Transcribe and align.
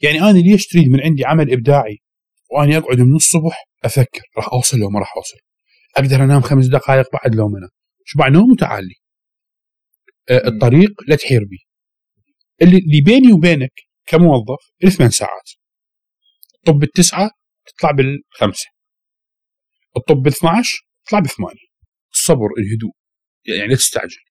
يعني 0.00 0.20
أنا 0.20 0.38
ليش 0.38 0.66
تريد 0.66 0.88
من 0.88 1.00
عندي 1.00 1.24
عمل 1.24 1.52
إبداعي 1.52 1.98
واني 2.50 2.76
أقعد 2.76 3.00
من 3.00 3.16
الصبح 3.16 3.64
أفكر 3.84 4.22
راح 4.36 4.48
أوصل 4.52 4.78
لو 4.78 4.90
ما 4.90 5.00
راح 5.00 5.16
أوصل؟ 5.16 5.36
أقدر 5.96 6.24
أنام 6.24 6.40
خمس 6.40 6.66
دقائق 6.66 7.06
بعد 7.12 7.34
لو 7.34 7.48
ما 7.48 7.58
انام 7.58 7.70
شبع 8.04 8.28
نوم 8.28 8.50
وتعالي 8.50 8.94
آه، 10.30 10.48
الطريق 10.48 10.90
لا 11.08 11.16
تحير 11.16 11.44
بي 11.44 11.66
اللي 12.62 13.00
بيني 13.04 13.32
وبينك 13.32 13.72
كموظف 14.06 14.58
ثمان 14.96 15.10
ساعات. 15.10 15.50
طب 16.66 16.82
التسعة 16.82 17.30
تطلع 17.66 17.90
بالخمسة. 17.90 18.66
الطب 19.96 20.16
ب 20.16 20.26
12 20.26 20.78
تطلع 21.06 21.18
بثمانية. 21.20 21.66
الصبر 22.12 22.48
الهدوء. 22.58 22.92
يعني 23.44 23.68
لا 23.68 23.76
تستعجل. 23.76 24.24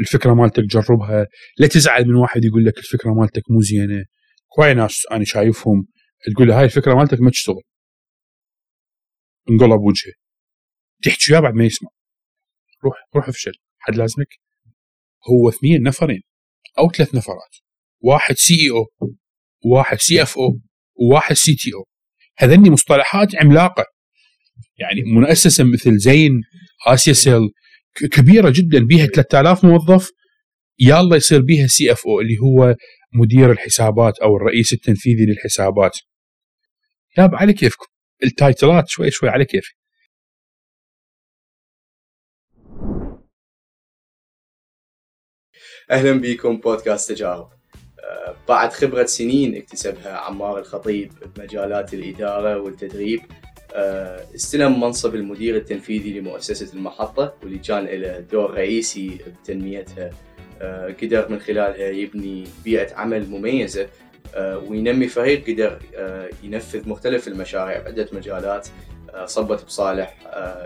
الفكرة 0.00 0.34
مالتك 0.34 0.62
جربها 0.62 1.26
لا 1.58 1.66
تزعل 1.66 2.04
من 2.04 2.14
واحد 2.14 2.44
يقول 2.44 2.64
لك 2.64 2.78
الفكرة 2.78 3.10
مالتك 3.10 3.42
مو 3.50 3.60
زينة. 3.60 4.04
أكو 4.54 4.64
هواي 4.64 4.74
ناس 4.74 5.06
أنا 5.12 5.24
شايفهم؟ 5.24 5.86
تقول 6.34 6.48
له 6.48 6.58
هاي 6.58 6.64
الفكرة 6.64 6.94
مالتك 6.94 7.20
ما 7.20 7.30
تشتغل. 7.30 7.62
انقلب 9.50 9.80
وجهه 9.80 10.12
تحكي 11.02 11.32
وياه 11.32 11.40
بعد 11.40 11.54
ما 11.54 11.64
يسمع. 11.64 11.90
روح 12.84 12.94
روح 13.16 13.28
افشل. 13.28 13.52
حد 13.78 13.96
لازمك؟ 13.96 14.28
هو 15.30 15.48
اثنين 15.48 15.82
نفرين 15.82 16.22
أو 16.78 16.90
ثلاث 16.90 17.14
نفرات. 17.14 17.56
واحد 18.00 18.34
CEO 18.34 19.10
وواحد 19.64 19.98
CFO 19.98 20.60
وواحد 20.94 21.36
CTO 21.36 21.84
هذني 22.38 22.70
مصطلحات 22.70 23.36
عملاقة. 23.36 23.84
يعني 24.78 25.02
مؤسسه 25.02 25.64
مثل 25.64 25.98
زين 25.98 26.42
آسيا 26.86 27.12
سيل 27.12 27.50
كبيرة 28.12 28.52
جدا 28.56 28.86
بها 28.86 29.06
3000 29.06 29.64
موظف 29.64 30.10
يلا 30.78 31.16
يصير 31.16 31.42
بها 31.42 31.66
CFO 31.66 32.20
اللي 32.20 32.38
هو 32.38 32.76
مدير 33.14 33.50
الحسابات 33.50 34.18
أو 34.18 34.36
الرئيس 34.36 34.72
التنفيذي 34.72 35.26
للحسابات. 35.26 35.98
ياب 37.18 37.34
على 37.34 37.52
كيفكم؟ 37.52 37.86
ال 38.24 38.33
title 38.33 38.79
ات 38.79 38.88
شوي 38.88 39.10
شوي 39.10 39.28
على 39.28 39.44
كيفي. 39.44 39.74
أهلا 45.90 46.12
بكم 46.20 46.56
بودكاست 46.56 47.12
تجارب. 47.12 47.50
آه، 48.04 48.36
بعد 48.48 48.72
خبرة 48.72 49.04
سنين 49.04 49.56
اكتسبها 49.56 50.12
عمار 50.16 50.58
الخطيب 50.58 51.12
بمجالات 51.36 51.94
الإدارة 51.94 52.58
والتدريب 52.58 53.20
آه، 53.74 54.34
استلم 54.34 54.80
منصب 54.80 55.14
المدير 55.14 55.56
التنفيذي 55.56 56.20
لمؤسسة 56.20 56.72
المحطة 56.74 57.34
واللي 57.42 57.58
كان 57.58 57.84
له 57.84 58.20
دور 58.20 58.50
رئيسي 58.54 59.18
بتنميتها 59.42 60.10
قدر 61.02 61.28
من 61.28 61.40
خلالها 61.40 61.88
يبني 61.88 62.44
بيئة 62.64 62.94
عمل 62.94 63.30
مميزة 63.30 63.88
وينمي 64.36 65.08
فريق 65.08 65.50
قدر 65.50 65.78
ينفذ 66.42 66.88
مختلف 66.88 67.28
المشاريع 67.28 67.82
بعدة 67.82 68.08
مجالات 68.12 68.68
صبت 69.24 69.64
بصالح 69.64 70.16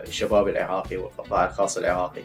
الشباب 0.09 0.49
العراقي 0.49 0.97
والقطاع 0.97 1.47
الخاص 1.47 1.79
العراقي. 1.79 2.23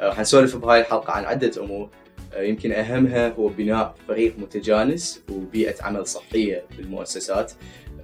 راح 0.00 0.20
نسولف 0.20 0.56
بهاي 0.56 0.80
الحلقة 0.80 1.12
عن 1.12 1.24
عدة 1.24 1.62
أمور 1.62 1.90
آه، 2.34 2.42
يمكن 2.42 2.72
أهمها 2.72 3.28
هو 3.28 3.48
بناء 3.48 3.94
فريق 4.08 4.38
متجانس 4.38 5.22
وبيئة 5.30 5.82
عمل 5.82 6.06
صحية 6.06 6.64
بالمؤسسات. 6.76 7.52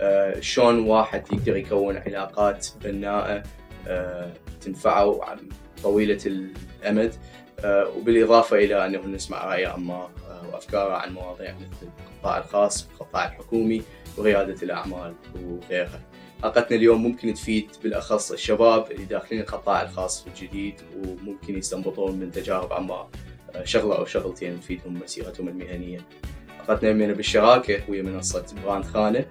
آه، 0.01 0.41
شلون 0.41 0.79
واحد 0.79 1.33
يقدر 1.33 1.57
يكون 1.57 1.97
علاقات 1.97 2.67
بناءة 2.85 3.43
آه، 3.89 4.33
تنفعه 4.61 5.37
طويلة 5.83 6.19
الأمد. 6.27 7.15
وبالإضافة 7.65 8.57
إلى 8.57 8.87
أنه 8.87 9.07
نسمع 9.07 9.45
رأي 9.45 9.67
عمار 9.67 10.11
وأفكاره 10.53 10.93
عن 10.93 11.15
مواضيع 11.15 11.55
مثل 11.55 11.89
القطاع 12.13 12.39
الخاص 12.39 12.87
والقطاع 12.87 13.27
الحكومي 13.27 13.83
وريادة 14.17 14.63
الأعمال 14.63 15.15
وغيرها 15.45 16.01
حلقتنا 16.43 16.77
اليوم 16.77 17.03
ممكن 17.03 17.35
تفيد 17.35 17.71
بالأخص 17.83 18.33
الشباب 18.33 18.91
اللي 18.91 19.05
داخلين 19.05 19.41
القطاع 19.41 19.83
الخاص 19.83 20.27
الجديد 20.27 20.75
وممكن 20.97 21.59
يستنبطون 21.59 22.17
من 22.17 22.31
تجارب 22.31 22.73
عمار 22.73 23.09
شغلة 23.65 23.99
أو 23.99 24.05
شغلتين 24.05 24.61
تفيدهم 24.61 25.01
مسيرتهم 25.05 25.49
المهنية. 25.49 25.99
عقدنا 26.61 26.91
يمنا 26.91 27.13
بالشراكة 27.13 27.83
وهي 27.89 28.03
منصة 28.03 28.47
براند 28.65 28.85
خانة 28.85 29.25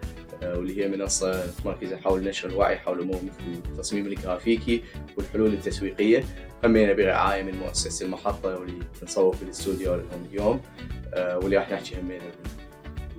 آه، 0.44 0.58
واللي 0.58 0.84
هي 0.84 0.88
منصة 0.88 1.44
مركزة 1.66 1.98
حول 1.98 2.24
نشر 2.24 2.50
الوعي 2.50 2.78
حول 2.78 3.02
امور 3.02 3.16
مثل 3.16 3.69
التصميم 3.72 4.06
الجرافيكي 4.06 4.84
والحلول 5.18 5.53
التسويقية 5.53 6.24
همينا 6.66 6.94
برعايه 6.94 7.44
من 7.44 7.56
مؤسسة 7.59 8.06
المحطة 8.06 8.59
واللي 8.59 8.79
نصور 9.03 9.35
في 9.35 9.44
الاستوديو 9.44 9.96
لهم 9.96 10.25
اليوم 10.31 10.62
آه، 11.13 11.38
واللي 11.38 11.57
راح 11.57 11.72
نحكي 11.72 11.96
همينا 12.01 12.24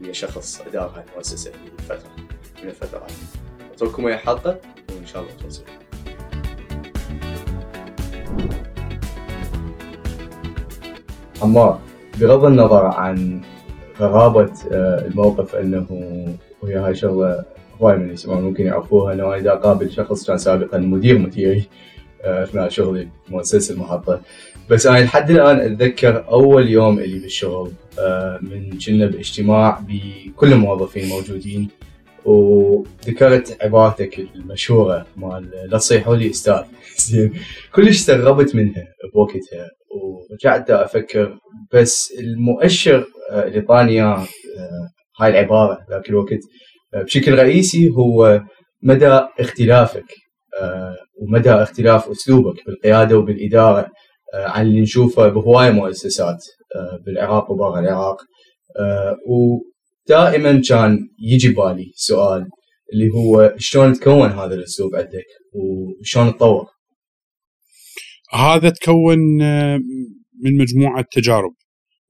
ويا 0.02 0.12
شخص 0.12 0.60
ادار 0.60 0.92
هاي 0.96 1.04
المؤسسة 1.10 1.52
فترة 1.88 2.10
من 2.62 2.68
الفترات. 2.68 3.12
أترككم 3.74 4.04
ويا 4.04 4.14
الحلقة 4.14 4.60
وإن 4.90 5.06
شاء 5.06 5.22
الله 5.22 5.32
توصلوا. 5.42 5.66
عمار 11.42 11.80
بغض 12.20 12.44
النظر 12.44 12.86
عن 12.86 13.40
غرابة 14.00 14.52
آه، 14.72 15.06
الموقف 15.06 15.54
إنه 15.54 15.86
وهي 16.62 16.74
هاي 16.76 16.94
شغلة 16.94 17.44
هواي 17.80 17.96
من 17.96 18.12
يسمعون 18.12 18.42
ممكن 18.42 18.66
يعرفوها 18.66 19.12
إنه 19.12 19.24
أنا 19.24 19.36
إذا 19.36 19.52
اقابل 19.52 19.90
شخص 19.90 20.26
كان 20.26 20.38
سابقا 20.38 20.78
مدير 20.78 21.18
مديري 21.18 21.58
آه، 21.58 21.64
اثناء 22.24 22.68
شغلي 22.68 23.08
بمؤسسة 23.28 23.74
المحطة 23.74 24.20
بس 24.70 24.86
أنا 24.86 24.98
لحد 24.98 25.30
الآن 25.30 25.60
أتذكر 25.60 26.28
أول 26.28 26.68
يوم 26.68 26.98
اللي 26.98 27.18
بالشغل 27.18 27.72
آه، 27.98 28.38
من 28.42 28.78
كنا 28.78 29.06
باجتماع 29.06 29.80
بكل 29.88 30.52
الموظفين 30.52 31.08
موجودين 31.08 31.68
وذكرت 32.24 33.58
عبارتك 33.62 34.18
المشهورة 34.18 35.06
مال 35.16 35.50
لا 35.70 35.78
تصيحوا 35.78 36.16
لي 36.16 36.30
أستاذ. 36.30 36.62
زين. 36.98 37.32
كلش 37.74 37.96
استغربت 37.96 38.54
منها 38.54 38.84
بوقتها 39.14 39.70
ورجعت 39.94 40.70
أفكر 40.70 41.38
بس 41.72 42.12
المؤشر 42.18 43.06
آه، 43.30 43.46
اللي 43.48 43.60
طاني 43.60 43.92
إياه 43.92 44.16
آه، 44.16 44.88
هاي 45.20 45.30
العبارة 45.30 45.78
ذاك 45.90 46.10
الوقت 46.10 46.40
بشكل 46.94 47.34
رئيسي 47.38 47.88
هو 47.88 48.42
مدى 48.82 49.20
اختلافك 49.40 50.04
ومدى 51.20 51.50
اختلاف 51.50 52.08
أسلوبك 52.08 52.66
بالقيادة 52.66 53.18
وبالإدارة 53.18 53.90
عن 54.34 54.66
اللي 54.66 54.80
نشوفه 54.80 55.28
بهوايه 55.28 55.70
مؤسسات 55.70 56.44
بالعراق 57.06 57.50
وبرا 57.50 57.80
العراق. 57.80 58.16
ودائما 59.26 60.62
كان 60.68 60.98
يجي 61.18 61.48
بالي 61.48 61.92
سؤال 61.94 62.48
اللي 62.92 63.10
هو 63.14 63.54
شلون 63.58 63.92
تكون 63.92 64.30
هذا 64.30 64.54
الأسلوب 64.54 64.94
عندك 64.94 65.24
وشلون 65.52 66.36
تطور؟ 66.36 66.66
هذا 68.32 68.70
تكون 68.70 69.42
آه، 69.42 69.76
من 70.42 70.56
مجموعة 70.58 71.04
تجارب. 71.12 71.54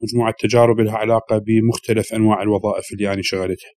مجموعة 0.02 0.34
تجارب 0.38 0.80
لها 0.80 0.96
علاقة 0.96 1.38
بمختلف 1.38 2.12
أنواع 2.14 2.42
الوظائف 2.42 2.84
اللي 2.92 3.12
أنا 3.12 3.22
شغلتها. 3.22 3.70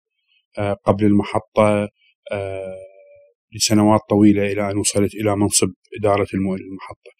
آه، 0.57 0.73
قبل 0.73 1.05
المحطة 1.05 1.87
آه، 2.31 2.75
لسنوات 3.55 4.01
طويلة 4.09 4.51
إلى 4.51 4.71
أن 4.71 4.77
وصلت 4.77 5.15
إلى 5.15 5.35
منصب 5.35 5.69
إدارة 5.99 6.27
المحطة 6.33 7.11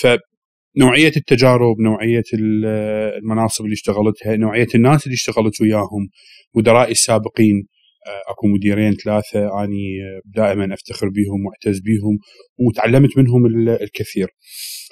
فنوعية 0.00 1.12
التجارب 1.16 1.80
نوعية 1.80 2.24
المناصب 2.34 3.64
اللي 3.64 3.74
اشتغلتها 3.74 4.36
نوعية 4.36 4.68
الناس 4.74 5.06
اللي 5.06 5.14
اشتغلت 5.14 5.60
وياهم 5.60 6.08
مدرائي 6.54 6.92
السابقين 6.92 7.66
آه، 8.06 8.32
أكو 8.32 8.46
مديرين 8.46 8.94
ثلاثة 8.94 9.64
أني 9.64 10.02
آه، 10.02 10.20
دائما 10.24 10.74
أفتخر 10.74 11.08
بهم 11.08 11.46
وأعتز 11.46 11.80
بهم 11.80 12.18
وتعلمت 12.58 13.18
منهم 13.18 13.46
الكثير. 13.68 14.28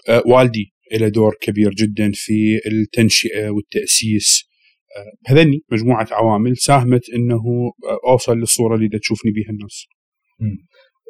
آه، 0.08 0.22
والدي 0.26 0.72
له 0.92 1.08
دور 1.08 1.34
كبير 1.40 1.74
جدا 1.74 2.10
في 2.14 2.60
التنشئة 2.66 3.50
والتأسيس 3.50 4.46
هذني 5.26 5.60
مجموعة 5.72 6.08
عوامل 6.10 6.56
ساهمت 6.56 7.10
إنه 7.10 7.42
أوصل 8.08 8.38
للصورة 8.38 8.76
اللي 8.76 8.98
تشوفني 8.98 9.32
بها 9.32 9.50
الناس. 9.50 9.86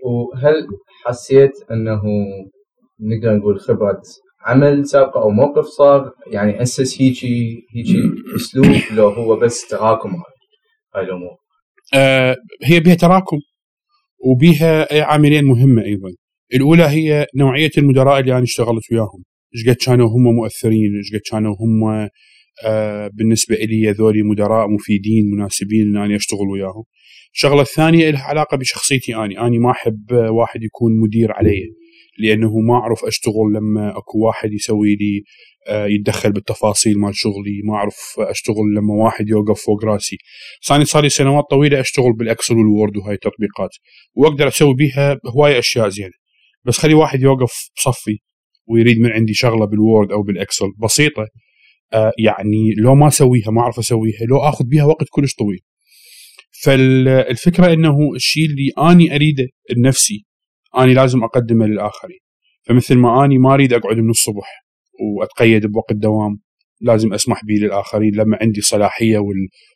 وهل 0.04 0.66
حسيت 1.04 1.52
أنه 1.70 2.02
نقدر 3.00 3.36
نقول 3.36 3.60
خبرة 3.60 4.02
عمل 4.46 4.86
سابقه 4.86 5.22
أو 5.22 5.30
موقف 5.30 5.64
صار؟ 5.64 6.12
يعني 6.32 6.62
أسس 6.62 7.02
هيجي 7.02 7.66
هيجي 7.74 7.98
أسلوب 8.36 8.96
لو 8.96 9.08
هو 9.08 9.36
بس 9.36 9.68
تراكم 9.68 10.22
هاي 10.94 11.04
الأمور؟ 11.04 11.36
آه، 11.94 12.36
هي 12.64 12.80
بها 12.80 12.94
تراكم 12.94 13.36
وبها 14.24 15.04
عاملين 15.04 15.44
مهمة 15.44 15.82
أيضا. 15.82 16.08
الأولى 16.54 16.84
هي 16.84 17.26
نوعية 17.36 17.70
المدراء 17.78 18.20
اللي 18.20 18.32
أنا 18.32 18.42
اشتغلت 18.42 18.92
وياهم. 18.92 19.24
إيش 19.54 19.68
قد 19.68 19.84
كانوا 19.86 20.08
هم 20.08 20.34
مؤثرين؟ 20.34 20.96
إيش 20.96 21.14
قد 21.14 21.20
كانوا 21.30 21.54
هم 21.60 22.08
بالنسبة 23.12 23.56
لي 23.56 23.90
ذولي 23.90 24.22
مدراء 24.22 24.68
مفيدين 24.68 25.30
مناسبين 25.30 25.82
ان 25.82 26.02
أنا 26.02 26.16
أشتغل 26.16 26.48
وياهم. 26.52 26.84
الشغلة 27.34 27.62
الثانية 27.62 28.10
لها 28.10 28.22
علاقة 28.22 28.56
بشخصيتي 28.56 29.16
اني 29.16 29.40
اني 29.40 29.58
ما 29.58 29.70
أحب 29.70 30.12
واحد 30.12 30.62
يكون 30.62 31.00
مدير 31.00 31.32
علي 31.32 31.62
لأنه 32.18 32.58
ما 32.58 32.74
أعرف 32.74 33.04
أشتغل 33.04 33.52
لما 33.54 33.98
أكو 33.98 34.18
واحد 34.26 34.52
يسوي 34.52 34.96
لي 34.96 35.22
آه، 35.68 35.86
يتدخل 35.86 36.32
بالتفاصيل 36.32 36.98
مال 36.98 37.16
شغلي 37.16 37.60
ما 37.64 37.74
أعرف 37.74 38.14
أشتغل 38.18 38.74
لما 38.76 38.94
واحد 39.04 39.28
يوقف 39.28 39.60
فوق 39.60 39.84
رأسي. 39.84 40.16
صار 40.60 40.84
صار 40.84 41.02
لي 41.02 41.08
سنوات 41.08 41.44
طويلة 41.50 41.80
أشتغل 41.80 42.12
بال 42.12 42.24
Excel 42.24 42.54
وال 42.54 42.68
Word 42.68 42.96
وهاي 42.96 43.14
التطبيقات 43.14 43.70
وأقدر 44.14 44.48
أسوي 44.48 44.74
بيها 44.74 45.18
هواي 45.36 45.58
أشياء 45.58 45.88
زينة. 45.88 46.10
بس 46.64 46.78
خلي 46.78 46.94
واحد 46.94 47.22
يوقف 47.22 47.70
بصفي 47.76 48.18
ويريد 48.66 48.98
من 48.98 49.12
عندي 49.12 49.34
شغلة 49.34 49.66
بال 49.66 49.82
Word 49.82 50.12
أو 50.12 50.22
بال 50.22 50.33
Excel. 50.33 50.66
بسيطة. 50.82 51.26
آه، 51.92 52.12
يعني 52.18 52.74
لو 52.78 52.94
ما 52.94 53.08
أسويها 53.08 53.50
ما 53.50 53.60
أعرف 53.60 53.78
أسويها 53.78 54.24
لو 54.28 54.38
آخذ 54.38 54.64
بيها 54.64 54.84
وقت 54.84 55.06
كلش 55.10 55.34
طويل. 55.34 55.60
فالفكرة 56.62 57.72
إنه 57.72 57.96
الشيء 58.14 58.46
اللي 58.46 58.90
أني 58.90 59.14
أريده 59.14 59.46
بنفسي 59.76 60.24
أني 60.78 60.94
لازم 60.94 61.24
أقدمه 61.24 61.66
للآخرين. 61.66 62.18
فمثل 62.62 62.96
ما 62.96 63.24
أني 63.24 63.38
ما 63.38 63.54
أريد 63.54 63.72
أقعد 63.72 63.96
من 63.96 64.10
الصبح 64.10 64.66
وأتقيد 65.18 65.66
بوقت 65.66 65.94
دوام 65.94 66.38
لازم 66.80 67.14
أسمح 67.14 67.44
به 67.44 67.54
للآخرين 67.54 68.14
لما 68.14 68.38
عندي 68.40 68.60
صلاحية 68.60 69.18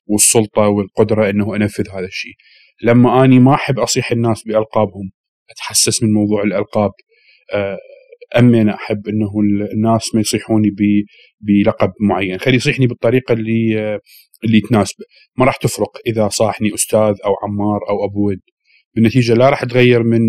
والسلطة 0.07 0.69
والقدرة 0.69 1.31
إنه 1.31 1.57
أنفذ 1.57 1.89
هذا 1.91 2.07
الشيء. 2.07 2.35
لما 2.83 3.25
أني 3.25 3.39
ما 3.39 3.55
أحب 3.55 3.79
أصيح 3.79 4.13
الناس 4.13 4.43
بألقابهم 4.47 5.11
أتحسس 5.51 6.03
من 6.03 6.13
موضوع 6.13 6.43
الألقاب 6.43 6.91
آه، 8.35 8.39
امن 8.39 8.69
أحب 8.69 9.09
إنه 9.09 9.31
الناس 9.75 10.15
ما 10.15 10.21
يصيحوني 10.21 10.69
بلقب 11.41 11.93
معين. 12.01 12.39
خلي 12.39 12.57
يصيحني 12.57 12.87
بالطريقة 12.87 13.33
اللي 13.33 14.01
اللي 14.45 14.61
تناسبه 14.61 15.05
ما 15.39 15.45
راح 15.45 15.57
تفرق 15.57 15.99
إذا 16.07 16.29
صاحني 16.29 16.75
أستاذ 16.75 17.15
أو 17.25 17.35
عمار 17.45 17.81
أو 17.91 18.05
أبو 18.05 18.29
ود. 18.29 18.41
بالنتيجة 18.95 19.35
لا 19.35 19.51
راح 19.51 19.65
تغير 19.65 20.03
من 20.03 20.21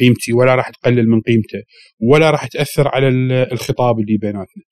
قيمتي 0.00 0.32
ولا 0.32 0.54
راح 0.54 0.70
تقلل 0.70 1.08
من 1.08 1.20
قيمته 1.20 1.62
ولا 2.00 2.30
راح 2.30 2.46
تأثر 2.46 2.88
على 2.88 3.08
الخطاب 3.52 3.98
اللي 4.00 4.16
بيناتنا. 4.18 4.62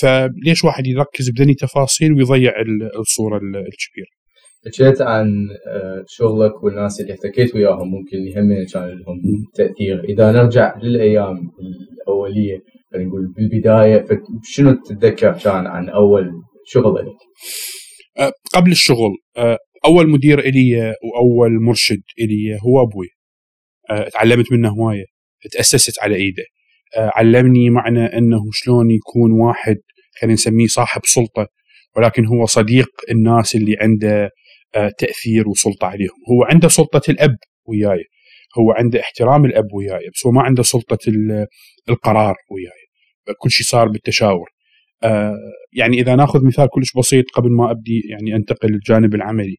فليش 0.00 0.64
واحد 0.64 0.86
يركز 0.86 1.30
بدني 1.30 1.54
تفاصيل 1.54 2.12
ويضيع 2.12 2.52
الصورة 2.98 3.36
الكبيرة؟ 3.36 4.23
حكيت 4.66 5.02
عن 5.02 5.48
آه، 5.66 6.04
شغلك 6.08 6.64
والناس 6.64 7.00
اللي 7.00 7.12
احتكيت 7.12 7.54
وياهم 7.54 7.90
ممكن 7.90 8.18
هم 8.36 8.66
كان 8.72 8.88
لهم 8.88 9.20
تأثير. 9.54 10.04
إذا 10.04 10.32
نرجع 10.32 10.78
للأيام 10.82 11.50
الأولية 12.02 12.58
خلينا 12.92 13.08
نقول 13.08 13.32
بالبداية 13.36 14.06
شنو 14.42 14.72
تتذكر 14.72 15.32
كان 15.32 15.66
عن 15.66 15.88
أول 15.88 16.30
شغل 16.66 16.94
لك؟ 16.94 17.16
آه، 18.18 18.32
قبل 18.54 18.70
الشغل 18.70 19.16
آه، 19.36 19.58
أول 19.86 20.10
مدير 20.10 20.38
إلي 20.38 20.94
وأول 21.04 21.62
مرشد 21.62 22.02
إلي 22.20 22.58
هو 22.66 22.82
أبوي. 22.82 23.08
تعلمت 24.12 24.52
منه 24.52 24.68
هواية 24.68 25.04
تأسست 25.52 26.02
على 26.02 26.14
إيده. 26.14 26.44
علمني 26.96 27.70
معنى 27.70 28.04
إنه 28.04 28.40
شلون 28.52 28.90
يكون 28.90 29.32
واحد 29.32 29.76
خلينا 30.20 30.34
نسميه 30.34 30.66
صاحب 30.66 31.00
سلطة 31.04 31.48
ولكن 31.96 32.26
هو 32.26 32.46
صديق 32.46 32.88
الناس 33.10 33.54
اللي 33.54 33.76
عنده 33.80 34.30
تأثير 34.98 35.48
وسلطة 35.48 35.86
عليهم. 35.86 36.16
هو 36.30 36.44
عنده 36.44 36.68
سلطة 36.68 37.02
الأب 37.08 37.36
وياي. 37.68 38.04
هو 38.58 38.72
عنده 38.72 39.00
احترام 39.00 39.44
الأب 39.44 39.72
وياي. 39.72 40.10
بس 40.14 40.26
هو 40.26 40.32
ما 40.32 40.42
عنده 40.42 40.62
سلطة 40.62 40.98
القرار 41.88 42.34
وياي. 42.50 42.84
كل 43.38 43.50
شيء 43.50 43.66
صار 43.66 43.88
بالتشاور. 43.88 44.48
آه، 45.02 45.36
يعني 45.72 46.00
إذا 46.00 46.14
ناخذ 46.14 46.46
مثال 46.46 46.68
كلش 46.70 46.92
بسيط 46.98 47.24
قبل 47.30 47.50
ما 47.50 47.70
أبدي 47.70 48.02
يعني 48.10 48.36
أنتقل 48.36 48.68
للجانب 48.68 49.14
العملي. 49.14 49.56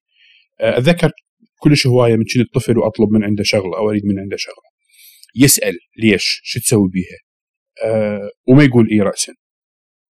آه، 0.62 0.77
أتذكر 0.77 1.12
كلش 1.59 1.88
هواية 1.88 2.15
من 2.15 2.23
كنت 2.23 2.53
طفل 2.53 2.77
وأطلب 2.77 3.09
من 3.12 3.23
عنده 3.23 3.44
شغلة 3.44 3.77
أو 3.77 3.89
أريد 3.89 4.06
من 4.06 4.19
عنده 4.19 4.38
شغلة. 4.38 4.75
يسأل 5.35 5.77
ليش؟ 5.97 6.41
شو 6.44 6.59
تسوي 6.59 6.89
بيها؟ 6.89 7.17
وما 8.47 8.63
يقول 8.63 8.89
إي 8.91 9.00
راسا. 9.00 9.33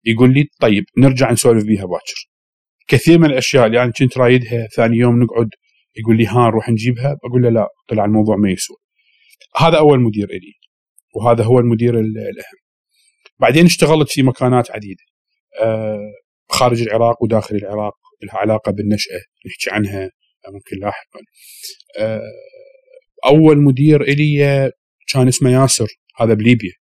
يقول 0.05 0.33
لي 0.33 0.45
طيب 0.61 0.83
نرجع 0.97 1.31
نسولف 1.31 1.63
بيها 1.63 1.85
باكر. 1.85 2.29
كثير 2.89 3.19
من 3.19 3.25
الأشياء 3.25 3.65
اللي 3.65 3.83
أنا 3.83 3.91
كنت 3.91 4.17
رايدها 4.17 4.67
ثاني 4.75 4.97
يوم 4.97 5.23
نقعد 5.23 5.49
يقول 5.97 6.17
لي 6.17 6.25
ها 6.25 6.47
نروح 6.47 6.69
نجيبها 6.69 7.17
أقول 7.25 7.41
له 7.41 7.49
لا 7.49 7.67
طلع 7.87 8.05
الموضوع 8.05 8.35
ما 8.35 8.51
يسوى. 8.51 8.77
هذا 9.57 9.77
أول 9.77 9.99
مدير 9.99 10.29
إلي 10.29 10.53
وهذا 11.15 11.43
هو 11.43 11.59
المدير 11.59 11.99
الأهم. 11.99 12.59
بعدين 13.39 13.65
اشتغلت 13.65 14.09
في 14.09 14.23
مكانات 14.23 14.71
عديدة 14.71 15.03
آه، 15.61 16.11
خارج 16.49 16.81
العراق 16.81 17.23
وداخل 17.23 17.55
العراق 17.55 17.93
لها 18.23 18.37
علاقة 18.37 18.71
بالنشأة 18.71 19.19
نحكي 19.47 19.69
عنها 19.71 20.11
ممكن 20.53 20.77
لاحقا. 20.79 21.19
آه، 21.99 22.21
أول 23.25 23.57
مدير 23.57 24.01
إلي 24.01 24.71
كان 25.13 25.27
اسمه 25.27 25.51
ياسر 25.51 25.87
هذا 26.19 26.33
بليبيا 26.33 26.73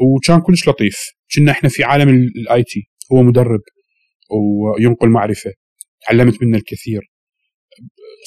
وكان 0.00 0.40
كلش 0.40 0.68
لطيف. 0.68 1.12
كنا 1.34 1.52
إحنا 1.52 1.68
في 1.68 1.84
عالم 1.84 2.08
ال 2.08 2.62
IT 2.62 2.88
هو 3.12 3.22
مدرب. 3.22 3.60
وينقل 4.30 5.08
معرفة. 5.08 5.52
تعلمت 6.06 6.42
منه 6.42 6.58
الكثير. 6.58 7.00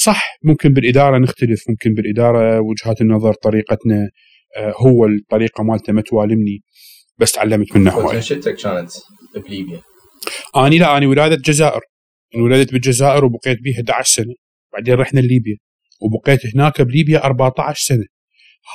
صح 0.03 0.37
ممكن 0.43 0.69
بالإدارة 0.73 1.17
نختلف 1.17 1.63
ممكن 1.69 1.93
بالإدارة 1.93 2.59
وجهات 2.59 3.01
النظر 3.01 3.33
طريقتنا 3.33 4.09
آه، 4.57 4.73
هو 4.77 5.05
الطريقة 5.05 5.63
مالته 5.63 5.93
ما 5.93 6.01
توالمني 6.01 6.63
بس 7.17 7.31
تعلمت 7.31 7.75
منه 7.77 7.91
هواي. 7.91 8.17
نشأتك 8.17 8.55
كانت 8.55 8.91
بليبيا؟ 9.35 9.81
آني 10.55 10.77
لا 10.77 10.97
آني 10.97 11.05
ولادة 11.05 11.35
الجزائر 11.35 11.81
انولدت 12.35 12.71
بالجزائر 12.71 13.25
وبقيت 13.25 13.61
بيها 13.61 13.81
11 13.81 14.13
سنة. 14.13 14.33
بعدين 14.73 14.93
رحنا 14.93 15.19
لليبيا. 15.19 15.57
وبقيت 16.01 16.55
هناك 16.55 16.81
بليبيا 16.81 17.25
14 17.25 17.79
سنة. 17.79 18.05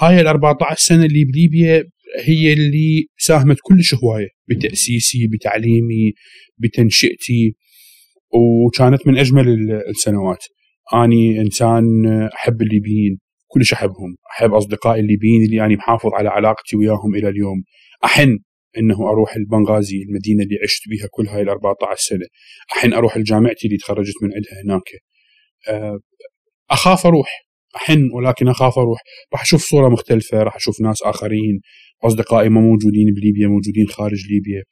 هاي 0.00 0.21
ال 0.21 0.26
14 0.26 0.81
سنة 0.81 1.05
اللي 1.05 1.25
بليبيا 1.25 1.85
هي 2.20 2.52
اللي 2.52 3.06
ساهمت 3.19 3.56
كلش 3.62 3.94
هواية 3.94 4.28
بتأسيسي 4.49 5.26
بتعليمي 5.26 6.12
بتنشئتي 6.58 7.55
وكانت 8.34 9.06
من 9.06 9.19
أجمل 9.19 9.72
السنوات. 9.88 10.44
أني 10.94 11.40
إنسان 11.40 11.84
أحب 12.34 12.62
الليبيين 12.62 13.19
كلش 13.46 13.72
أحبهم. 13.72 14.16
أحب 14.31 14.55
أصدقائي 14.55 15.00
الليبيين 15.00 15.43
اللي 15.44 15.64
أني 15.64 15.76
محافظ 15.76 16.11
على 16.14 16.28
علاقتي 16.28 16.76
وياهم 16.76 17.14
إلى 17.14 17.28
اليوم. 17.28 17.64
أحن 18.05 18.38
إنه 18.78 19.11
أروح 19.11 19.37
البنغازي 19.37 20.02
المدينة 20.08 20.43
اللي 20.43 20.56
عشت 20.62 20.82
بها 20.88 21.08
كل 21.11 21.26
هاي 21.28 21.43
ال 21.43 21.49
14 21.49 21.96
سنة. 21.96 22.26
أحن 22.76 22.93
أروح 22.93 23.16
لجامعتي 23.16 23.66
اللي 23.66 23.78
تخرجت 23.78 24.14
من 24.22 24.31
عندها 24.34 24.62
هناك. 24.64 24.82
آه، 25.69 25.99
أخاف 26.70 27.06
أروح. 27.06 27.44
احن 27.76 28.11
ولكن 28.15 28.49
أخاف 28.49 28.79
أروح. 28.79 29.00
راح 29.32 29.43
أشوف 29.43 29.62
صورة 29.62 29.88
مختلفة 29.88 30.43
راح 30.43 30.56
أشوف 30.56 30.81
ناس 30.81 31.03
آخرين 31.03 31.61
أصدقائي 32.05 32.49
ما 32.49 32.61
موجودين 32.61 33.06
بليبيا 33.15 33.49
موجودين 33.49 33.87
خارج 33.88 34.26
ليبيا. 34.31 34.62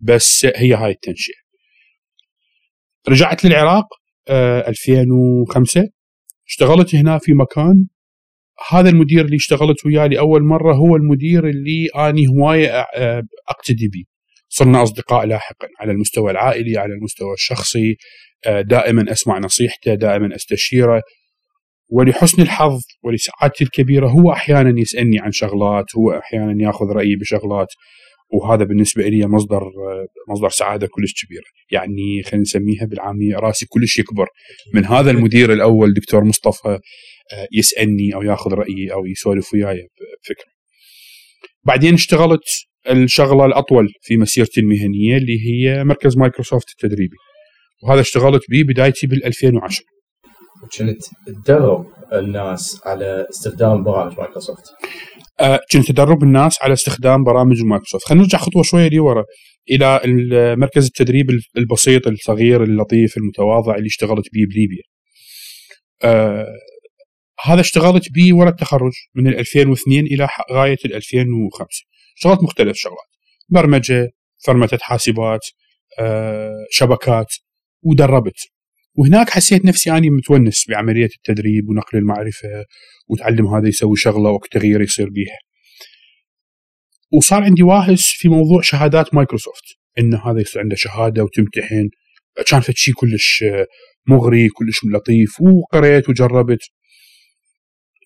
بس 0.00 0.46
هي 0.56 0.74
هاي 0.74 0.90
التنشئة. 0.90 1.40
رجعت 3.08 3.44
للعراق 3.44 3.86
2005 4.30 5.80
آه، 5.80 5.88
اشتغلت 6.48 6.94
هنا 6.94 7.18
في 7.18 7.32
مكان. 7.32 7.86
هذا 8.70 8.88
المدير 8.88 9.24
اللي 9.24 9.36
اشتغلت 9.36 9.86
وياه 9.86 10.06
لأول 10.06 10.44
مرة 10.44 10.74
هو 10.74 10.96
المدير 10.96 11.48
اللي 11.48 11.86
أني 11.86 12.26
هواية 12.26 12.86
أقتدي 13.48 13.88
به 13.88 14.04
صرنا 14.48 14.82
أصدقاء 14.82 15.26
لاحقا 15.26 15.68
على 15.80 15.92
المستوى 15.92 16.30
العائلي 16.30 16.78
على 16.78 16.94
المستوى 16.94 17.34
الشخصي. 17.34 17.96
دائما 18.46 19.12
أسمع 19.12 19.38
نصيحته 19.38 19.94
دائما 19.94 20.36
أستشيره. 20.36 21.02
ولحسن 21.90 22.42
الحظ 22.42 22.80
ولسعادتي 23.02 23.64
الكبيرة 23.64 24.08
هو 24.08 24.32
أحيانا 24.32 24.80
يسألني 24.80 25.18
عن 25.18 25.32
شغلات 25.32 25.96
هو 25.96 26.10
أحيانا 26.10 26.62
يأخذ 26.62 26.86
رأيي 26.86 27.16
بشغلات 27.16 27.68
وهذا 28.32 28.64
بالنسبة 28.64 29.08
لي 29.08 29.26
مصدر 29.26 29.62
مصدر 30.28 30.48
سعادة 30.48 30.86
كلش 30.86 31.24
كبيرة 31.24 31.44
يعني 31.70 32.22
خلينا 32.22 32.42
نسميها 32.42 32.84
بالعامية 32.84 33.36
رأسي 33.36 33.66
كلش 33.66 33.98
يكبر 33.98 34.26
من 34.74 34.84
هذا 34.84 35.10
المدير 35.10 35.52
الأول 35.52 35.94
دكتور 35.94 36.24
مصطفى 36.24 36.78
آه، 37.32 37.48
يسألني 37.52 38.14
أو 38.14 38.22
يأخذ 38.22 38.52
رأيي 38.52 38.92
أو 38.92 39.06
يسولف 39.06 39.54
وياي 39.54 39.88
بفكرة. 40.22 40.50
بعدين 41.64 41.94
اشتغلت 41.94 42.42
الشغلة 42.90 43.46
الأطول 43.46 43.88
في 44.02 44.16
مسيرتي 44.16 44.60
المهنية 44.60 45.16
اللي 45.16 45.38
هي 45.46 45.84
مركز 45.84 46.16
مايكروسوفت 46.16 46.68
التدريبي. 46.70 47.16
وهذا 47.82 48.00
اشتغلت 48.00 48.42
به 48.50 48.62
بدايتي 48.62 49.06
بال 49.06 49.24
2010. 49.24 49.84
كنت 50.60 50.98
تدرب 51.26 51.86
الناس 52.12 52.80
على 52.86 53.26
استخدام 53.30 53.84
برامج 53.84 54.18
مايكروسوفت. 54.18 54.64
آه 55.40 55.60
كنت 55.72 55.88
تدرب 55.88 56.22
الناس 56.22 56.58
على 56.62 56.72
استخدام 56.72 57.24
برامج 57.24 57.62
مايكروسوفت، 57.62 58.04
خلينا 58.04 58.22
نرجع 58.22 58.38
خطوة 58.38 58.62
شوية 58.62 58.88
لورا 58.88 59.24
إلى 59.70 60.00
مركز 60.56 60.86
التدريب 60.86 61.26
البسيط 61.56 62.06
الصغير 62.06 62.62
اللطيف 62.62 63.16
المتواضع 63.16 63.74
اللي 63.74 63.86
اشتغلت 63.86 64.24
به 64.32 64.40
بليبيا. 64.54 64.82
آه 66.04 66.46
هذا 67.44 67.60
اشتغلت 67.60 68.12
به 68.12 68.36
ورا 68.36 68.48
التخرج 68.50 68.92
من 69.14 69.26
2002 69.26 70.06
إلى 70.06 70.28
غاية 70.52 70.78
2005 70.84 71.66
اشتغلت 72.16 72.42
مختلف 72.42 72.76
شغلات 72.76 73.10
برمجة 73.48 74.10
فرمتة 74.44 74.78
حاسبات 74.80 75.40
آه، 75.98 76.66
شبكات 76.70 77.34
ودربت 77.82 78.40
وهناك 78.94 79.30
حسيت 79.30 79.64
نفسي 79.64 79.96
أني 79.96 80.10
متونس 80.10 80.64
بعملية 80.68 81.08
التدريب 81.16 81.68
ونقل 81.68 81.98
المعرفة 81.98 82.64
وتعلم 83.08 83.46
هذا 83.46 83.68
يسوي 83.68 83.96
شغلة 83.96 84.30
وقت 84.30 84.52
تغيير 84.52 84.80
يصير 84.80 85.10
بيها. 85.10 85.38
وصار 87.12 87.42
عندي 87.42 87.62
واهس 87.62 88.06
في 88.06 88.28
موضوع 88.28 88.60
شهادات 88.62 89.14
مايكروسوفت 89.14 89.64
إن 89.98 90.14
هذا 90.14 90.40
يصير 90.40 90.62
عنده 90.62 90.76
شهادة 90.76 91.24
وتمتحن. 91.24 91.88
كان 92.46 92.60
فد 92.60 92.74
شيء 92.76 92.94
كلش 92.94 93.44
مغري 94.08 94.48
كلش 94.48 94.80
لطيف 94.94 95.40
وقريت 95.40 96.08
وجربت. 96.08 96.60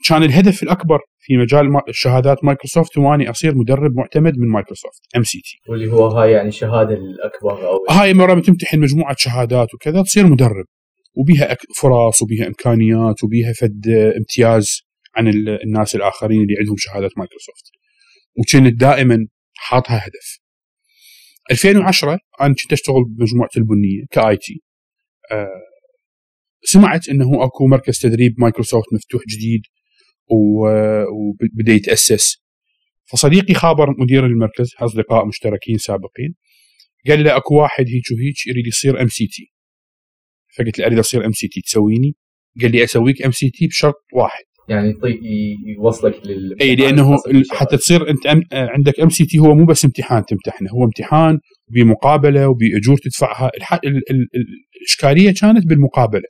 كان 0.09 0.23
الهدف 0.23 0.63
الأكبر 0.63 0.99
في 1.19 1.37
مجال 1.37 1.81
شهادات 1.91 2.45
مايكروسوفت 2.45 2.99
هو 2.99 3.15
اني 3.15 3.31
أصير 3.31 3.55
مدرب 3.55 3.97
معتمد 3.97 4.39
من 4.39 4.49
مايكروسوفت 4.49 5.03
MCT 5.17 5.61
واللي 5.69 5.93
هو 5.93 6.07
هاي 6.07 6.33
يعني 6.33 6.49
الشهادة 6.49 6.95
الأكبر 6.95 7.69
أو 7.69 7.87
هاي 7.91 8.15
مرة 8.15 8.41
تمتحن 8.41 8.81
مجموعة 8.81 9.17
شهادات 9.19 9.75
وكذا 9.75 10.03
تصير 10.03 10.27
مدرب. 10.27 10.65
وبيها 11.17 11.57
فرص 11.77 12.23
وبيها 12.23 12.47
إمكانيات 12.47 13.25
وبيها 13.25 13.53
فد 13.53 13.89
امتياز 14.17 14.81
عن 15.17 15.29
الناس 15.29 15.95
الآخرين 15.95 16.43
اللي 16.43 16.55
عندهم 16.59 16.77
شهاده 16.79 17.11
مايكروسوفت. 17.17 17.65
وكنت 18.37 18.81
دائما 18.81 19.27
حاطها 19.57 19.97
هدف. 19.97 20.39
2010 21.51 22.19
أنا 22.41 22.55
كنت 22.55 22.73
أشتغل 22.73 23.05
بمجموعة 23.05 23.51
البنية 23.57 24.05
ك 24.11 24.37
IT 24.37 24.63
أه 25.33 25.75
سمعت 26.65 27.09
إنه 27.09 27.45
أكو 27.45 27.67
مركز 27.67 27.99
تدريب 27.99 28.35
مايكروسوفت 28.39 28.93
مفتوح 28.93 29.23
جديد. 29.29 29.63
وبدا 30.31 31.73
يتأسس. 31.73 32.45
فصديقي 33.13 33.55
خابر 33.55 33.95
مدير 33.99 34.27
المركز 34.27 34.71
أصدقاء 34.79 35.27
مشتركين 35.27 35.79
سابقين 35.79 36.35
قال 37.09 37.25
له 37.25 37.37
أكو 37.37 37.55
واحد 37.55 37.85
هيك 37.89 38.05
وهيك 38.13 38.47
يريد 38.47 38.67
يصير 38.67 39.03
MCT 39.03 39.53
فقلت 40.59 40.79
له 40.79 40.87
أريد 40.87 40.99
أصير 40.99 41.27
MCT 41.27 41.61
تسويني؟ 41.61 42.15
قال 42.63 42.73
لي 42.73 42.85
أسويك 42.85 43.23
MCT 43.23 43.67
بشرط 43.67 43.95
واحد. 44.15 44.45
يعني 44.69 44.91
يعطيك 44.91 45.21
يوصلك 45.79 46.27
لل 46.27 46.57
إي 46.61 46.77
لأنه 46.77 47.17
حتى 47.51 47.77
تصير 47.77 48.11
أنت 48.11 48.27
أم 48.27 48.43
عندك 48.53 49.01
MCT 49.01 49.39
هو 49.39 49.55
مو 49.55 49.65
بس 49.65 49.85
امتحان 49.85 50.25
تمتحنه 50.25 50.71
هو 50.71 50.85
امتحان 50.85 51.39
بمقابلة 51.69 52.49
وبأجور 52.49 52.97
تدفعها. 52.97 53.51
الإشكالية 54.81 55.35
كانت 55.41 55.67
بالمقابلة. 55.67 56.29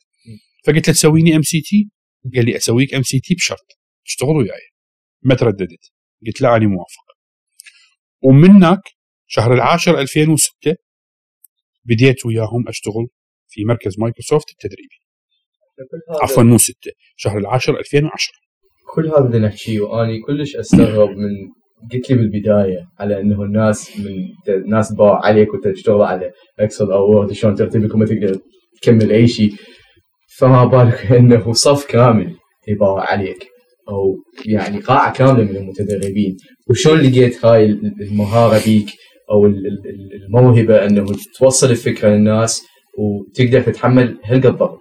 فقلت 0.67 0.89
له 0.89 0.95
تسويني 0.95 1.37
MCT 1.37 1.89
قال 2.35 2.45
لي 2.45 2.57
أسويك 2.57 2.95
MCT 2.95 3.35
بشرط. 3.35 3.79
تشتغل 4.05 4.37
وياي 4.37 4.69
ما 5.23 5.35
ترددت. 5.35 5.93
قلت 6.27 6.41
له 6.41 6.57
أنا 6.57 6.67
موافق. 6.67 7.05
ومن 8.23 8.51
هناك 8.51 8.81
شهر 9.27 9.55
العاشر 9.55 10.01
2006 10.01 10.75
بديت 11.85 12.27
وياهم 12.27 12.69
أشتغل 12.69 13.07
في 13.49 13.65
مركز 13.65 13.99
مايكروسوفت 13.99 14.51
التدريبي. 14.51 15.05
عفوا 16.23 16.43
مو 16.43 16.59
6 16.59 16.75
شهر 17.17 17.39
العاشر 17.39 17.79
2010 17.79 18.33
كل 18.95 19.09
هذا 19.09 19.27
اللي 19.27 19.39
نحكيه 19.39 19.81
وأني 19.81 20.21
كلش 20.21 20.57
استغرب 20.57 21.09
من 21.09 21.31
قلت 21.93 22.11
لي 22.11 22.17
بالبداية 22.17 22.89
على 22.99 23.21
إنه 23.21 23.43
الناس 23.43 24.01
من 24.01 24.29
ناس 24.71 24.93
باع 24.93 25.21
عليك 25.25 25.55
وأنت 25.55 25.69
تشتغل 25.69 26.03
على 26.03 26.33
Excel 26.59 26.93
أو 26.93 27.11
Word 27.11 27.33
شلون 27.33 27.55
ترتب 27.55 27.85
لك 27.85 27.95
وما 27.95 28.07
تقدر 28.07 28.41
تكمل 28.83 29.13
أي 29.13 29.29
شيء. 29.29 29.53
فما 30.39 30.65
بالك 30.65 31.13
إنه 31.13 31.53
صف 31.53 31.87
كامل 31.87 32.37
يباع 32.69 33.01
عليك. 33.01 33.54
أو 33.89 34.17
يعني 34.47 34.81
قاعة 34.81 35.13
كاملة 35.13 35.45
من 35.45 35.57
المتدربين. 35.57 36.37
وشلون 36.71 37.01
لقيت 37.01 37.45
هاي 37.45 37.65
المهارة 38.01 38.65
بيك 38.65 38.87
أو 39.31 39.47
الموهبة 40.27 40.87
إنه 40.87 41.07
توصل 41.39 41.71
الفكرة 41.71 42.09
للناس 42.09 42.63
وتقدر 42.99 43.61
تتحمل 43.61 44.19
هالقد 44.25 44.57
ضغط؟ 44.57 44.81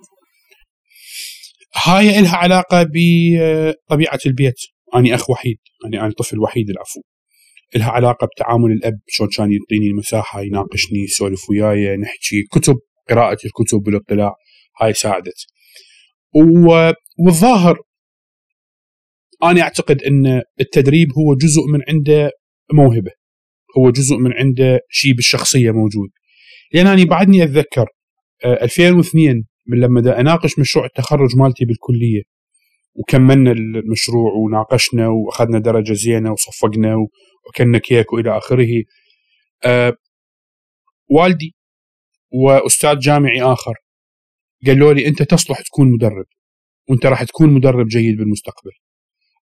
هاي 1.86 2.22
لها 2.22 2.36
علاقة 2.36 2.83
بطبيعه 2.83 4.19
البيت. 4.25 4.55
أني 4.95 5.15
أخ 5.15 5.29
وحيد. 5.29 5.57
يعني 5.83 6.01
أنا 6.05 6.13
طفل 6.17 6.39
وحيد 6.39 6.69
العفو. 6.69 7.01
لها 7.75 7.89
علاقة 7.89 8.27
بتعامل 8.27 8.72
الأب 8.72 9.00
شلون 9.07 9.29
كان 9.38 9.50
يعطيني 9.51 9.88
المساحة 9.91 10.41
يناقشني 10.41 11.00
يسولف 11.03 11.50
وياي 11.50 11.98
نحكي 11.98 12.43
كتب 12.51 12.75
قراءة 13.10 13.38
الكتب 13.45 13.88
والإطلاع. 13.88 14.33
هاي 14.81 14.93
ساعدت. 14.93 15.45
والظاهر 17.19 17.77
أنا 19.44 19.62
أعتقد 19.62 20.02
إن 20.04 20.42
التدريب 20.62 21.08
هو 21.18 21.36
جزء 21.36 21.62
من 21.74 21.80
عنده 21.90 22.32
موهبة 22.74 23.12
هو 23.78 23.90
جزء 23.90 24.18
من 24.18 24.34
عنده 24.34 24.80
شيء 24.90 25.13
بالشخصية 25.13 25.72
موجود. 25.72 26.10
لأن 26.74 26.88
أنا 26.88 27.04
بعدني 27.04 27.44
أتذكر 27.44 27.86
2002 28.46 29.30
آه، 29.30 29.44
من 29.68 29.80
لما 29.80 30.02
دا 30.02 30.20
أناقش 30.20 30.60
مشروع 30.60 30.86
التخرج 30.86 31.36
مالتي 31.36 31.66
بالكلية 31.66 32.22
وكملنا 32.96 33.52
المشروع 33.52 34.32
وناقشنا 34.34 35.08
وأخذنا 35.08 35.60
درجة 35.60 35.94
زينة 35.94 36.32
وصفقنا 36.32 36.96
وكلنا 37.48 37.78
كيك 37.78 38.13
وإلى 38.13 38.38
آخره. 38.38 38.84
أه 39.66 39.94
والدي 41.10 41.56
وأستاذ 42.32 43.00
جامعي 43.00 43.42
آخر 43.42 43.74
قالوا 44.68 44.94
لي 44.94 45.08
أنت 45.08 45.24
تصلح 45.24 45.62
تكون 45.62 45.92
مدرب 45.92 46.25
وأنت 46.90 47.06
راح 47.06 47.24
تكون 47.24 47.54
مدرب 47.54 47.88
جيد 47.88 48.18
بالمستقبل. 48.18 48.72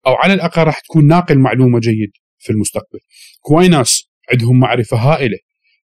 أو 0.08 0.14
على 0.14 0.34
الأقل 0.34 0.64
راح 0.64 0.80
تكون 0.80 1.08
ناقل 1.08 1.40
معلومة 1.40 1.80
جيد 1.80 2.12
في 2.40 2.50
المستقبل. 2.50 3.00
كواي 3.42 3.68
ناس 3.68 4.12
عندهم 4.32 4.60
معرفة 4.60 4.98
هائلة. 4.98 5.38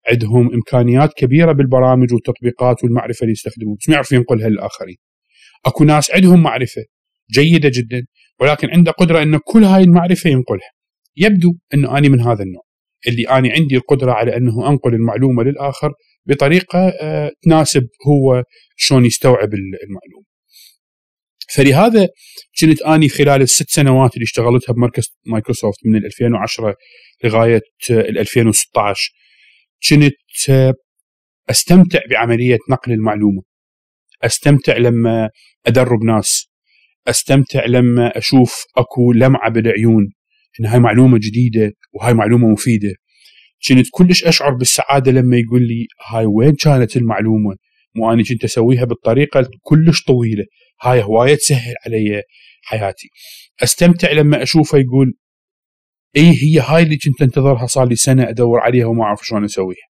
عندهم 0.09 0.53
إمكانيات 0.53 1.13
كبيرة 1.13 1.51
بالبرامج 1.51 2.13
والتطبيقات 2.13 2.83
والمعرفة 2.83 3.21
اللي 3.21 3.31
يستخدمون. 3.31 3.75
بس 3.79 3.89
ما 3.89 3.95
يعرف 3.95 4.11
ينقلها 4.11 4.49
للآخرين. 4.49 4.97
أكو 5.65 5.83
ناس 5.83 6.11
عندهم 6.11 6.43
معرفة 6.43 6.83
جيدة 7.31 7.71
جدا 7.73 8.05
ولكن 8.39 8.69
عنده 8.69 8.91
قدرة 8.91 9.23
ان 9.23 9.37
كل 9.37 9.63
هاي 9.63 9.83
المعرفة 9.83 10.29
ينقلها. 10.29 10.71
يبدو 11.17 11.53
إنه 11.73 11.97
أني 11.97 12.09
من 12.09 12.21
هذا 12.21 12.43
النوع. 12.43 12.63
اللي 13.07 13.23
أني 13.23 13.51
عندي 13.51 13.77
القدرة 13.77 14.11
على 14.11 14.37
إنه 14.37 14.69
أنقل 14.69 14.93
المعلومة 14.93 15.43
للآخر 15.43 15.93
بطريقة 16.25 16.79
آه، 17.01 17.31
تناسب 17.41 17.87
هو 18.07 18.43
شلون 18.75 19.05
يستوعب 19.05 19.53
المعلومة. 19.53 20.32
فلهذا 21.55 22.07
كنت 22.61 22.81
آني 22.81 23.09
خلال 23.09 23.41
الست 23.41 23.69
سنوات 23.69 24.13
اللي 24.13 24.23
اشتغلتها 24.23 24.73
بمركز 24.73 25.17
مايكروسوفت 25.25 25.79
من 25.85 26.05
2010 26.05 26.75
لغاية 27.23 27.61
2016 27.89 29.11
كنت 29.89 30.13
أستمتع 31.49 31.99
بعملية 32.09 32.57
نقل 32.69 32.91
المعلومة. 32.91 33.41
أستمتع 34.23 34.77
لما 34.77 35.29
أدرب 35.67 36.03
ناس. 36.03 36.49
أستمتع 37.07 37.65
لما 37.65 38.17
أشوف 38.17 38.65
أكو 38.77 39.13
لمعة 39.13 39.49
بالعيون 39.49 40.13
إن 40.59 40.65
هاي 40.65 40.79
معلومة 40.79 41.17
جديدة 41.17 41.71
وهاي 41.93 42.13
معلومة 42.13 42.47
مفيدة. 42.47 42.93
كنت 43.67 43.87
كلش 43.91 44.23
أشعر 44.23 44.53
بالسعادة 44.53 45.11
لما 45.11 45.37
يقول 45.37 45.61
لي 45.67 45.87
هاي 46.07 46.25
وين 46.25 46.55
كانت 46.55 46.97
المعلومة؟ 46.97 47.55
مو 47.95 48.13
أنا 48.13 48.23
كنت 48.23 48.43
اسويها 48.43 48.85
بالطريقة 48.85 49.49
كلش 49.61 50.03
طويلة. 50.03 50.45
هاي 50.81 51.03
هواية 51.03 51.35
تسهل 51.35 51.73
علي 51.85 52.23
حياتي. 52.63 53.09
أستمتع 53.63 54.11
لما 54.11 54.43
أشوفه 54.43 54.77
يقول 54.77 55.13
اي 56.17 56.29
هي 56.29 56.59
هاي 56.59 56.83
اللي 56.83 56.97
كنت 56.97 57.21
أنتظرها؟ 57.21 57.67
صار 57.67 57.87
لي 57.87 57.95
سنة 57.95 58.29
أدور 58.29 58.59
عليها 58.59 58.85
وما 58.85 59.03
أعرف 59.03 59.19
شلون 59.23 59.43
أسويها. 59.43 59.87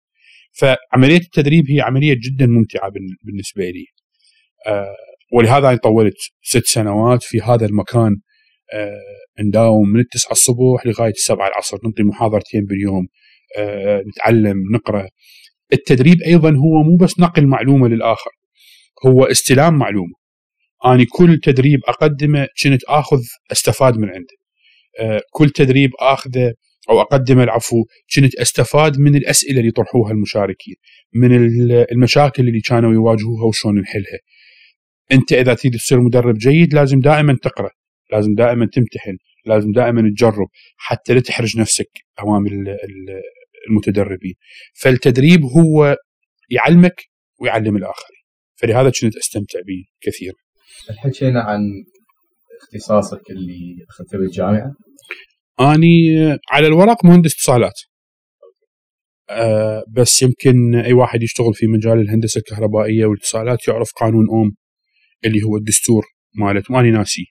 فعملية 0.52 1.18
التدريب 1.18 1.72
هي 1.72 1.82
عملية 1.82 2.14
جدا 2.14 2.46
ممتعة 2.46 2.92
بالنسبة 3.24 3.64
لي. 3.64 3.86
آه 4.68 4.96
ولهذا 5.34 5.70
أنا 5.70 5.78
طولت 5.78 6.18
ست 6.42 6.66
سنوات 6.66 7.24
في 7.24 7.42
هذا 7.42 7.66
المكان. 7.66 8.16
آه 8.74 9.44
نداوم 9.44 9.90
من 9.90 10.00
التسعة 10.00 10.32
الصبح 10.32 10.86
لغاية 10.86 11.12
السبعة 11.12 11.48
العصر. 11.48 11.78
نعطي 11.84 12.04
محاضرتين 12.04 12.66
باليوم. 12.66 13.08
آه 13.58 14.04
نتعلم 14.08 14.58
نقرأ. 14.74 15.08
التدريب 15.74 16.22
أيضا 16.22 16.50
هو 16.50 16.84
مو 16.84 16.98
بس 16.98 17.20
نقل 17.20 17.48
معلومة 17.48 17.88
للآخر 17.88 18.32
هو 19.06 19.24
استلام 19.24 19.74
معلومة. 19.74 20.14
اني 20.86 21.06
كل 21.06 21.40
تدريب 21.44 21.80
أقدمه 21.88 22.48
كنت 22.64 22.82
آخذ 22.88 23.20
استفاد 23.52 23.98
من 23.98 24.10
عنده. 24.10 24.36
آه، 25.00 25.22
كل 25.32 25.50
تدريب 25.50 25.90
آخذه 26.00 26.54
أو 26.90 27.02
أقدمه 27.02 27.44
العفو 27.44 27.84
كنت 28.16 28.36
استفاد 28.36 29.00
من 29.00 29.16
الأسئلة 29.16 29.58
اللي 29.58 29.68
يطرحوها 29.68 30.12
المشاركين 30.12 30.76
من 31.14 31.36
المشاكل 31.92 32.48
اللي 32.48 32.62
كانوا 32.62 32.94
يواجهوها 32.94 33.46
وشلون 33.46 33.80
نحلها. 33.80 34.20
أنت 35.12 35.34
إذا 35.34 35.54
تريد 35.54 35.76
تصير 35.76 36.02
مدرب 36.02 36.38
جيد 36.38 36.74
لازم 36.74 37.00
دائما 37.00 37.38
تقرأ 37.42 37.70
لازم 38.12 38.36
دائما 38.36 38.66
تمتحن 38.66 39.18
لازم 39.46 39.72
دائما 39.72 40.02
تجرب 40.02 40.48
حتى 40.78 41.14
لا 41.14 41.20
تحرج 41.20 41.60
نفسك 41.60 41.90
أمام 42.24 42.48
المتدربين. 43.70 44.34
فالتدريب 44.82 45.42
هو 45.44 45.98
يعلمك 46.50 47.02
ويعلم 47.40 47.78
الآخرين. 47.78 48.22
فلهذا 48.56 48.92
كنت 49.02 49.18
أستمتع 49.18 49.60
به 49.68 49.84
كثيرا. 50.02 50.36
حكينا 50.98 51.42
عن 51.42 51.60
اختصاصك 52.62 53.32
اللي 53.32 53.86
أخذته 53.90 54.18
بالجامعة؟ 54.18 54.72
أني 55.60 56.16
على 56.52 56.68
الورق 56.68 57.06
مهندس 57.06 57.34
اتصالات. 57.34 57.80
أه 59.30 59.84
بس 59.90 60.22
يمكن 60.22 60.76
أي 60.76 60.94
واحد 60.94 61.24
يشتغل 61.24 61.54
في 61.54 61.68
مجال 61.68 62.00
الهندسة 62.00 62.40
الكهربائية 62.40 63.06
والاتصالات 63.06 63.68
يعرف 63.68 63.92
قانون 63.92 64.30
اوم 64.30 64.52
اللي 65.26 65.44
هو 65.44 65.58
الدستور 65.58 66.06
مالت 66.36 66.72
ماني 66.72 66.92
ناسي. 66.92 67.26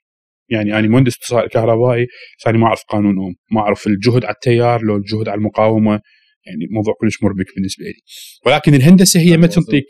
يعني 0.49 0.79
أنا 0.79 0.87
مهندس 0.87 1.15
اتصال 1.17 1.49
كهربائي 1.49 2.07
أنا 2.47 2.57
ما 2.57 2.67
أعرف 2.67 2.83
قانون 2.89 3.17
اوم 3.17 3.35
ما 3.51 3.61
أعرف 3.61 3.87
الجهد 3.87 4.25
على 4.25 4.33
التيار 4.33 4.81
لو 4.81 4.95
الجهد 4.95 5.29
على 5.29 5.37
المقاومة 5.37 6.01
يعني 6.45 6.67
موضوع 6.71 6.93
كلش 7.01 7.23
مربك 7.23 7.55
بالنسبة 7.55 7.85
لي 7.85 8.01
ولكن 8.45 8.73
الهندسة 8.73 9.19
هي 9.19 9.37
ما 9.37 9.47
تنطيك 9.47 9.85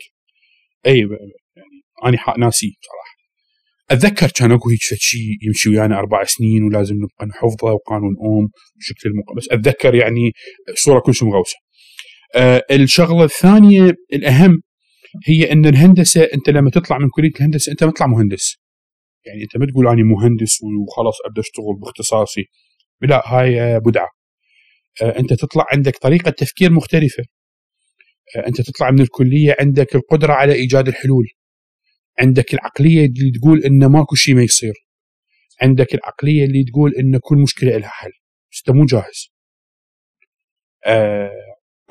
أي 0.86 0.98
يعني 0.98 2.16
أنا 2.28 2.38
ناسي 2.38 2.78
صراحة 2.80 3.12
أتذكر 3.90 4.28
كان 4.28 4.52
اكو 4.52 4.68
هيك 4.70 4.78
شيء 4.80 5.20
يمشي 5.46 5.68
ويانا 5.70 5.98
أربع 5.98 6.24
سنين 6.24 6.64
ولازم 6.64 6.94
نبقى 6.96 7.26
نحفظه 7.26 7.72
وقانون 7.72 8.16
اوم 8.24 8.48
وشكل 8.76 9.08
المقا 9.08 9.34
بس 9.34 9.48
أتذكر 9.50 9.94
يعني 9.94 10.32
صورة 10.74 11.00
كلش 11.00 11.22
مغوصة. 11.22 11.56
آه 12.36 12.64
الشغلة 12.70 13.24
الثانية 13.24 13.94
الأهم 14.12 14.62
هي 15.26 15.52
إن 15.52 15.66
الهندسة 15.66 16.22
أنت 16.22 16.50
لما 16.50 16.70
تطلع 16.70 16.98
من 16.98 17.08
كلية 17.08 17.30
الهندسة 17.36 17.72
أنت 17.72 17.84
ما 17.84 17.90
تطلع 17.90 18.06
مهندس. 18.06 18.56
يعني 19.26 19.42
أنت 19.42 19.56
ما 19.56 19.66
تقول 19.66 19.88
أنا 19.88 20.02
مهندس 20.02 20.58
وخلاص 20.62 21.14
أبدأ 21.26 21.40
أشتغل 21.40 21.74
باختصاصي. 21.82 22.44
لا 23.00 23.22
هاي 23.26 23.80
بدعة. 23.80 24.08
آه 25.02 25.18
أنت 25.18 25.32
تطلع 25.32 25.66
عندك 25.72 25.98
طريقة 25.98 26.30
تفكير 26.30 26.72
مختلفة. 26.72 27.24
آه 28.36 28.46
أنت 28.48 28.60
تطلع 28.60 28.90
من 28.90 29.00
الكلية 29.00 29.56
عندك 29.60 29.94
القدرة 29.94 30.32
على 30.32 30.52
إيجاد 30.54 30.88
الحلول. 30.88 31.28
عندك 32.20 32.54
العقلية 32.54 33.06
اللي 33.06 33.32
تقول 33.40 33.64
إن 33.64 33.86
ماكو 33.86 34.14
شيء 34.14 34.34
ما 34.34 34.42
يصير. 34.42 34.74
عندك 35.62 35.94
العقلية 35.94 36.44
اللي 36.44 36.64
تقول 36.64 36.94
إن 36.94 37.18
كل 37.18 37.36
مشكلة 37.36 37.76
لها 37.78 37.88
حل. 37.88 38.12
بس 38.52 38.62
أنت 38.68 38.76
مو 38.76 38.84
جاهز. 38.86 39.32
آه 40.86 41.30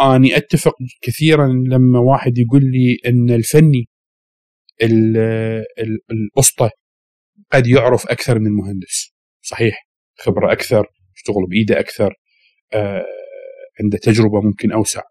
آني 0.01 0.37
أتفق 0.37 0.73
كثيرا 1.01 1.47
لما 1.47 1.99
واحد 1.99 2.37
يقول 2.37 2.61
لي 2.71 2.97
إن 3.05 3.29
الفني 3.31 3.85
الاسطى 6.11 6.69
قد 7.51 7.67
يعرف 7.67 8.07
أكثر 8.07 8.39
من 8.39 8.47
المهندس 8.47 9.13
صحيح 9.41 9.87
خبرة 10.19 10.51
أكثر 10.51 10.85
يشتغل 11.15 11.45
بإيده 11.49 11.79
أكثر. 11.79 12.13
عنده 13.79 13.97
تجربة 14.01 14.41
ممكن 14.41 14.71
أوسع. 14.71 15.01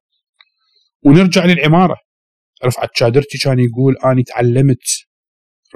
ونرجع 1.02 1.44
للعمارة. 1.44 1.96
رفعت 2.64 2.90
شادرتي 2.94 3.38
كان 3.38 3.58
يقول 3.58 3.96
اني 4.04 4.22
تعلمت. 4.22 4.82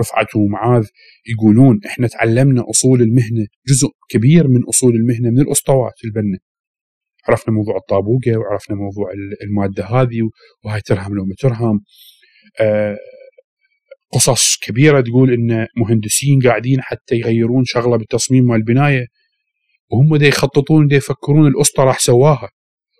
رفعت 0.00 0.36
ومعاذ 0.36 0.86
يقولون 1.26 1.80
إحنا 1.86 2.06
تعلمنا 2.06 2.64
أصول 2.70 3.02
المهنة 3.02 3.46
جزء 3.68 3.88
كبير 4.08 4.48
من 4.48 4.64
أصول 4.68 4.94
المهنة 4.94 5.30
من 5.30 5.40
الأسطوات 5.40 5.92
البنه 6.04 6.38
عرفنا 7.28 7.54
موضوع 7.54 7.76
الطابوقة 7.76 8.38
وعرفنا 8.38 8.76
موضوع 8.76 9.10
المادة 9.42 9.84
هذه 9.84 10.20
وهاي 10.64 10.80
ترهم 10.80 11.14
لو 11.14 11.24
ترهم. 11.38 11.80
آه 12.60 12.96
قصص 14.12 14.56
كبيرة 14.62 15.00
تقول 15.00 15.32
إن 15.32 15.66
مهندسين 15.76 16.40
قاعدين 16.40 16.82
حتى 16.82 17.14
يغيرون 17.14 17.64
شغلة 17.64 17.96
بالتصميم 17.96 18.44
مال 18.44 18.56
البناية. 18.56 19.06
وهم 19.94 20.16
دا 20.16 20.26
يخططون 20.26 20.86
دا 20.86 20.96
يفكرون 20.96 21.46
الأسطى 21.46 21.82
راح 21.82 21.98
سواها. 21.98 22.48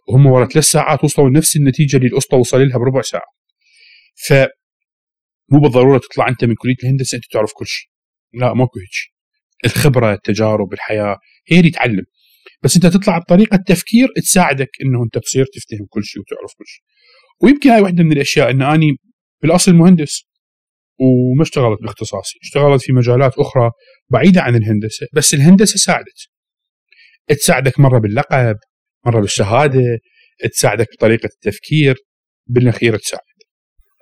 وهم 0.08 0.26
ورا 0.26 0.46
ثلاث 0.46 0.64
ساعات 0.64 1.04
وصلوا 1.04 1.28
لنفس 1.28 1.56
النتيجة 1.56 1.96
اللي 1.96 2.08
الأسطى 2.08 2.36
وصل 2.36 2.60
لها 2.68 2.78
بربع 2.78 3.02
ساعة. 3.02 3.26
ف 4.26 4.32
مو 5.52 5.60
بالضرورة 5.60 5.98
تطلع 5.98 6.28
أنت 6.28 6.44
من 6.44 6.54
كلية 6.54 6.76
الهندسة 6.82 7.16
أنت 7.16 7.24
تعرف 7.32 7.52
كل 7.54 7.66
شيء. 7.66 7.88
لا 8.32 8.54
ماكو 8.54 8.78
هيك 8.78 9.14
الخبرة 9.64 10.12
التجارب 10.12 10.72
الحياة 10.72 11.18
هي 11.48 11.60
اللي 11.60 11.70
تعلم. 11.70 12.04
بس 12.62 12.76
أنت 12.76 12.86
تطلع 12.86 13.18
بطريقة 13.18 13.58
تفكير 13.66 14.08
تساعدك 14.16 14.68
إنه 14.84 15.02
أنت 15.04 15.18
تصير 15.18 15.44
تفتهم 15.44 15.86
كل 15.90 16.04
شيء 16.04 16.22
وتعرف 16.22 16.52
كل 16.58 16.64
شيء. 16.66 16.82
ويمكن 17.42 17.70
هاي 17.70 17.80
واحدة 17.80 18.04
من 18.04 18.12
الأشياء 18.12 18.50
إن 18.50 18.62
أني 18.62 18.96
بالأصل 19.42 19.74
مهندس 19.74 20.24
وما 21.00 21.42
اشتغلت 21.42 21.82
باختصاصي. 21.82 22.38
اشتغلت 22.42 22.82
في 22.82 22.92
مجالات 22.92 23.38
أخرى 23.38 23.70
بعيدة 24.10 24.42
عن 24.42 24.56
الهندسة 24.56 25.06
بس 25.14 25.34
الهندسة 25.34 25.76
ساعدت. 25.76 26.33
تساعدك 27.28 27.80
مرة 27.80 27.98
باللقب 27.98 28.56
مرة 29.06 29.20
بالشهادة 29.20 29.98
تساعدك 30.52 30.86
بطريقة 30.98 31.26
التفكير 31.26 31.96
بالاخير 32.46 32.96
تساعد. 32.96 33.20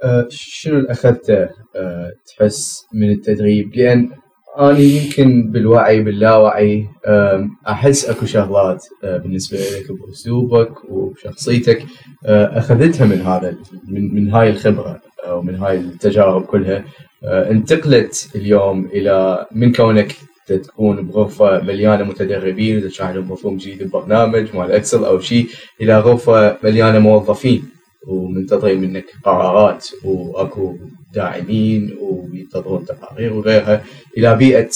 أه 0.05 0.27
شنو 0.31 0.79
اللي 0.79 0.91
اخذته 0.91 1.43
أه 1.77 2.13
تحس 2.27 2.83
من 2.95 3.11
التدريب؟ 3.11 3.77
لأن 3.77 4.11
أنا 4.59 4.79
يمكن 4.79 5.51
بالوعي 5.51 6.03
باللاوعي 6.03 6.87
أه 7.07 7.49
أحس 7.69 8.05
أكو 8.05 8.27
شغلات 8.27 8.85
أه 9.05 9.17
بالنسبة 9.17 9.59
لك 9.59 9.93
بأسلوبك 9.93 10.85
وبشخصيتك 10.91 11.83
أه 12.27 12.59
أخذتها 12.59 13.07
من 13.07 13.21
هذا 13.21 13.57
من 13.89 14.15
من 14.15 14.31
هاي 14.31 14.51
الخبرة 14.51 15.03
أو 15.27 15.43
من 15.43 15.55
هاي 15.55 15.77
التجارب 15.77 16.45
كلها. 16.45 16.85
انتقلت 17.25 18.31
اليوم 18.35 18.87
إلى 18.87 19.47
من 19.53 19.73
كونك 19.73 20.17
تكون 20.47 21.07
بغرفة 21.07 21.61
مليانة 21.61 22.05
متدربين 22.05 22.85
وتشرح 22.85 23.11
مفهوم 23.11 23.57
جديد 23.57 23.83
ببرنامج 23.83 24.57
مال 24.57 24.73
Excel 24.73 25.05
أو 25.05 25.21
شيء 25.21 25.47
إلى 25.81 26.01
غرفة 26.01 26.59
مليانة 26.65 26.99
موظفين 26.99 27.71
ومنتظرين 28.09 28.81
منك 28.81 29.05
قرارات 29.25 29.89
وأكو 30.05 30.79
داعمين 31.13 31.97
وينتظرون 32.01 32.85
تقارير 32.85 33.33
وغيرها 33.33 33.85
إلى 34.19 34.37
بيئة 34.37 34.71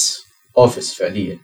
office 0.58 0.94
فعليا. 0.94 1.38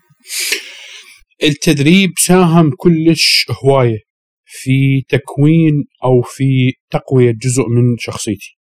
التدريب 1.43 2.11
ساهم 2.19 2.71
كلش 2.77 3.47
هواية 3.65 3.99
في 4.45 5.03
تكوين 5.09 5.85
أو 6.05 6.23
في 6.23 6.73
تقوية 6.91 7.33
جزء 7.43 7.63
من 7.69 7.97
شخصيتي. 7.99 8.59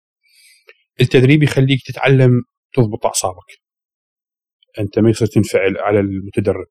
التدريب 1.01 1.43
يخليك 1.43 1.81
تتعلم 1.87 2.31
تضبط 2.75 3.07
أعصابك. 3.07 3.70
أنت 4.79 4.99
ما 4.99 5.11
يصير 5.11 5.29
تنفعل 5.29 5.79
على 5.79 6.01
المتدرب 6.01 6.67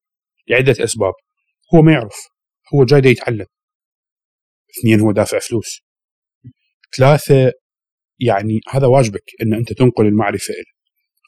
لعدة 0.47 0.83
أسباب. 0.83 1.13
هو 1.75 1.81
ما 1.81 1.91
يعرف. 1.91 2.15
هو 2.73 2.85
جاي 2.85 3.12
يتعلم. 3.12 3.45
اثنين 4.79 4.99
هو 4.99 5.12
دافع 5.12 5.39
فلوس. 5.39 5.81
ثلاثة 6.97 7.51
يعني 8.19 8.59
هذا 8.69 8.88
واجبك 8.88 9.23
إن 9.41 9.53
أنت 9.53 9.73
تنقل 9.73 10.05
المعرفة 10.05 10.53
له 10.53 10.79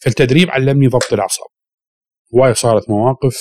فالتدريب 0.03 0.49
علمني 0.49 0.87
ضبط 0.87 1.13
الأعصاب. 1.13 1.47
هوايه 2.35 2.53
صارت 2.53 2.89
مواقف 2.89 3.37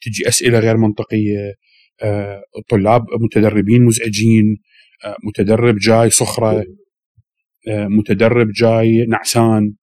تجي 0.00 0.28
أسئلة 0.28 0.58
غير 0.58 0.76
منطقية 0.76 1.54
آه، 2.02 2.42
طلاب 2.68 3.02
متدربين 3.20 3.84
مزعجين 3.84 4.56
آه، 5.04 5.16
متدرب 5.24 5.76
جاي 5.76 6.10
صخرة 6.10 6.64
آه، 7.68 7.86
متدرب 7.86 8.50
جاي 8.50 9.06
نعسان. 9.08 9.74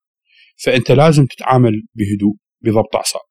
فأنت 0.63 0.91
لازم 0.91 1.25
تتعامل 1.25 1.83
بهدوء. 1.95 2.35
بضبط 2.63 2.95
اعصاب 2.95 3.21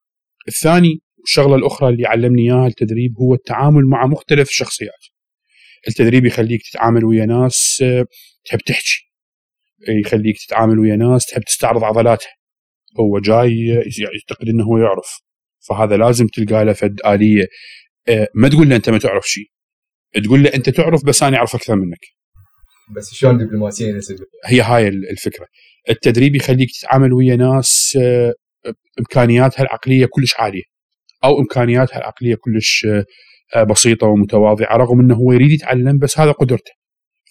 الثاني 0.48 1.00
الشغله 1.24 1.56
الأخرى 1.56 1.88
اللي 1.88 2.06
علمني 2.06 2.42
إياها 2.42 2.66
التدريب 2.66 3.18
هو 3.18 3.34
التعامل 3.34 3.86
مع 3.86 4.06
مختلف 4.06 4.48
الشخصيات. 4.48 5.04
التدريب 5.88 6.26
يخليك 6.26 6.60
تتعامل 6.70 7.04
ويا 7.04 7.26
ناس 7.26 7.84
تحب 8.44 8.58
تحكي. 8.58 9.10
يخليك 9.88 10.36
تتعامل 10.46 10.78
ويا 10.78 10.96
ناس 10.96 11.26
تحب 11.26 11.42
تستعرض 11.42 11.84
عضلاتها. 11.84 12.30
هو 13.00 13.18
جاي 13.18 13.66
يعتقد 13.98 14.48
إنه 14.48 14.64
هو 14.64 14.78
يعرف. 14.78 15.20
فهذا 15.68 15.96
لازم 15.96 16.26
تلقى 16.26 16.64
له 16.64 16.72
فد 16.72 17.00
آلية. 17.06 17.46
آه، 18.08 18.28
ما 18.34 18.48
تقول 18.48 18.68
له 18.68 18.76
أنت 18.76 18.90
ما 18.90 18.98
تعرف 18.98 19.26
شيء 19.26 19.46
تقول 20.24 20.42
له 20.42 20.54
أنت 20.54 20.70
تعرف 20.70 21.04
بس 21.04 21.22
أنا 21.22 21.36
أعرف 21.36 21.54
أكثر 21.54 21.76
منك. 21.76 22.00
بس 22.96 23.14
شلون 23.14 23.38
دبلوماسيا 23.38 24.00
هي 24.46 24.60
هاي 24.60 24.88
الفكرة. 24.88 25.46
التدريب 25.90 26.36
يخليك 26.36 26.68
تتعامل 26.80 27.12
ويا 27.12 27.36
ناس 27.36 27.98
آه، 28.00 28.34
إمكانياتها 29.00 29.62
العقلية 29.62 30.06
كلش 30.06 30.34
عالية 30.38 30.62
أو 31.24 31.40
إمكانياتها 31.40 31.98
العقلية 31.98 32.34
كلش 32.34 32.86
آه، 33.54 33.62
بسيطة 33.62 34.06
ومتواضعة 34.06 34.76
رغم 34.76 35.00
إنه 35.00 35.14
هو 35.14 35.32
يريد 35.32 35.50
يتعلم 35.50 35.98
بس 35.98 36.18
هذا 36.18 36.32
قدرته 36.32 36.72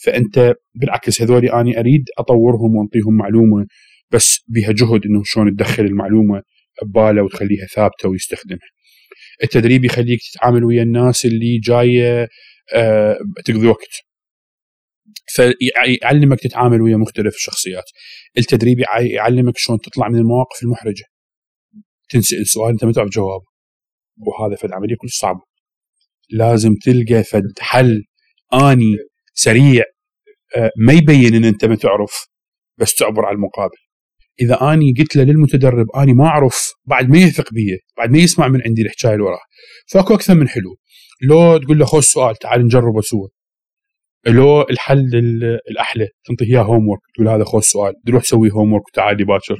فأنت 0.04 0.54
بالعكس 0.76 1.22
هذول 1.22 1.46
أني 1.46 1.80
أريد 1.80 2.04
أطورهم 2.18 2.76
وأنطيهم 2.76 3.18
معلومة 3.18 3.68
بس 4.12 4.40
بها 4.48 4.72
جهد 4.72 5.06
إنه 5.06 5.22
شلون 5.26 5.56
تدخل 5.56 5.84
المعلومة 5.84 6.42
بباله 6.84 7.24
وتخليها 7.24 7.66
ثابتة 7.76 8.10
ويستخدمها. 8.10 8.70
التدريب 9.44 9.86
يخليك 9.86 10.20
تتعامل 10.32 10.64
ويا 10.64 10.84
الناس 10.84 11.26
اللي 11.26 11.60
جاية 11.60 12.28
أه 12.76 13.18
تقضي 13.46 13.68
وقت. 13.68 13.90
فيعلمك 15.28 16.40
تتعامل 16.40 16.82
ويا 16.82 16.98
مختلف 16.98 17.36
الشخصيات. 17.36 17.84
التدريب 18.38 18.80
يعلمك 19.00 19.58
شلون 19.58 19.80
تطلع 19.80 20.10
من 20.10 20.20
المواقف 20.20 20.64
المحرجة. 20.64 21.04
تنسال 22.12 22.48
سؤال 22.48 22.72
أنت 22.72 22.86
ما 22.86 22.92
تعرف 22.92 23.10
جوابه. 23.10 23.46
وهذا 24.18 24.56
فد 24.56 24.72
عملية 24.72 24.96
كلش 24.96 25.18
صعبة. 25.18 25.42
لازم 26.30 26.76
تلقى 26.76 27.24
فد 27.24 27.60
حل 27.60 28.04
آني 28.54 28.96
سريع 29.34 29.84
آه، 30.56 30.72
ما 30.78 30.94
يبين 30.94 31.36
إن 31.36 31.46
أنت 31.46 31.66
ما 31.66 31.76
تعرف 31.76 32.28
بس 32.78 32.96
تعبر 32.96 33.26
على 33.26 33.36
المقابل. 33.36 33.78
إذا 34.42 34.74
آني 34.74 34.94
قلت 35.00 35.16
له 35.16 35.24
للمتدرب 35.24 35.86
آني 35.96 36.14
ما 36.14 36.26
أعرف 36.26 36.70
بعد 36.86 37.10
ما 37.10 37.18
يثق 37.18 37.54
بي 37.54 37.80
بعد 37.98 38.12
ما 38.12 38.18
يسمع 38.18 38.48
من 38.48 38.62
عندي 38.66 38.82
الحكاية 38.82 39.14
اللي 39.14 39.24
وراه 39.24 39.40
فاكو 39.92 40.14
أكثر 40.14 40.36
من 40.36 40.48
حلول. 40.48 40.78
لو 41.22 41.58
تقول 41.58 41.80
له 41.80 41.86
خذ 41.86 42.00
سؤال 42.00 42.36
تعال 42.36 42.66
نجربه 42.66 43.02
سوا 43.02 43.28
لو 44.28 44.62
الحل 44.62 45.10
الأحلى 45.72 46.08
تنطيه 46.26 46.46
إياه 46.46 46.62
homework 46.62 47.02
تقول 47.16 47.28
هذا 47.28 47.44
خذ 47.44 47.60
سؤال 47.60 47.94
روح 48.10 48.24
سوي 48.24 48.52
homework 48.52 48.88
وتعال 48.88 49.26
باكر 49.26 49.58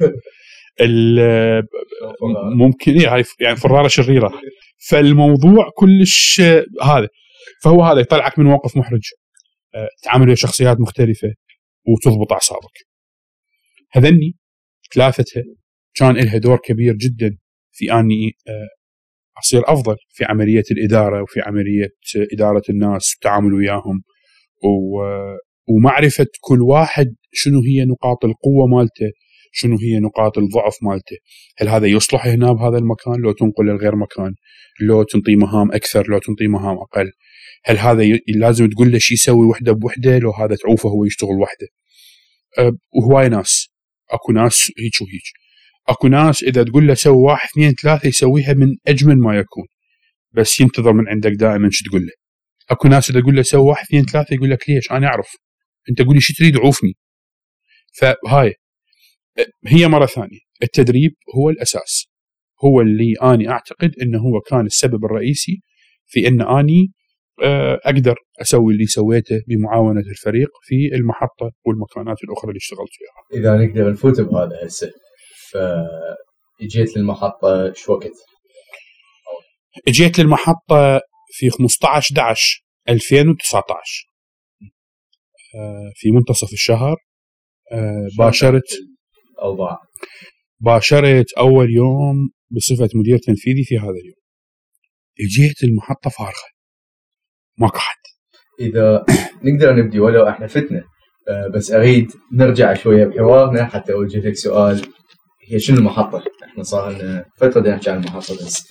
ممكن 2.56 2.92
إيه 3.00 3.24
يعني 3.40 3.56
فرارة 3.56 3.88
شريرة. 3.88 4.32
فالموضوع 4.88 5.70
كلش 5.76 6.40
آه، 6.40 6.64
هذا. 6.82 7.08
فهو 7.64 7.82
هذا 7.82 8.00
يطلعك 8.00 8.38
من 8.38 8.44
موقف 8.44 8.76
محرج. 8.76 9.02
آه، 9.74 9.88
تعامل 10.02 10.26
ويا 10.26 10.34
شخصيات 10.34 10.80
مختلفة 10.80 11.28
وتضبط 11.88 12.32
أعصابك. 12.32 12.78
هذني 13.92 14.36
ثلاثتها 14.94 15.42
كان 15.94 16.16
لها 16.16 16.38
دور 16.38 16.56
كبير 16.64 16.94
جدا 16.94 17.36
في 17.72 17.92
أني 17.92 18.32
آه، 18.48 18.68
أصير 19.38 19.62
أفضل 19.66 19.96
في 20.10 20.24
عملية 20.24 20.62
الإدارة 20.70 21.22
وفي 21.22 21.40
عملية 21.40 21.84
آه، 22.16 22.26
إدارة 22.32 22.62
الناس 22.70 23.12
والتعامل 23.14 23.54
وياهم. 23.54 24.02
و- 24.64 25.36
ومعرفة 25.68 26.26
كل 26.40 26.62
واحد 26.62 27.14
شنو 27.32 27.60
هي 27.60 27.84
نقاط 27.84 28.24
القوة 28.24 28.66
مالته 28.66 29.10
شنو 29.52 29.78
هي 29.78 29.98
نقاط 29.98 30.38
الضعف 30.38 30.76
مالته؟ 30.82 31.16
هل 31.58 31.68
هذا 31.68 31.86
يصلح 31.86 32.26
هنا 32.26 32.52
بهذا 32.52 32.78
المكان 32.78 33.14
لو 33.20 33.32
تنقل 33.32 33.66
لغير 33.66 33.96
مكان؟ 33.96 34.34
لو 34.80 35.02
تنطي 35.02 35.36
مهام 35.36 35.72
أكثر؟ 35.72 36.10
لو 36.10 36.18
تنطي 36.18 36.46
مهام 36.46 36.76
أقل؟ 36.76 37.10
هل 37.64 37.78
هذا 37.78 38.02
ي- 38.02 38.20
لازم 38.28 38.68
تقول 38.68 38.92
له 38.92 38.98
شو 38.98 39.14
يسوي 39.14 39.46
وحدة 39.46 39.72
بوحدة 39.72 40.18
لو 40.18 40.30
هذا 40.30 40.56
تعوفه 40.56 40.88
هو 40.88 41.04
يشتغل 41.04 41.40
وحده؟ 41.42 41.66
أه، 42.58 42.72
وهواي 42.94 43.28
ناس. 43.28 43.68
أكو 44.10 44.32
ناس 44.32 44.72
هيك 44.78 44.92
وهيك 45.02 45.22
أكو 45.88 46.08
ناس 46.08 46.42
إذا 46.42 46.62
تقول 46.62 46.86
له 46.86 46.94
سوي 46.94 47.16
واحد 47.16 47.48
اثنين 47.48 47.72
ثلاثة 47.72 48.08
يسويها 48.08 48.52
من 48.52 48.76
أجمل 48.88 49.18
ما 49.18 49.36
يكون. 49.36 49.64
بس 50.32 50.60
ينتظر 50.60 50.92
من 50.92 51.08
عندك 51.08 51.30
دائما 51.32 51.68
شو 51.72 51.84
تقول 51.88 52.00
له. 52.02 52.12
أكو 52.70 52.88
ناس 52.88 53.10
إذا 53.10 53.20
تقول 53.20 53.36
له 53.36 53.42
سوي 53.42 53.60
واحد 53.62 53.84
اثنين 53.84 54.04
ثلاثة 54.04 54.34
يقول 54.34 54.50
لك 54.50 54.70
ليش؟ 54.70 54.90
أنا 54.92 55.06
أعرف. 55.06 55.32
أنت 55.90 56.02
قول 56.02 56.14
لي 56.14 56.20
شو 56.20 56.34
تريد 56.38 56.56
عوفني 56.56 56.92
فهاي 57.92 58.54
هي 59.66 59.88
مرة 59.88 60.06
ثانية 60.06 60.38
التدريب 60.62 61.12
هو 61.36 61.50
الأساس 61.50 62.06
هو 62.64 62.80
اللي 62.80 63.14
اني 63.22 63.48
أعتقد 63.48 63.94
إنه 64.02 64.18
هو 64.18 64.40
كان 64.40 64.66
السبب 64.66 65.04
الرئيسي 65.04 65.62
في 66.06 66.28
إن 66.28 66.42
أني 66.42 66.92
آه، 67.42 67.80
أقدر 67.84 68.16
أسوي 68.40 68.72
اللي 68.72 68.86
سويته 68.86 69.40
بمعاونة 69.48 70.00
الفريق 70.00 70.48
في 70.62 70.94
المحطة 70.94 71.50
والمكانات 71.66 72.16
الأخرى 72.24 72.48
اللي 72.48 72.58
اشتغلت 72.58 72.90
فيها. 72.92 73.40
إذا 73.40 73.66
نقدر 73.66 73.90
نفوت 73.90 74.20
بهذا 74.20 74.66
هسه 74.66 74.92
فاجيت 75.50 76.96
للمحطة 76.96 77.72
شو 77.72 77.92
وقت؟ 77.92 78.12
اجيت 79.88 80.18
للمحطة 80.18 81.00
في 81.32 81.50
15 81.50 82.14
11 82.14 82.64
2019 82.88 84.06
آه، 85.54 85.92
في 85.94 86.10
منتصف 86.10 86.52
الشهر 86.52 86.96
آه، 87.72 88.08
باشرت 88.18 88.78
الاوضاع 89.42 89.78
باشرت 90.60 91.32
أول 91.38 91.70
يوم 91.70 92.30
بصفة 92.50 92.88
مدير 92.94 93.18
تنفيذي 93.18 93.64
في 93.64 93.78
هذا 93.78 93.90
اليوم. 93.90 94.22
اجيت 95.20 95.64
المحطة 95.64 96.10
فارغة. 96.10 96.52
ما 97.58 97.68
قعد 97.68 98.02
إذا 98.60 99.04
نقدر 99.44 99.76
نبدي 99.76 100.00
ولو 100.00 100.28
إحنا 100.28 100.46
فتنا 100.46 100.84
آه، 101.28 101.48
بس 101.48 101.70
أريد 101.72 102.12
نرجع 102.32 102.74
شوية 102.74 103.04
بحوارنا 103.04 103.64
حتى 103.66 103.92
اوجه 103.92 104.18
لك 104.18 104.36
سؤال. 104.36 104.92
هي 105.48 105.60
شنو 105.60 105.78
المحطة؟ 105.78 106.24
إحنا 106.44 106.62
صار 106.62 106.90
لنا 106.90 107.24
فترة 107.36 107.70
نحكي 107.70 107.90
عن 107.90 107.96
المحطه 108.04 108.34
بس. 108.34 108.68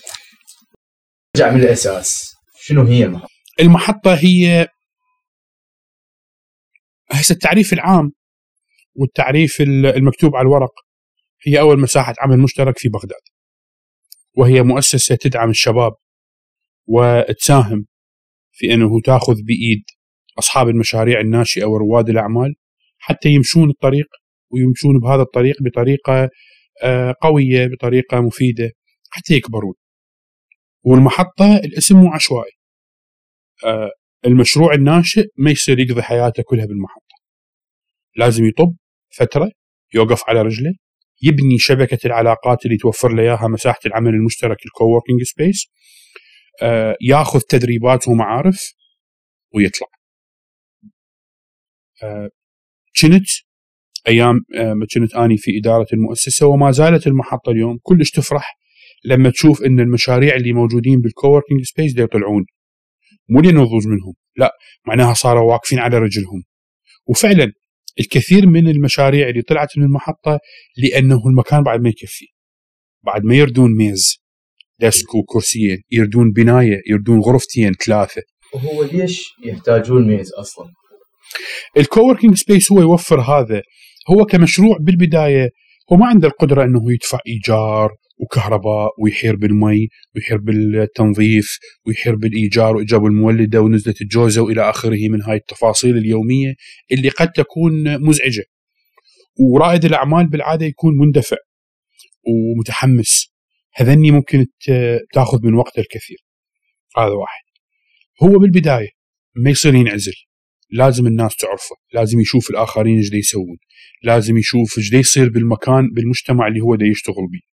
نرجع 1.35 1.51
من 1.51 1.59
الأساس. 1.59 2.33
شنو 2.55 2.83
هي 2.83 3.05
المحطة؟ 3.05 3.31
المحطة 3.59 4.13
هي 4.13 4.67
هسه 7.11 7.33
التعريف 7.33 7.73
العام 7.73 8.11
والتعريف 8.95 9.61
ال- 9.61 9.85
المكتوب 9.85 10.35
على 10.35 10.45
الورق 10.45 10.73
هي 11.47 11.59
أول 11.59 11.79
مساحة 11.79 12.13
عمل 12.19 12.39
مشترك 12.39 12.77
في 12.77 12.89
بغداد. 12.89 13.21
وهي 14.37 14.63
مؤسسة 14.63 15.15
تدعم 15.15 15.49
الشباب 15.49 15.91
وتساهم 16.87 17.85
في 18.51 18.73
أنه 18.73 19.01
تأخذ 19.05 19.35
بإيد 19.43 19.83
أصحاب 20.39 20.67
المشاريع 20.69 21.19
الناشئة 21.19 21.65
ورواد 21.65 22.09
الأعمال 22.09 22.55
حتى 22.97 23.29
يمشون 23.29 23.69
الطريق 23.69 24.07
ويمشون 24.51 24.99
بهذا 24.99 25.21
الطريق 25.21 25.55
بطريقة 25.63 26.29
آه، 26.83 27.15
قوية 27.21 27.67
بطريقة 27.67 28.21
مفيدة 28.21 28.71
حتى 29.09 29.33
يكبرون. 29.33 29.73
والمحطة 30.83 31.55
الاسم 31.55 31.95
مو 31.97 32.09
عشوائي. 32.13 32.51
آه، 33.65 33.91
المشروع 34.25 34.73
الناشئ 34.73 35.25
ما 35.37 35.51
يصير 35.51 35.79
يقضي 35.79 36.01
حياته 36.01 36.43
كلها 36.43 36.65
بالمحطة. 36.65 37.15
لازم 38.15 38.45
يطب 38.45 38.75
فترة 39.11 39.51
يوقف 39.93 40.21
على 40.27 40.41
رجله 40.41 40.73
يبني 41.21 41.57
شبكة 41.57 41.99
العلاقات 42.05 42.65
اللي 42.65 42.77
توفر 42.77 43.13
له 43.13 43.23
إياها 43.23 43.47
مساحة 43.47 43.79
العمل 43.85 44.13
المشترك 44.13 44.57
ال 44.65 44.71
coworking 44.71 45.23
space 45.23 45.71
ياخذ 47.01 47.39
تدريبات 47.39 48.07
ومعارف 48.07 48.73
ويطلع. 49.55 49.87
آه، 52.03 52.29
كنت 53.01 53.27
أيام 54.07 54.35
آه، 54.57 54.73
ما 54.73 54.85
كنت 54.93 55.15
أني 55.15 55.37
في 55.37 55.51
إدارة 55.59 55.87
المؤسسة 55.93 56.47
وما 56.47 56.71
زالت 56.71 57.07
المحطة 57.07 57.51
اليوم 57.51 57.77
كلش 57.83 58.11
تفرح 58.11 58.57
لما 59.05 59.29
تشوف 59.29 59.63
إن 59.63 59.79
المشاريع 59.79 60.35
اللي 60.35 60.53
موجودين 60.53 61.01
بال 61.01 61.12
coworking 61.12 61.63
space 61.63 61.97
يطلعون. 61.97 62.45
مو 63.29 63.41
لنضوج 63.41 63.87
منهم 63.87 64.13
لا 64.35 64.51
معناها 64.87 65.13
صاروا 65.13 65.51
واقفين 65.51 65.79
على 65.79 65.97
رجلهم. 65.97 66.43
وفعلا 67.05 67.53
الكثير 67.99 68.47
من 68.47 68.67
المشاريع 68.67 69.29
اللي 69.29 69.41
طلعت 69.41 69.77
من 69.77 69.83
المحطة 69.83 70.39
لأنه 70.77 71.21
المكان 71.27 71.63
بعد 71.63 71.81
ما 71.81 71.89
يكفي. 71.89 72.25
بعد 73.03 73.23
ما 73.23 73.35
يردون 73.35 73.75
ميز 73.77 74.21
ديسك 74.79 75.15
وكرسيين 75.15 75.83
يردون 75.91 76.31
بناية 76.31 76.81
يردون 76.89 77.19
غرفتين 77.19 77.73
ثلاثة. 77.73 78.21
وهو 78.53 78.83
ليش 78.83 79.23
يحتاجون 79.45 80.07
ميز 80.07 80.31
أصلا؟ 80.33 80.71
ال 81.77 81.83
coworking 81.83 82.35
space 82.35 82.71
هو 82.71 82.81
يوفر 82.81 83.21
هذا. 83.21 83.61
هو 84.09 84.25
كمشروع 84.25 84.77
بالبداية 84.79 85.49
هو 85.91 85.97
ما 85.97 86.07
عنده 86.07 86.27
القدرة 86.27 86.63
إنه 86.63 86.93
يدفع 86.93 87.19
إيجار 87.27 87.91
وكهرباء 88.21 88.89
ويحير 88.99 89.35
بالمي 89.35 89.87
ويحير 90.15 90.37
بالتنظيف 90.37 91.59
ويحير 91.85 92.15
بالإيجار 92.15 92.75
واجاب 92.75 93.05
المولدة 93.05 93.61
ونزله 93.61 93.95
الجوزة 94.01 94.41
وإلى 94.41 94.69
آخره 94.69 95.09
من 95.09 95.21
هاي 95.21 95.35
التفاصيل 95.35 95.97
اليومية 95.97 96.53
اللي 96.91 97.09
قد 97.09 97.31
تكون 97.31 98.01
مزعجة. 98.07 98.43
ورائد 99.39 99.85
الأعمال 99.85 100.29
بالعادة 100.29 100.65
يكون 100.65 100.97
مندفع 100.97 101.37
ومتحمس 102.27 103.33
هذني 103.75 104.11
ممكن 104.11 104.45
تأخذ 105.13 105.39
من 105.43 105.53
وقته 105.53 105.79
الكثير. 105.79 106.17
هذا 106.97 107.11
واحد. 107.11 107.43
هو 108.23 108.39
بالبداية 108.39 108.89
ما 109.35 109.49
يصير 109.49 109.75
ينعزل 109.75 110.13
لازم 110.71 111.07
الناس 111.07 111.35
تعرفه 111.35 111.75
لازم 111.93 112.19
يشوف 112.19 112.49
الآخرين 112.49 112.97
إيش 112.97 113.13
يسوون 113.13 113.57
لازم 114.03 114.37
يشوف 114.37 114.77
إيش 114.77 114.93
يصير 114.93 115.29
بالمكان 115.29 115.89
بالمجتمع 115.93 116.47
اللي 116.47 116.61
هو 116.61 116.75
دا 116.75 116.85
يشتغل 116.85 117.27
بيه 117.31 117.50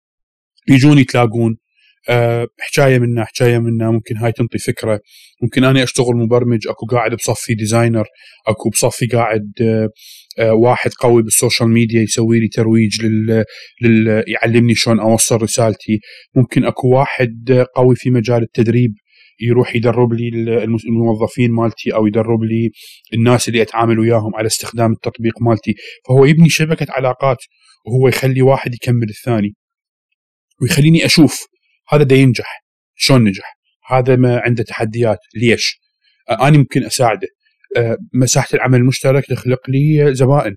يجون 0.69 0.97
يتلاقون. 0.97 1.57
أه 2.09 2.47
حكاية 2.59 2.99
منا 2.99 3.25
حكاية 3.25 3.59
منا 3.59 3.91
ممكن 3.91 4.17
هاي 4.17 4.31
تنطي 4.31 4.57
فكرة. 4.57 4.99
ممكن 5.43 5.63
أنا 5.63 5.83
أشتغل 5.83 6.15
مبرمج 6.15 6.67
أكو 6.67 6.85
قاعد 6.85 7.15
بصفي 7.15 7.53
designer 7.53 8.05
أكو 8.47 8.69
بصفي 8.69 9.05
قاعد 9.05 9.51
أه 9.61 10.53
واحد 10.53 10.91
قوي 10.99 11.23
بال 11.23 11.35
social 11.35 11.69
media 11.69 12.01
يسوي 12.01 12.39
لي 12.39 12.47
ترويج 12.47 13.05
لل, 13.05 13.43
لل 13.81 14.23
يعلمني 14.27 14.75
شلون 14.75 14.99
أوصل 14.99 15.41
رسالتي. 15.41 15.99
ممكن 16.35 16.65
أكو 16.65 16.87
واحد 16.87 17.65
قوي 17.75 17.95
في 17.95 18.09
مجال 18.09 18.43
التدريب 18.43 18.91
يروح 19.41 19.75
يدرب 19.75 20.13
لي 20.13 20.27
الموظفين 20.89 21.51
مالتي 21.51 21.93
أو 21.95 22.07
يدرب 22.07 22.43
لي 22.43 22.71
الناس 23.13 23.47
اللي 23.47 23.61
أتعامل 23.61 23.99
وياهم 23.99 24.35
على 24.35 24.47
استخدام 24.47 24.91
التطبيق 24.91 25.41
مالتي. 25.41 25.73
فهو 26.07 26.25
يبني 26.25 26.49
شبكة 26.49 26.85
علاقات 26.89 27.37
وهو 27.85 28.07
يخلي 28.07 28.41
واحد 28.41 28.73
يكمل 28.73 29.09
الثاني. 29.09 29.53
ويخليني 30.63 31.05
أشوف 31.05 31.47
هذا 31.89 32.03
دا 32.03 32.15
ينجح 32.15 32.63
شلون 32.95 33.23
نجح 33.23 33.57
هذا 33.87 34.15
ما 34.15 34.39
عنده 34.39 34.63
تحديات 34.63 35.19
ليش؟ 35.35 35.79
آه، 36.29 36.47
أنا 36.47 36.57
ممكن 36.57 36.83
أساعده. 36.83 37.27
آه، 37.77 37.97
مساحة 38.13 38.47
العمل 38.53 38.79
المشترك 38.79 39.25
تخلق 39.25 39.69
لي 39.69 40.15
زبائن 40.15 40.55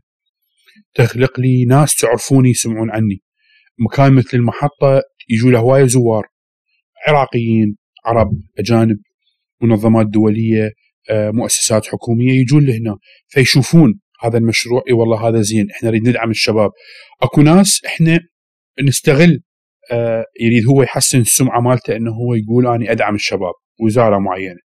تخلق 0.95 1.40
لي 1.40 1.64
ناس 1.64 1.97
تعرفوني 1.97 2.51
يسمعون 2.51 2.90
عني. 2.90 3.23
مكان 3.79 4.12
مثل 4.12 4.31
المحطة 4.35 5.03
يجوا 5.29 5.51
له 5.51 5.59
هواية 5.59 5.85
زوار 5.85 6.27
عراقيين 7.09 7.77
عرب 8.05 8.31
أجانب 8.59 8.99
منظمات 9.61 10.07
دولية 10.07 10.71
آه، 11.11 11.31
مؤسسات 11.31 11.87
حكومية 11.87 12.40
يجون 12.40 12.64
لهنا 12.64 12.97
فيشوفون 13.29 14.01
هذا 14.23 14.38
المشروع. 14.38 14.83
إي 14.88 14.92
والله 14.92 15.29
هذا 15.29 15.40
زين 15.40 15.71
إحنا 15.71 15.88
نريد 15.88 16.09
ندعم 16.09 16.31
الشباب. 16.31 16.71
أكو 17.23 17.42
ناس 17.42 17.85
إحنا 17.85 18.21
نستغل 18.83 19.40
يريد 20.40 20.66
هو 20.66 20.83
يحسن 20.83 21.20
السمعة 21.20 21.61
مالته 21.61 21.96
إنه 21.96 22.11
هو 22.11 22.35
يقول 22.35 22.66
أنا 22.66 22.92
أدعم 22.92 23.14
الشباب 23.14 23.53
وزارة 23.81 24.18
معينة. 24.18 24.61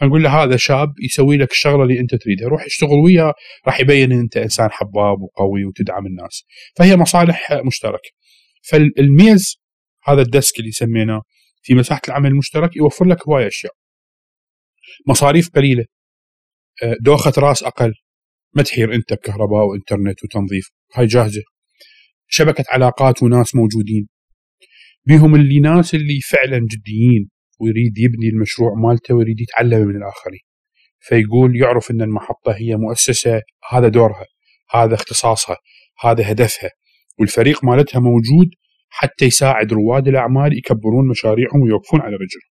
فنقول 0.00 0.22
له 0.22 0.42
هذا 0.42 0.56
شاب 0.56 0.92
يسوي 1.04 1.36
لك 1.36 1.50
الشغلة 1.50 1.82
اللي 1.82 2.00
أنت 2.00 2.14
تريدها. 2.14 2.48
روح 2.48 2.64
اشتغل 2.64 2.98
وياه 3.04 3.34
راح 3.66 3.80
يبين 3.80 4.12
إن 4.12 4.20
أنت 4.20 4.36
إنسان 4.36 4.70
حباب 4.70 5.20
وقوي 5.22 5.64
وتدعم 5.64 6.06
الناس. 6.06 6.44
فهي 6.76 6.96
مصالح 6.96 7.52
مشتركة. 7.52 8.10
فالميز 8.70 9.56
هذا 10.04 10.22
الديسك 10.22 10.60
اللي 10.60 10.70
سميناه 10.70 11.22
في 11.62 11.74
مساحة 11.74 12.00
العمل 12.08 12.30
المشترك 12.30 12.76
يوفر 12.76 13.04
لك 13.04 13.28
هواية 13.28 13.46
أشياء. 13.46 13.72
مصاريف 15.08 15.50
قليلة. 15.50 15.84
آه، 16.82 16.96
دوخة 17.00 17.32
رأس 17.38 17.62
أقل. 17.62 17.94
ما 18.54 18.62
تحير 18.62 18.94
أنت 18.94 19.12
بكهرباء 19.12 19.64
وإنترنت 19.64 20.24
وتنظيف. 20.24 20.70
هاي 20.94 21.06
جاهزة. 21.06 21.42
شبكة 22.28 22.64
علاقات 22.68 23.22
وناس 23.22 23.54
موجودين. 23.54 24.08
بيهم 25.06 25.34
اللي 25.34 25.60
ناس 25.60 25.94
اللي 25.94 26.20
فعلا 26.20 26.66
جديين 26.70 27.28
ويريد 27.60 27.98
يبني 27.98 28.28
المشروع 28.28 28.74
مالته 28.74 29.14
ويريد 29.14 29.40
يتعلم 29.40 29.88
من 29.88 29.96
الآخرين 29.96 30.40
فيقول 31.00 31.56
يعرف 31.56 31.90
إن 31.90 32.02
المحطة 32.02 32.52
هي 32.56 32.76
مؤسسة 32.76 33.42
هذا 33.70 33.88
دورها 33.88 34.26
هذا 34.70 34.94
اختصاصها 34.94 35.56
هذا 36.00 36.30
هدفها 36.32 36.70
والفريق 37.18 37.64
مالتها 37.64 37.98
موجود 37.98 38.50
حتى 38.88 39.24
يساعد 39.24 39.72
رواد 39.72 40.08
الأعمال 40.08 40.58
يكبرون 40.58 41.08
مشاريعهم 41.08 41.62
ويوقفون 41.62 42.00
على 42.00 42.14
رجلهم. 42.14 42.56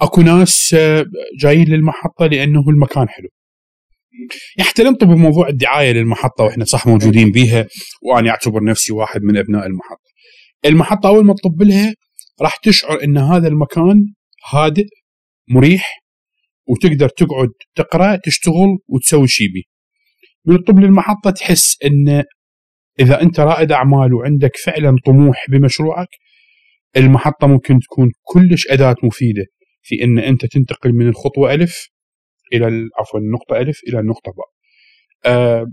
أكو 0.00 0.22
ناس 0.22 0.74
آه، 0.74 1.04
جايين 1.40 1.68
للمحطة 1.68 2.26
لأنه 2.26 2.64
المكان 2.68 3.08
حلو. 3.08 3.28
حتى 4.60 4.82
ننطب 4.82 5.06
بموضوع 5.06 5.48
الدعاية 5.48 5.92
للمحطة 5.92 6.44
وإحنا 6.44 6.64
صح 6.64 6.86
موجودين 6.86 7.30
بيها 7.30 7.66
وأنا 8.02 8.30
أعتبر 8.30 8.64
نفسي 8.64 8.92
واحد 8.92 9.22
من 9.22 9.36
أبناء 9.36 9.66
المحطة. 9.66 10.07
المحطة 10.66 11.08
أول 11.08 11.24
ما 11.24 11.34
تطب 11.34 11.62
لها 11.62 11.94
راح 12.42 12.56
تشعر 12.56 13.04
إن 13.04 13.18
هذا 13.18 13.48
المكان 13.48 14.14
هادئ 14.52 14.86
مريح 15.48 15.98
وتقدر 16.68 17.08
تقعد 17.08 17.48
تقرأ 17.74 18.16
تشتغل 18.24 18.78
وتسوي 18.88 19.28
شيء 19.28 19.52
بيه. 19.52 19.62
من 20.46 20.54
الطب 20.56 20.78
للمحطة 20.78 21.30
تحس 21.30 21.76
إن 21.84 22.24
إذا 23.00 23.22
أنت 23.22 23.40
رائد 23.40 23.72
أعمال 23.72 24.14
وعندك 24.14 24.56
فعلا 24.56 24.96
طموح 25.06 25.46
بمشروعك 25.50 26.08
المحطة 26.96 27.46
ممكن 27.46 27.78
تكون 27.80 28.10
كلش 28.22 28.66
أداة 28.70 28.96
مفيدة 29.02 29.44
في 29.82 30.04
إن 30.04 30.18
أنت 30.18 30.46
تنتقل 30.46 30.92
من 30.92 31.08
الخطوة 31.08 31.54
ألف 31.54 31.88
إلى 32.52 32.88
عفوا 32.98 33.20
النقطه 33.20 33.56
ألف 33.56 33.80
إلى 33.88 34.00
النقطه 34.00 34.32
باء. 34.32 34.48
أه 35.34 35.66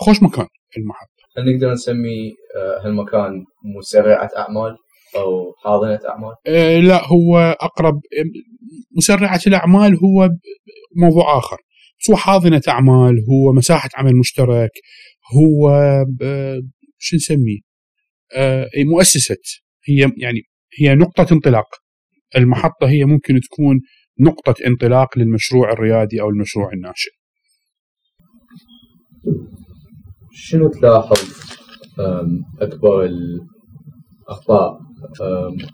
خوش 0.00 0.22
مكان 0.22 0.46
المحطة. 0.76 1.19
هل 1.38 1.54
نقدر 1.54 1.72
نسمي 1.72 2.30
آه، 2.56 2.86
هالمكان 2.86 3.44
مسرعة 3.76 4.30
أعمال 4.38 4.76
أو 5.16 5.54
حاضنة 5.64 5.98
أعمال؟ 6.08 6.34
أه 6.46 6.78
لا 6.78 7.06
هو 7.06 7.56
أقرب 7.60 8.00
مسرعة 8.96 9.40
الأعمال 9.46 9.96
هو 9.96 10.30
موضوع 10.96 11.38
آخر. 11.38 11.56
سوى 11.98 12.16
حاضنة 12.16 12.62
أعمال 12.68 13.14
هو 13.30 13.52
مساحة 13.52 13.88
عمل 13.94 14.16
مشترك 14.16 14.70
هو 15.34 15.70
شو 16.98 17.16
نسميه 17.16 17.58
آه، 18.36 18.68
مؤسسة 18.76 19.36
هي 19.84 20.12
يعني 20.16 20.42
هي 20.78 20.94
نقطة 20.94 21.26
انطلاق 21.32 21.66
المحطة 22.36 22.88
هي 22.88 23.04
ممكن 23.04 23.40
تكون 23.40 23.80
نقطة 24.20 24.54
انطلاق 24.66 25.18
للمشروع 25.18 25.72
الريادي 25.72 26.20
أو 26.20 26.28
المشروع 26.28 26.72
الناشئ 26.72 27.10
شنو 30.32 30.68
تلاحظ 30.68 31.32
أكبر 32.60 33.04
الأخطاء 33.04 34.80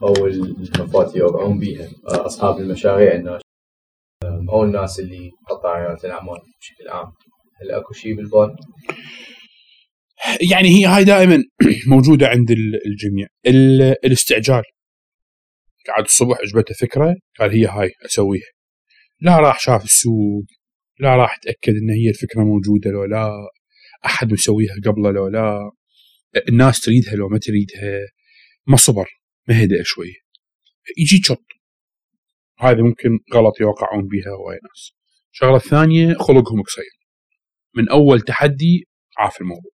أو 0.03 0.27
المفاتيح 0.27 1.17
يوقعون 1.17 1.59
بها 1.59 1.89
أصحاب 2.05 2.59
المشاريع 2.61 3.15
الناشئه 3.15 3.47
أو 4.51 4.65
الناس 4.65 5.01
اللي 5.01 5.31
قطاع 5.49 5.79
رياده 5.79 6.05
الأعمال 6.05 6.39
بشكل 6.61 6.89
عام؟ 6.89 7.13
هل 7.63 7.71
أكو 7.71 7.93
شيء 7.93 8.17
بالبال؟ 8.17 8.57
يعني 10.53 10.69
هي 10.69 10.87
هاي 10.87 11.05
دائما 11.05 11.45
موجودة 11.95 12.27
عند 12.29 12.51
الجميع. 12.87 13.27
الاستعجال. 14.05 14.63
قاعد 15.87 16.05
الصبح 16.05 16.37
عجبته 16.43 16.75
فكرة 16.75 17.15
قال 17.39 17.51
هي 17.51 17.67
هاي 17.67 17.91
أسويها. 18.05 18.51
لا 19.21 19.39
راح 19.39 19.61
شاف 19.61 19.85
السوق 19.85 20.45
لا 21.01 21.17
راح 21.17 21.37
تأكد 21.37 21.73
إن 21.73 21.91
هي 21.91 22.09
الفكرة 22.09 22.45
موجودة 22.45 22.91
لو 22.91 23.05
لا. 23.05 23.31
أحد 24.07 24.33
مسويها 24.33 24.75
قبله 24.85 25.11
لو 25.11 25.29
لا 25.29 25.71
الناس 26.49 26.81
تريدها 26.81 27.15
لو 27.15 27.29
ما 27.29 27.39
تريدها 27.39 28.01
ما 28.67 28.77
صبر 28.77 29.09
ما 29.49 29.65
هدأ 29.65 29.83
شوية 29.83 30.27
يجي 30.99 31.23
شط 31.25 31.47
هذا 32.59 32.83
ممكن 32.83 33.19
غلط 33.35 33.61
يوقعون 33.61 34.09
بها 34.09 34.33
هواي 34.33 34.59
ناس. 34.63 34.93
الشغله 35.33 35.57
الثانية 35.57 36.15
خلقهم 36.15 36.63
قصير. 36.63 36.99
من 37.75 37.89
أول 37.89 38.21
تحدي 38.21 38.89
عاف 39.19 39.41
الموضوع. 39.41 39.73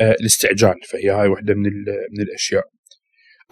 آه، 0.00 0.12
الاستعجال 0.20 0.74
فهي 0.90 1.10
هاي 1.10 1.28
واحدة 1.28 1.54
من 1.54 1.62
من 2.10 2.22
الأشياء. 2.22 2.64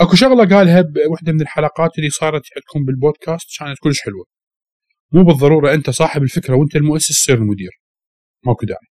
أكو 0.00 0.16
شغلة 0.16 0.48
قالها 0.56 0.80
بوحده 0.80 1.32
من 1.32 1.40
الحلقات 1.40 1.98
اللي 1.98 2.10
صارت 2.10 2.42
عندكم 2.56 2.84
بالبودكاست 2.84 3.58
كانت 3.58 3.78
كلش 3.78 4.00
حلوة. 4.00 4.24
مو 5.12 5.24
بالضرورة 5.24 5.74
أنت 5.74 5.90
صاحب 5.90 6.22
الفكرة 6.22 6.54
وأنت 6.54 6.76
المؤسس 6.76 7.22
تصير 7.22 7.36
المدير. 7.36 7.70
ماكو 8.46 8.66
داعي. 8.66 8.89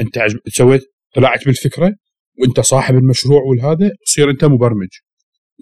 أنت 0.00 0.18
عجب... 0.18 0.38
سويت 0.48 0.82
طلعت 1.14 1.44
بالفكرة 1.44 1.94
وأنت 2.38 2.60
صاحب 2.60 2.94
المشروع 2.94 3.42
والهذا 3.42 3.90
تصير 4.06 4.30
أنت 4.30 4.44
مبرمج. 4.44 4.88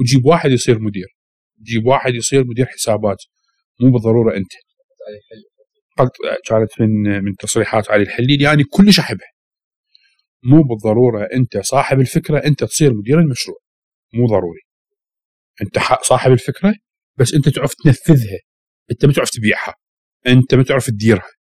وتجيب 0.01 0.27
واحد 0.27 0.51
يصير 0.51 0.79
مدير. 0.79 1.07
تجيب 1.67 1.87
واحد 1.87 2.15
يصير 2.15 2.45
مدير 2.45 2.67
حسابات. 2.67 3.19
مو 3.81 3.91
بالضرورة 3.91 4.37
أنت. 4.37 4.53
كانت 6.47 6.81
من 6.81 7.25
من 7.25 7.37
تصريحات 7.37 7.91
علي 7.91 8.03
الحليل 8.03 8.43
يعني 8.43 8.65
كلش 8.65 8.99
احبها 8.99 9.29
مو 10.43 10.63
بالضرورة 10.63 11.29
أنت 11.35 11.59
صاحب 11.59 12.01
الفكرة 12.01 12.39
أنت 12.39 12.65
تصير 12.65 12.95
مدير 12.95 13.19
المشروع. 13.19 13.59
مو 14.15 14.27
ضروري. 14.27 14.61
أنت 15.63 15.79
صاحب 16.03 16.33
الفكرة 16.33 16.75
بس 17.17 17.35
أنت 17.35 17.49
تعرف 17.49 17.75
تنفذها. 17.75 18.39
أنت 18.91 19.05
ما 19.05 19.13
تعرف 19.13 19.31
تبيعها. 19.31 19.75
أنت 20.27 20.55
ما 20.55 20.63
تعرف 20.63 20.87
تديرها. 20.87 21.31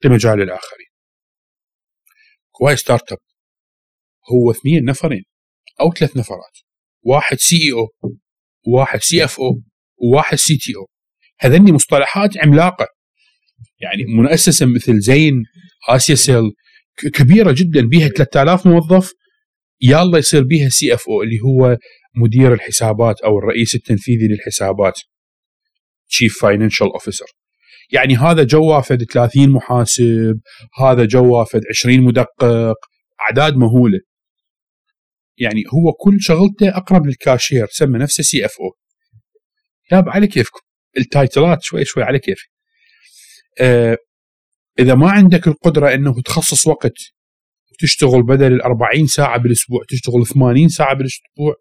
في 0.00 0.08
مجال 0.08 0.42
الآخرين. 0.42 0.87
كواي 2.58 2.76
startup 2.76 3.18
هو 4.32 4.50
اثنين 4.50 4.84
نفرين 4.84 5.24
أو 5.80 5.92
ثلاث 5.92 6.16
نفرات. 6.16 6.58
واحد 7.02 7.36
CEO 7.36 8.12
وواحد 8.66 9.00
CFO 9.00 9.62
وواحد 10.02 10.36
CTO 10.36 10.86
هذني 11.40 11.72
مصطلحات 11.72 12.38
عملاقة. 12.38 12.86
يعني 13.80 14.04
مؤسسه 14.16 14.66
مثل 14.66 15.00
زين 15.00 15.34
آسيا 15.88 16.14
سيل 16.14 16.42
كبيرة 17.14 17.54
جدا 17.58 17.88
بها 17.88 18.08
3000 18.08 18.66
موظف. 18.66 19.12
يلا 19.80 20.18
يصير 20.18 20.44
بها 20.44 20.68
CFO 20.68 21.22
اللي 21.22 21.40
هو 21.40 21.76
مدير 22.16 22.54
الحسابات 22.54 23.20
أو 23.20 23.38
الرئيس 23.38 23.74
التنفيذي 23.74 24.28
للحسابات 24.28 25.00
chief 26.08 26.38
financial 26.42 26.86
officer 26.92 27.26
يعني 27.92 28.16
هذا 28.16 28.42
جوا 28.42 28.80
فد 28.80 29.04
30 29.04 29.48
محاسب 29.48 30.40
هذا 30.80 31.04
جوا 31.04 31.44
فد 31.44 31.62
20 31.70 32.00
مدقق 32.00 32.76
أعداد 33.20 33.56
مهولة. 33.56 34.00
يعني 35.38 35.64
هو 35.74 35.92
كل 35.92 36.16
شغلته 36.20 36.76
أقرب 36.76 37.06
للكاشير 37.06 37.66
سمى 37.70 37.98
نفسه 37.98 38.22
CFO. 38.22 38.54
يابا 38.60 40.08
على 40.08 40.26
كيفكم. 40.26 40.60
ال 40.98 41.06
titles 41.06 41.54
ات 41.54 41.62
شوي 41.62 41.84
شوي 41.84 42.02
على 42.02 42.18
كيفي. 42.18 42.46
آه 43.60 43.96
إذا 44.78 44.94
ما 44.94 45.10
عندك 45.10 45.48
القدرة 45.48 45.94
إنه 45.94 46.22
تخصص 46.22 46.66
وقت 46.66 46.94
وتشتغل 47.72 48.22
بدل 48.22 48.52
ال 48.52 48.62
40 48.62 49.06
ساعة 49.06 49.38
بالأسبوع 49.38 49.80
تشتغل 49.88 50.26
80 50.26 50.68
ساعة 50.68 50.94
بالأسبوع 50.94 51.54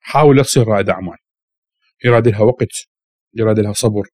حاول 0.00 0.44
تصير 0.44 0.68
رائد 0.68 0.88
أعمال. 0.88 1.16
يراد 2.04 2.28
لها 2.28 2.40
وقت 2.40 2.68
يراد 3.34 3.60
لها 3.60 3.72
صبر. 3.72 4.06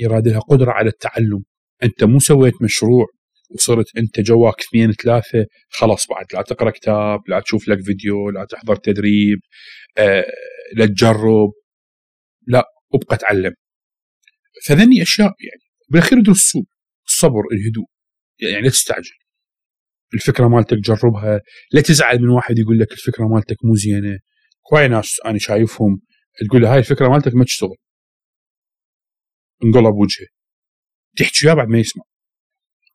يراد 0.00 0.28
لها 0.28 0.40
قدرة 0.40 0.70
على 0.72 0.88
التعلم. 0.88 1.44
أنت 1.82 2.04
مو 2.04 2.18
سويت 2.18 2.62
مشروع 2.62 3.06
وصرت 3.50 3.96
أنت 3.96 4.20
جواك 4.20 4.54
اثنين 4.60 4.92
ثلاثة 4.92 5.46
خلاص 5.68 6.06
بعد 6.06 6.26
لا 6.34 6.42
تقرأ 6.42 6.70
كتاب 6.70 7.20
لا 7.28 7.40
تشوف 7.40 7.68
لك 7.68 7.80
فيديو 7.80 8.30
لا 8.30 8.44
تحضر 8.44 8.76
تدريب 8.76 9.38
آه، 9.98 10.24
لا 10.76 10.86
تجرب 10.86 11.52
لا 12.46 12.64
ابقى 12.94 13.16
تعلم. 13.16 13.52
فذني 14.66 15.02
أشياء 15.02 15.26
يعني 15.28 15.62
بالأخير 15.90 16.18
ادرس 16.18 16.36
السوق 16.36 16.66
الصبر 17.06 17.42
الهدوء 17.52 17.86
يعني 18.40 18.64
لا 18.64 18.70
تستعجل. 18.70 19.14
الفكرة 20.14 20.48
مالتك 20.48 20.76
جربها 20.78 21.40
لا 21.72 21.80
تزعل 21.80 22.18
من 22.22 22.28
واحد 22.28 22.58
يقول 22.58 22.78
لك 22.78 22.92
الفكرة 22.92 23.24
مالتك 23.24 23.56
مو 23.64 23.74
زينة. 23.74 24.18
كواي 24.62 24.88
ناس 24.88 25.20
أنا 25.26 25.38
شايفهم 25.38 26.00
تقول 26.48 26.62
له 26.62 26.72
هاي 26.72 26.78
الفكرة 26.78 27.08
مالتك 27.08 27.34
ما 27.34 27.44
تشتغل. 27.44 27.76
انقلب 29.64 29.94
وجهه 29.94 30.26
تحكي 31.16 31.46
وياه 31.46 31.54
بعد 31.54 31.68
ما 31.68 31.78
يسمع. 31.78 32.04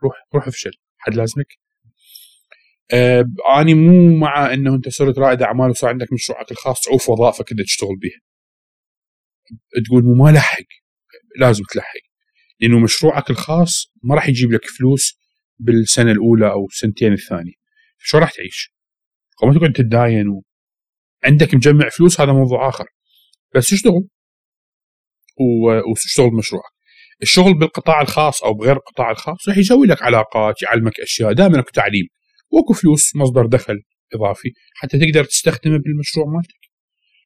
روح 0.04 0.16
روح 0.36 0.48
افشل. 0.48 0.72
حد 0.98 1.16
لازمك؟ 1.16 1.48
آه 2.94 3.26
آني 3.60 3.74
مو 3.74 4.18
مع 4.18 4.54
إنه 4.54 4.76
أنت 4.76 4.90
صرت 4.90 5.20
رائد 5.20 5.42
أعمال 5.42 5.70
وصار 5.70 5.90
عندك 5.90 6.14
مشروعك 6.14 6.52
الخاص 6.52 6.82
تعوف 6.82 7.10
وظائفك 7.10 7.46
كذا 7.46 7.64
تشتغل 7.64 7.96
بها 7.96 8.22
تقول 9.86 10.04
مو 10.04 10.24
ما 10.24 10.30
لحق. 10.32 10.64
لازم 11.40 11.64
تلحق. 11.74 12.00
لأنه 12.60 12.80
مشروعك 12.80 13.30
الخاص 13.30 13.94
ما 14.04 14.16
راح 14.16 14.30
يجيب 14.30 14.52
لك 14.52 14.66
فلوس 14.66 15.20
بالسنة 15.60 16.12
الأولى 16.12 16.52
أو 16.52 16.66
السنتين 16.66 17.14
الثانية. 17.14 17.54
شو 17.98 18.18
راح 18.18 18.32
تعيش؟ 18.32 18.74
ما 19.44 19.54
تقعد 19.54 19.74
تتداين. 19.74 20.42
عندك 21.24 21.56
مجمع 21.56 21.90
فلوس 21.90 22.22
هذا 22.22 22.32
موضوع 22.32 22.70
آخر. 22.70 22.86
بس 23.56 23.74
اشتغل. 23.74 24.08
وتشتغل 25.92 26.32
مشروعك. 26.34 26.72
الشغل 27.22 27.54
بالقطاع 27.54 28.02
الخاص 28.02 28.44
أو 28.44 28.54
بغير 28.54 28.76
القطاع 28.76 29.12
الخاص 29.12 29.50
راح 29.50 29.58
يسوي 29.58 29.88
لك 29.88 30.04
علاقات 30.04 30.62
يعلمك 30.62 31.00
أشياء 31.00 31.34
دائما 31.34 31.60
أكو 31.60 31.70
تعليم. 31.74 32.06
وأكو 32.52 32.74
فلوس 32.74 33.16
مصدر 33.16 33.46
دخل 33.46 33.82
إضافي 34.16 34.50
حتى 34.76 35.00
تقدر 35.00 35.24
تستخدمه 35.24 35.78
بالمشروع 35.78 36.26
مالتك. 36.26 36.60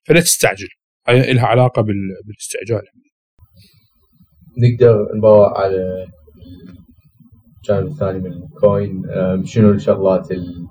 فلا 0.05 0.19
تستعجل. 0.19 0.67
هاي 1.07 1.33
لها 1.33 1.45
علاقة 1.45 1.81
بال... 1.81 1.95
بالاستعجال. 2.25 2.87
نقدر 4.57 5.07
نبوع 5.17 5.61
على 5.61 6.07
الجانب 7.57 7.87
الثاني 7.87 8.19
من 8.19 8.31
الكوين. 8.33 9.01
شنو 9.45 9.71
الشغلات 9.71 10.31
اللي 10.31 10.67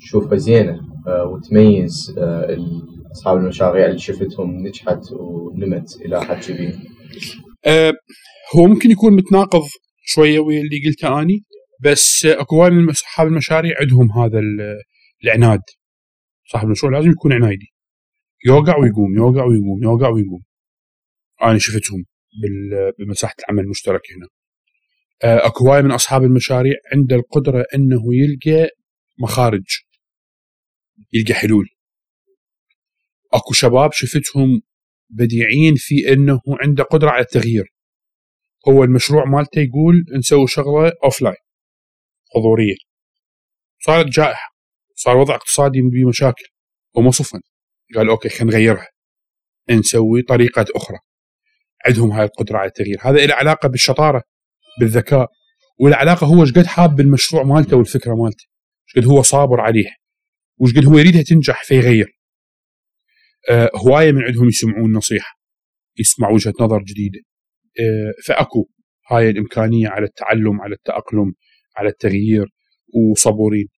تشوفها 0.00 0.38
زينة 0.38 0.80
آه، 1.06 1.24
وتميز 1.24 2.14
آه، 2.18 2.56
اصحاب 3.14 3.36
المشاريع 3.36 3.86
اللي 3.86 3.98
شفتهم 3.98 4.66
نجحت 4.66 5.12
ونمت 5.12 5.96
إلى 6.04 6.24
حد 6.24 6.42
كبير؟ 6.44 6.78
أه 7.66 7.92
هو 8.56 8.66
ممكن 8.66 8.90
يكون 8.90 9.12
متناقض 9.16 9.62
شوية 10.04 10.38
ويا 10.38 10.60
اللي 10.60 10.80
قلته 10.86 11.20
أني 11.22 11.44
بس 11.84 12.26
أكو 12.26 12.56
وايد 12.56 12.72
من 12.72 12.90
أصحاب 12.90 13.26
المشاريع 13.26 13.74
عندهم 13.80 14.12
هذا 14.12 14.40
العناد. 15.24 15.60
صاحب 16.52 16.66
المشروع 16.66 16.92
لازم 16.92 17.10
يكون 17.10 17.32
عنادي 17.32 17.66
يوقع 18.46 18.76
ويقوم 18.78 19.16
يوقع 19.16 19.44
ويقوم 19.44 19.82
يوقع 19.82 20.08
ويقوم. 20.08 20.42
أنا 21.42 21.58
شفتهم 21.58 22.04
بمساحه 22.98 23.34
العمل 23.38 23.64
المشترك 23.64 24.00
هنا. 24.16 24.28
آه، 25.24 25.46
أكو 25.46 25.68
هواي 25.68 25.82
من 25.82 25.90
أصحاب 25.90 26.22
المشاريع 26.22 26.74
عنده 26.92 27.16
القدرة 27.16 27.64
إنه 27.74 28.02
يلقى 28.12 28.68
مخارج 29.18 29.64
يلقى 31.12 31.34
حلول. 31.34 31.66
أكو 33.34 33.52
شباب 33.52 33.92
شفتهم 33.92 34.62
بديعين 35.10 35.74
في 35.76 36.12
إنه 36.12 36.40
عنده 36.60 36.84
قدرة 36.84 37.10
على 37.10 37.20
التغيير. 37.22 37.74
هو 38.68 38.84
المشروع 38.84 39.24
مالته 39.24 39.60
يقول 39.60 40.04
نسوي 40.18 40.46
شغلة 40.46 40.92
offline 41.04 41.36
حضورية. 42.34 42.76
صارت 43.78 44.06
جائحة 44.06 44.54
صار 44.94 45.16
وضع 45.16 45.34
اقتصادي 45.34 45.80
بمشاكل 45.80 46.44
وما 46.94 47.10
صفن 47.10 47.40
قال 47.94 48.08
أوكي 48.08 48.28
خلينا 48.28 48.52
نغيرها. 48.52 48.88
نسوي 49.70 50.22
طريقة 50.22 50.66
أخرى. 50.76 50.98
عندهم 51.86 52.12
هاي 52.12 52.24
القدرة 52.24 52.58
على 52.58 52.68
التغيير. 52.68 52.98
هذا 53.02 53.26
له 53.26 53.34
علاقة 53.34 53.68
بالشطارة 53.68 54.22
بالذكاء 54.80 55.28
والعلاقه 55.80 56.26
هو 56.26 56.42
إيش 56.42 56.52
قد 56.52 56.66
حاب 56.66 56.96
بالمشروع 56.96 57.42
مالته 57.42 57.76
والفكرة 57.76 58.14
مالته. 58.14 58.44
إيش 58.88 59.04
قد 59.04 59.10
هو 59.10 59.22
صابر 59.22 59.60
عليه 59.60 59.90
وايش 60.58 60.76
قد 60.76 60.84
هو 60.84 60.98
يريدها 60.98 61.22
تنجح 61.22 61.64
فيغير. 61.64 62.18
هواية 63.86 64.12
من 64.12 64.22
عندهم 64.22 64.48
يسمعون 64.48 64.92
نصيحة 64.92 65.38
يسمع 65.98 66.30
وجهة 66.30 66.52
نظر 66.60 66.82
جديدة. 66.82 67.20
آه 67.80 68.12
فأكو 68.26 68.68
هاي 69.10 69.30
الإمكانية 69.30 69.88
على 69.88 70.06
التعلم 70.06 70.60
على 70.60 70.74
التأقلم 70.74 71.34
على 71.76 71.88
التغيير 71.88 72.46
وصبورين. 73.12 73.68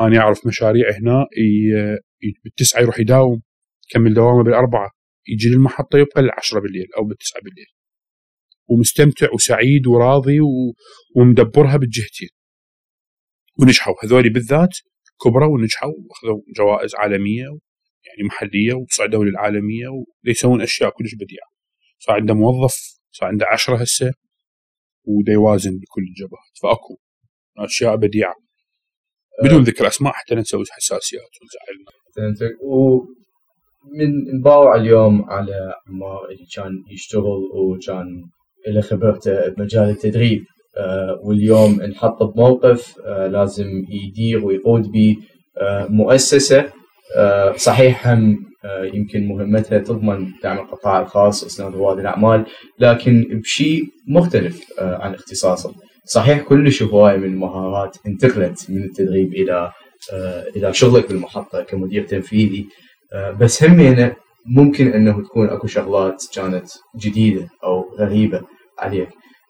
أنا 0.00 0.18
أعرف 0.18 0.46
مشاريع 0.46 0.90
هنا 0.90 1.26
بالتسعة 2.44 2.80
يروح 2.80 2.98
يداوم 2.98 3.42
يكمل 3.90 4.14
دوامه 4.14 4.44
بالأربعة 4.44 4.90
يجي 5.28 5.48
للمحطة 5.48 5.98
يبقى 5.98 6.22
للعشرة 6.22 6.60
بالليل 6.60 6.86
أو 6.98 7.04
بالتسعة 7.04 7.42
بالليل. 7.42 7.66
ومستمتع 8.68 9.28
وسعيد 9.34 9.86
وراضي 9.86 10.38
ومدبرها 11.16 11.76
بالجهتين. 11.76 12.28
ونجحوا 13.58 13.94
هذولي 14.04 14.28
بالذات 14.28 14.78
كبروا 15.24 15.54
ونجحوا 15.54 15.92
وأخذوا 16.08 16.42
جوائز 16.56 16.94
عالمية 16.94 17.58
يعني 18.06 18.28
محلية 18.28 18.74
وصعدوا 18.74 19.24
للعالميه 19.24 19.88
ويسوون 20.26 20.62
أشياء 20.62 20.90
كلش 20.90 21.14
بديعة. 21.14 21.48
صار 21.98 22.16
عنده 22.16 22.34
موظف 22.34 22.74
صار 23.10 23.28
عنده 23.28 23.46
عشرة 23.52 23.76
هسه 23.76 24.12
ودا 25.04 25.32
يوازن 25.32 25.70
بكل 25.70 26.02
الجبهات 26.02 26.58
فأكو 26.62 26.96
أشياء 27.58 27.96
بديعة. 27.96 28.34
بدون 29.44 29.62
ذكر 29.62 29.86
أسماء 29.86 30.12
حتى 30.12 30.34
نسوي 30.34 30.64
حساسيات 30.70 31.30
ونزعلنا 31.42 32.46
ومن 32.62 34.38
نباوع 34.38 34.76
اليوم 34.76 35.30
على 35.30 35.74
عمار 35.88 36.24
اللي 36.30 36.46
كان 36.54 36.72
يشتغل 36.90 37.42
وكان 37.54 38.22
له 38.68 38.80
خبرته 38.80 39.48
بمجال 39.48 39.90
التدريب 39.90 40.44
آه، 40.78 41.20
واليوم 41.24 41.80
انحط 41.80 42.22
بموقف 42.22 42.94
آه، 43.06 43.26
لازم 43.26 43.84
يدير 43.88 44.44
ويقود 44.44 44.92
به 44.92 45.16
آه، 45.58 45.86
مؤسسة 45.86 46.72
صحيح 47.56 48.08
هم 48.08 48.46
يمكن 48.94 49.28
مهمتها 49.28 49.78
تضمن 49.78 50.32
دعم 50.42 50.58
القطاع 50.58 51.00
الخاص 51.00 51.44
إسناد 51.44 51.74
رواد 51.74 51.98
الأعمال 51.98 52.46
لكن 52.78 53.40
بشيء 53.42 53.84
مختلف 54.08 54.62
عن 54.78 55.14
اختصاصه. 55.14 55.74
صحيح 56.04 56.42
كلش 56.42 56.82
هواي 56.82 57.18
من 57.18 57.24
المهارات 57.24 57.96
انتقلت 58.06 58.70
من 58.70 58.82
التدريب 58.82 59.34
إلى 59.34 59.72
إلى 60.56 60.74
شغلك 60.74 61.08
بالمحطة 61.08 61.62
كمدير 61.62 62.06
تنفيذي. 62.06 62.68
بس 63.40 63.64
همينة 63.64 64.16
ممكن 64.46 64.88
أنه 64.88 65.22
تكون 65.22 65.48
أكو 65.48 65.66
شغلات 65.66 66.24
كانت 66.34 66.68
جديدة 66.96 67.48
أو 67.64 67.94
غريبة 67.98 68.42
عليك. 68.78 69.08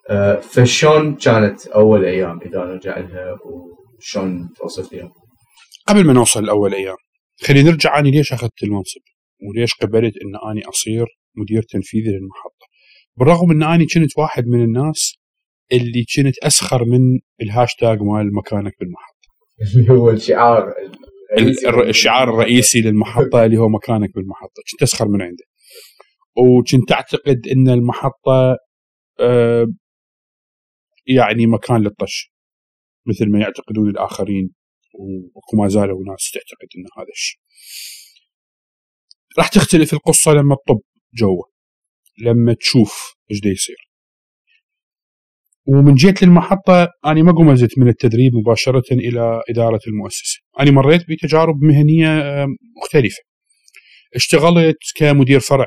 آه، 0.09 0.35
فشون 0.35 1.15
كانت 1.15 1.67
أول 1.67 2.05
أيام 2.05 2.39
إذا 2.45 2.59
نرجع 2.59 2.97
لها 2.97 3.37
وشون 3.45 4.49
توصف 4.59 4.89
فيها؟ 4.89 5.09
قبل 5.87 6.05
ما 6.05 6.13
نوصل 6.13 6.45
لأول 6.45 6.73
أيام 6.73 6.95
خلينا 7.43 7.69
نرجع 7.69 7.99
اني 7.99 8.11
ليش 8.11 8.33
أخذت 8.33 8.63
المنصب 8.63 9.01
وليش 9.49 9.73
قبلت 9.73 10.13
إن 10.17 10.51
اني 10.51 10.61
أصير 10.65 11.05
مدير 11.35 11.61
تنفيذي 11.61 12.09
للمحطة. 12.09 12.67
بالرغم 13.17 13.51
إن 13.51 13.63
اني 13.63 13.85
كنت 13.85 14.17
واحد 14.17 14.47
من 14.47 14.63
الناس 14.63 15.15
اللي 15.71 16.05
كنت 16.15 16.37
أسخر 16.37 16.85
من 16.85 17.19
الهاشتاج 17.41 18.01
مال 18.01 18.33
مكانك 18.33 18.73
بالمحطة. 18.79 19.17
اللي 19.75 19.91
هو 19.91 20.09
الشعار 20.09 20.73
الشعار 21.89 22.29
الرئيسي 22.29 22.81
للمحطة 22.81 23.45
اللي 23.45 23.57
هو 23.57 23.69
مكانك 23.69 24.15
بالمحطة. 24.15 24.61
كنت 24.71 24.83
أسخر 24.83 25.07
من 25.07 25.21
عنده. 25.21 25.43
وكنت 26.37 26.91
أعتقد 26.91 27.47
إن 27.47 27.69
المحطة 27.69 28.57
آه، 29.19 29.67
يعني 31.07 31.47
مكان 31.47 31.81
للطش 31.81 32.33
مثل 33.07 33.31
ما 33.31 33.39
يعتقدون 33.39 33.89
الاخرين 34.99 35.31
وما 35.53 35.67
زالوا 35.67 36.03
ناس 36.05 36.31
تعتقد 36.33 36.67
إن 36.77 36.85
هذا 36.97 37.11
الشيء. 37.11 37.39
راح 39.37 39.47
تختلف 39.47 39.93
القصة 39.93 40.31
لما 40.31 40.55
تطب 40.55 40.81
جوا 41.13 41.43
لما 42.25 42.53
تشوف 42.53 43.15
إيش 43.31 43.39
يصير. 43.45 43.87
ومن 45.67 45.95
جيت 45.95 46.23
للمحطه 46.23 46.87
أنا 47.05 47.23
ما 47.23 47.31
قمزت 47.31 47.79
من 47.79 47.87
التدريب 47.87 48.35
مباشرة 48.35 48.83
إلى 48.93 49.41
إدارة 49.49 49.79
المؤسسة، 49.87 50.39
أنا 50.59 50.71
مريت 50.71 51.01
بتجارب 51.09 51.55
مهنية 51.63 52.07
آه، 52.07 52.47
مختلفة. 52.83 53.23
اشتغلت 54.15 54.77
كمدير 54.95 55.39
فرع 55.39 55.65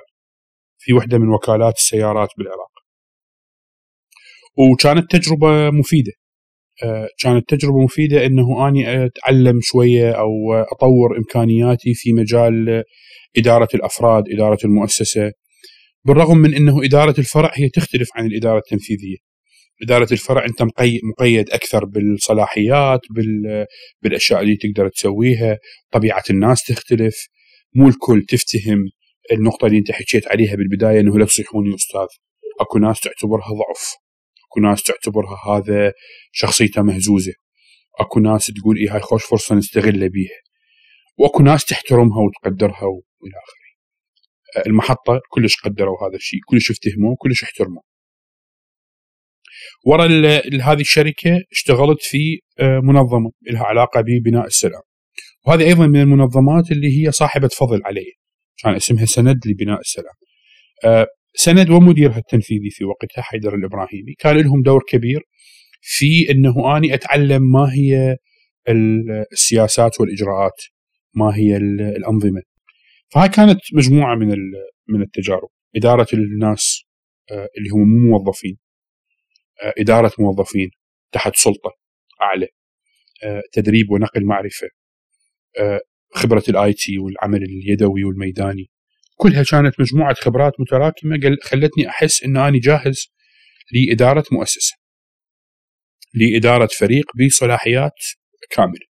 في 0.79 0.93
وحدة 0.93 1.19
من 1.19 1.29
وكالات 1.29 1.75
السيارات 1.75 2.29
بالعراق. 2.39 2.71
وكانت 4.59 5.11
تجربة 5.17 5.71
مفيدة 5.71 6.13
آه، 6.13 6.20
كانت 7.23 7.49
تجربة 7.49 7.79
مفيدة 7.79 8.27
إنه 8.27 8.69
أني 8.69 9.05
أتعلم 9.05 9.59
شوية 9.63 10.13
أو 10.13 10.53
أطور 10.53 11.19
إمكانياتي 11.19 11.95
في 11.95 12.13
مجال 12.13 12.83
إدارة 13.37 13.69
الأفراد، 13.75 14.25
إدارة 14.29 14.59
المؤسسة 14.65 15.33
بالرغم 16.05 16.39
من 16.39 16.55
إنه 16.55 16.85
إدارة 16.85 17.15
الفرع 17.19 17.51
هي 17.55 17.69
تختلف 17.69 18.09
عن 18.15 18.27
الإدارة 18.27 18.59
التنفيذية. 18.59 19.17
إدارة 19.83 20.09
الفرع 20.13 20.45
أنت 20.45 20.63
مقيد 21.03 21.51
أكثر 21.51 21.85
بالصلاحيات 21.85 23.01
بالأشياء 24.03 24.43
اللي 24.43 24.57
تقدر 24.57 24.89
تسويها، 24.89 25.59
طبيعة 25.93 26.23
الناس 26.31 26.65
تختلف، 26.65 27.27
مو 27.75 27.89
الكل 27.89 28.23
تفتهم 28.23 28.79
النقطة 29.33 29.67
اللي 29.67 29.79
أنت 29.79 29.93
حكيت 29.93 30.29
عليها 30.29 30.57
بالبداية 30.57 31.01
إنه 31.01 31.19
لا 31.19 31.25
تصيحوني 31.25 31.75
أستاذ. 31.75 32.07
أكو 32.61 32.79
ناس 32.79 33.01
تعتبرها 33.01 33.49
ضعف 33.49 33.95
اكو 34.51 34.61
ناس 34.61 34.83
تعتبرها 34.83 35.37
هذا 35.49 35.93
شخصيته 36.33 36.83
مهزوزة. 36.83 37.33
اكو 38.01 38.21
ناس 38.21 38.47
تقول 38.47 38.77
اي 38.77 38.89
هاي 38.89 39.01
خوش 39.01 39.25
فرصة 39.25 39.55
نستغل 39.55 40.09
بيها. 40.09 40.41
واكو 41.19 41.43
ناس 41.43 41.65
تحترمها 41.65 42.19
وتقدرها 42.23 42.85
وإلى 42.85 43.35
آخره. 43.45 44.67
المحطة 44.67 45.21
كلش 45.31 45.57
قدروا 45.65 46.09
هذا 46.09 46.17
الشيء 46.17 46.41
كلش 46.47 46.71
افتهموه 46.71 47.17
كلش 47.19 47.43
احترموه. 47.43 47.83
ورا 49.87 50.07
هذه 50.63 50.81
الشركة 50.81 51.43
اشتغلت 51.53 52.03
في 52.03 52.41
آه، 52.59 52.81
منظمة 52.83 53.31
لها 53.43 53.65
علاقة 53.65 54.01
ببناء 54.01 54.47
السلام. 54.47 54.83
وهذه 55.47 55.65
أيضا 55.67 55.87
من 55.87 56.01
المنظمات 56.01 56.71
اللي 56.71 57.07
هي 57.07 57.13
صاحبة 57.13 57.49
فضل 57.49 57.81
علي 57.85 58.13
كان 58.63 58.75
اسمها 58.75 59.05
سند 59.05 59.47
لبناء 59.47 59.81
السلام. 59.81 60.15
آه، 60.85 61.07
سند 61.35 61.71
ومديرها 61.71 62.19
التنفيذي 62.19 62.71
في 62.71 62.85
وقتها 62.85 63.23
حيدر 63.23 63.55
الإبراهيمي 63.55 64.15
كان 64.19 64.37
لهم 64.37 64.63
دور 64.63 64.83
كبير 64.89 65.21
في 65.81 66.31
إنه 66.31 66.77
أني 66.77 66.95
أتعلم 66.95 67.43
ما 67.43 67.75
هي 67.75 68.17
السياسات 69.33 70.01
والإجراءات 70.01 70.63
ما 71.15 71.37
هي 71.37 71.57
الأنظمة. 71.97 72.43
فهاي 73.09 73.29
كانت 73.29 73.61
مجموعة 73.73 74.15
من 74.15 74.29
من 74.89 75.03
التجارب. 75.03 75.49
إدارة 75.77 76.07
الناس 76.15 76.85
آه، 77.31 77.49
اللي 77.59 77.71
هم 77.71 77.89
مو 77.89 78.11
موظفين 78.11 78.59
آه، 79.63 79.75
إدارة 79.79 80.13
موظفين 80.19 80.71
تحت 81.13 81.37
سلطة 81.37 81.71
أعلى 82.23 82.49
آه، 83.25 83.43
تدريب 83.53 83.91
ونقل 83.91 84.25
معرفة 84.25 84.69
خبرة 86.15 86.43
ال 86.49 86.73
IT 86.73 86.99
والعمل 86.99 87.43
اليدوي 87.43 88.05
والميداني. 88.05 88.71
كلها 89.21 89.45
كانت 89.51 89.81
مجموعة 89.81 90.15
خبرات 90.15 90.53
متراكمة 90.59 91.37
خلتني 91.43 91.89
أحس 91.89 92.23
ان 92.25 92.37
أنا 92.37 92.61
جاهز 92.63 93.13
لإدارة 93.73 94.25
مؤسسة 94.33 94.77
لإدارة 96.15 96.69
فريق 96.79 97.05
بصلاحيات 97.17 97.99
كاملة. 98.51 98.91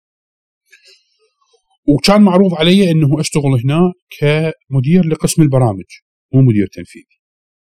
وكان 1.88 2.22
معروض 2.22 2.54
علي 2.54 2.92
إنه 2.92 3.20
أشتغل 3.20 3.62
هنا 3.64 3.94
كمدير 4.20 5.08
لقسم 5.08 5.42
البرامج 5.42 5.86
مو 6.34 6.42
مدير 6.42 6.68
تنفيذي. 6.68 7.20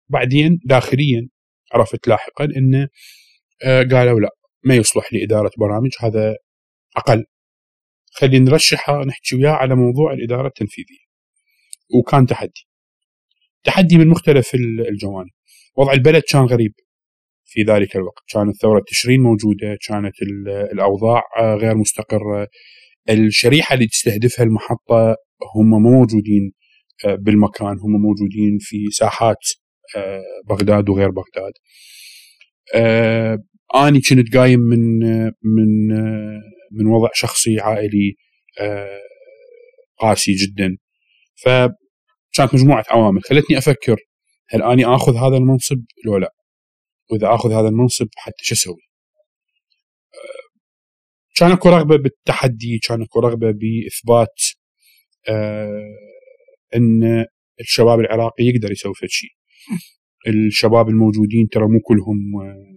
بعدين 0.10 0.60
داخليا 0.66 1.30
عرفت 1.74 2.08
لاحقا 2.08 2.46
انه 2.46 2.88
آه، 3.66 3.84
قالوا 3.84 4.20
لا 4.20 4.30
ما 4.64 4.76
يصلح 4.76 5.14
لإدارة 5.14 5.52
برامج 5.60 5.92
هذا 6.00 6.36
أقل. 6.98 7.26
خلينا 8.12 8.52
نرشحه 8.52 9.02
نحكي 9.06 9.36
وياه 9.36 9.52
على 9.52 9.76
موضوع 9.76 10.14
الإدارة 10.14 10.48
التنفيذية. 10.48 11.03
وكان 11.94 12.26
تحدي. 12.26 12.68
تحدي 13.64 13.98
من 13.98 14.08
مختلف 14.08 14.56
الجوانب. 14.90 15.30
وضع 15.78 15.94
البلد 15.94 16.24
كان 16.32 16.42
غريب 16.42 16.74
في 17.46 17.62
ذلك 17.62 17.96
الوقت. 17.96 18.24
كانت 18.34 18.56
ثورة 18.62 18.84
تشرين 18.88 19.22
موجودة 19.22 19.78
كانت 19.88 20.14
الأوضاع 20.74 21.22
آه، 21.40 21.56
غير 21.56 21.76
مستقرة. 21.76 22.48
الشريحة 23.10 23.74
اللي 23.76 23.88
تستهدفها 23.88 24.46
المحطة 24.46 25.16
هم 25.56 25.70
مو 25.70 25.80
موجودين 25.80 26.52
آه، 27.06 27.16
بالمكان. 27.16 27.78
هم 27.80 28.02
موجودين 28.02 28.58
في 28.60 28.78
ساحات 28.92 29.38
آه، 29.96 30.22
بغداد 30.50 30.90
وغير 30.90 31.10
بغداد. 31.10 31.54
أني 33.76 34.02
كنت 34.10 34.38
قايم 34.38 34.60
من 34.60 35.00
من 35.44 35.88
من 36.72 36.88
وضع 36.88 37.10
شخصي 37.14 37.60
عائلي 37.60 38.16
قاسي 40.00 40.32
جدا. 40.34 40.78
فكانت 42.34 42.54
مجموعة 42.54 42.86
عوامل. 42.90 43.22
خلتني 43.22 43.58
أفكر 43.58 43.98
هل 44.50 44.64
أني 44.64 44.86
آخذ 44.86 45.16
هذا 45.16 45.38
المنصب 45.38 45.86
لو 46.06 46.18
لا؟ 46.18 46.34
وإذا 47.12 47.36
آخذ 47.36 47.52
هذا 47.52 47.68
المنصب 47.68 48.08
حتى 48.16 48.44
شو 48.44 48.56
أسوي؟ 48.56 48.82
كان 51.36 51.52
أكو 51.52 51.70
رغبة 51.70 51.96
بالتحدي 51.98 52.80
كان 52.88 53.02
أكو 53.02 53.20
رغبة 53.20 53.52
بإثبات 53.52 54.42
آه 55.30 55.96
إن 56.76 57.26
الشباب 57.60 58.00
العراقي 58.00 58.44
يقدر 58.44 58.72
يسوي 58.72 58.94
فد 58.94 59.08
شيء 59.08 59.30
الشباب 60.28 60.90
الموجودين 60.90 61.48
ترى 61.52 61.68
مو 61.68 61.80
كلهم 61.80 62.42
آه 62.42 62.74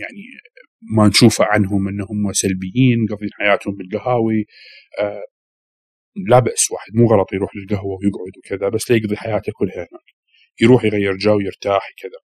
يعني 0.00 0.22
ما 0.96 1.08
نشوفه 1.08 1.44
عنهم 1.44 1.88
إنهم 1.88 2.32
سلبيين 2.32 3.06
قضين 3.10 3.28
حياتهم 3.32 3.74
بالقهاوي 3.74 4.44
آه 5.00 5.22
لا 6.28 6.38
بأس 6.38 6.70
واحد 6.70 6.94
مو 6.94 7.06
غلط 7.06 7.32
يروح 7.32 7.50
للقهوة 7.56 7.98
ويقعد 7.98 8.32
وكذا 8.38 8.68
بس 8.68 8.90
لا 8.90 8.96
يقضي 8.96 9.16
حياته 9.16 9.52
كلها 9.56 9.76
هناك. 9.76 10.16
يروح 10.60 10.84
يغير 10.84 11.16
جو 11.16 11.40
يرتاح 11.40 11.90
كذا 11.98 12.18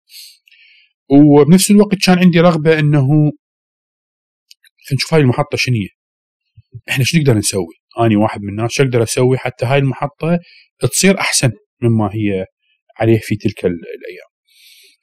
وبنفس 1.08 1.70
الوقت 1.70 1.94
كان 2.06 2.18
عندي 2.18 2.40
رغبة 2.40 2.78
إنه 2.78 3.32
نشوف 4.92 5.14
هاي 5.14 5.20
المحطة 5.20 5.56
هي 5.56 5.88
إحنا 6.88 7.04
شو 7.04 7.18
نقدر 7.18 7.34
نسوي؟ 7.34 7.74
أني 8.00 8.16
واحد 8.16 8.40
من 8.42 8.48
الناس 8.48 8.72
شو 8.72 8.82
أقدر 8.82 9.02
أسوي 9.02 9.38
حتى 9.38 9.66
هاي 9.66 9.78
المحطة 9.78 10.38
تصير 10.80 11.18
أحسن 11.18 11.52
مما 11.82 12.10
هي 12.14 12.46
عليه 13.00 13.18
في 13.18 13.36
تلك 13.36 13.64
الأيام. 13.64 14.30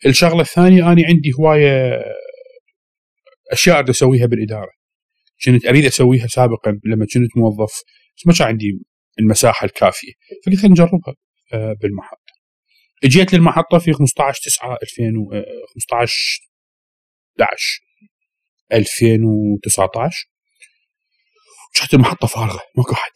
الشغلة 0.05 0.41
الثانية 0.41 0.91
أني 0.91 1.05
عندي 1.05 1.31
هواية 1.39 2.03
أشياء 3.51 3.77
أريد 3.77 3.89
أسويها 3.89 4.25
بالإدارة. 4.25 4.71
كنت 5.45 5.65
أريد 5.65 5.85
أسويها 5.85 6.27
سابقا 6.27 6.79
لما 6.85 7.05
كنت 7.13 7.37
موظف 7.37 7.83
بس 8.17 8.27
ما 8.27 8.33
كان 8.33 8.47
عندي 8.47 8.79
المساحة 9.19 9.65
الكافية. 9.65 10.11
فقلت 10.45 10.59
خلينا 10.59 10.71
نجربها 10.71 11.15
آه، 11.53 11.73
بالمحطة. 11.81 12.33
اجيت 13.03 13.33
للمحطة 13.33 13.77
في 13.79 13.93
15 13.93 14.41
9 14.43 14.77
2015 14.83 16.39
11 17.39 17.81
2019 18.73 20.25
كانت 21.79 21.93
المحطة 21.93 22.27
فارغة 22.27 22.59
ماكو 22.77 22.93
أحد. 22.93 23.11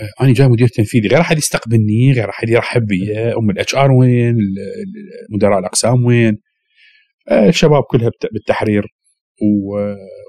آه، 0.00 0.24
أنا 0.24 0.32
جاي 0.34 0.48
مدير 0.48 0.68
تنفيذي 0.68 1.08
غير 1.08 1.20
أحد 1.20 1.38
يستقبلني 1.38 2.12
غير 2.12 2.30
أحد 2.30 2.48
يرحب 2.48 2.86
بي 2.86 3.18
أم 3.18 3.50
ال 3.50 3.74
HR 3.74 3.92
وين 3.92 4.36
مدراء 5.30 5.58
الأقسام 5.58 6.04
وين. 6.04 6.38
آه، 7.30 7.48
الشباب 7.48 7.82
كلها 7.82 8.10
بالتحرير 8.32 8.86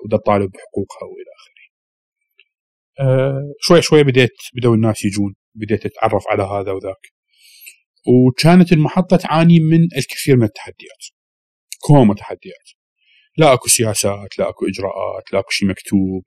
ودا 0.05 0.17
تطالب 0.17 0.51
بحقوقها 0.51 1.03
وإلى 1.07 1.31
آخره. 1.37 1.51
آه، 1.51 1.60
شوي 3.61 3.81
شوي 3.81 4.03
بديت 4.03 4.37
بدأوا 4.55 4.75
الناس 4.75 5.05
يجون 5.05 5.33
بديت 5.55 5.85
أتعرف 5.85 6.23
على 6.27 6.43
هذا 6.43 6.71
وذاك. 6.71 7.07
وكانت 8.07 8.73
المحطة 8.73 9.17
تعاني 9.17 9.59
من 9.59 9.83
الكثير 9.97 10.37
من 10.37 10.43
التحديات. 10.43 11.05
كوما 11.79 12.13
تحديات. 12.13 12.69
لا 13.37 13.53
أكو 13.53 13.67
سياسات 13.67 14.39
لا 14.39 14.49
أكو 14.49 14.65
إجراءات 14.67 15.33
لا 15.33 15.39
أكو 15.39 15.49
شيء 15.49 15.69
مكتوب. 15.69 16.23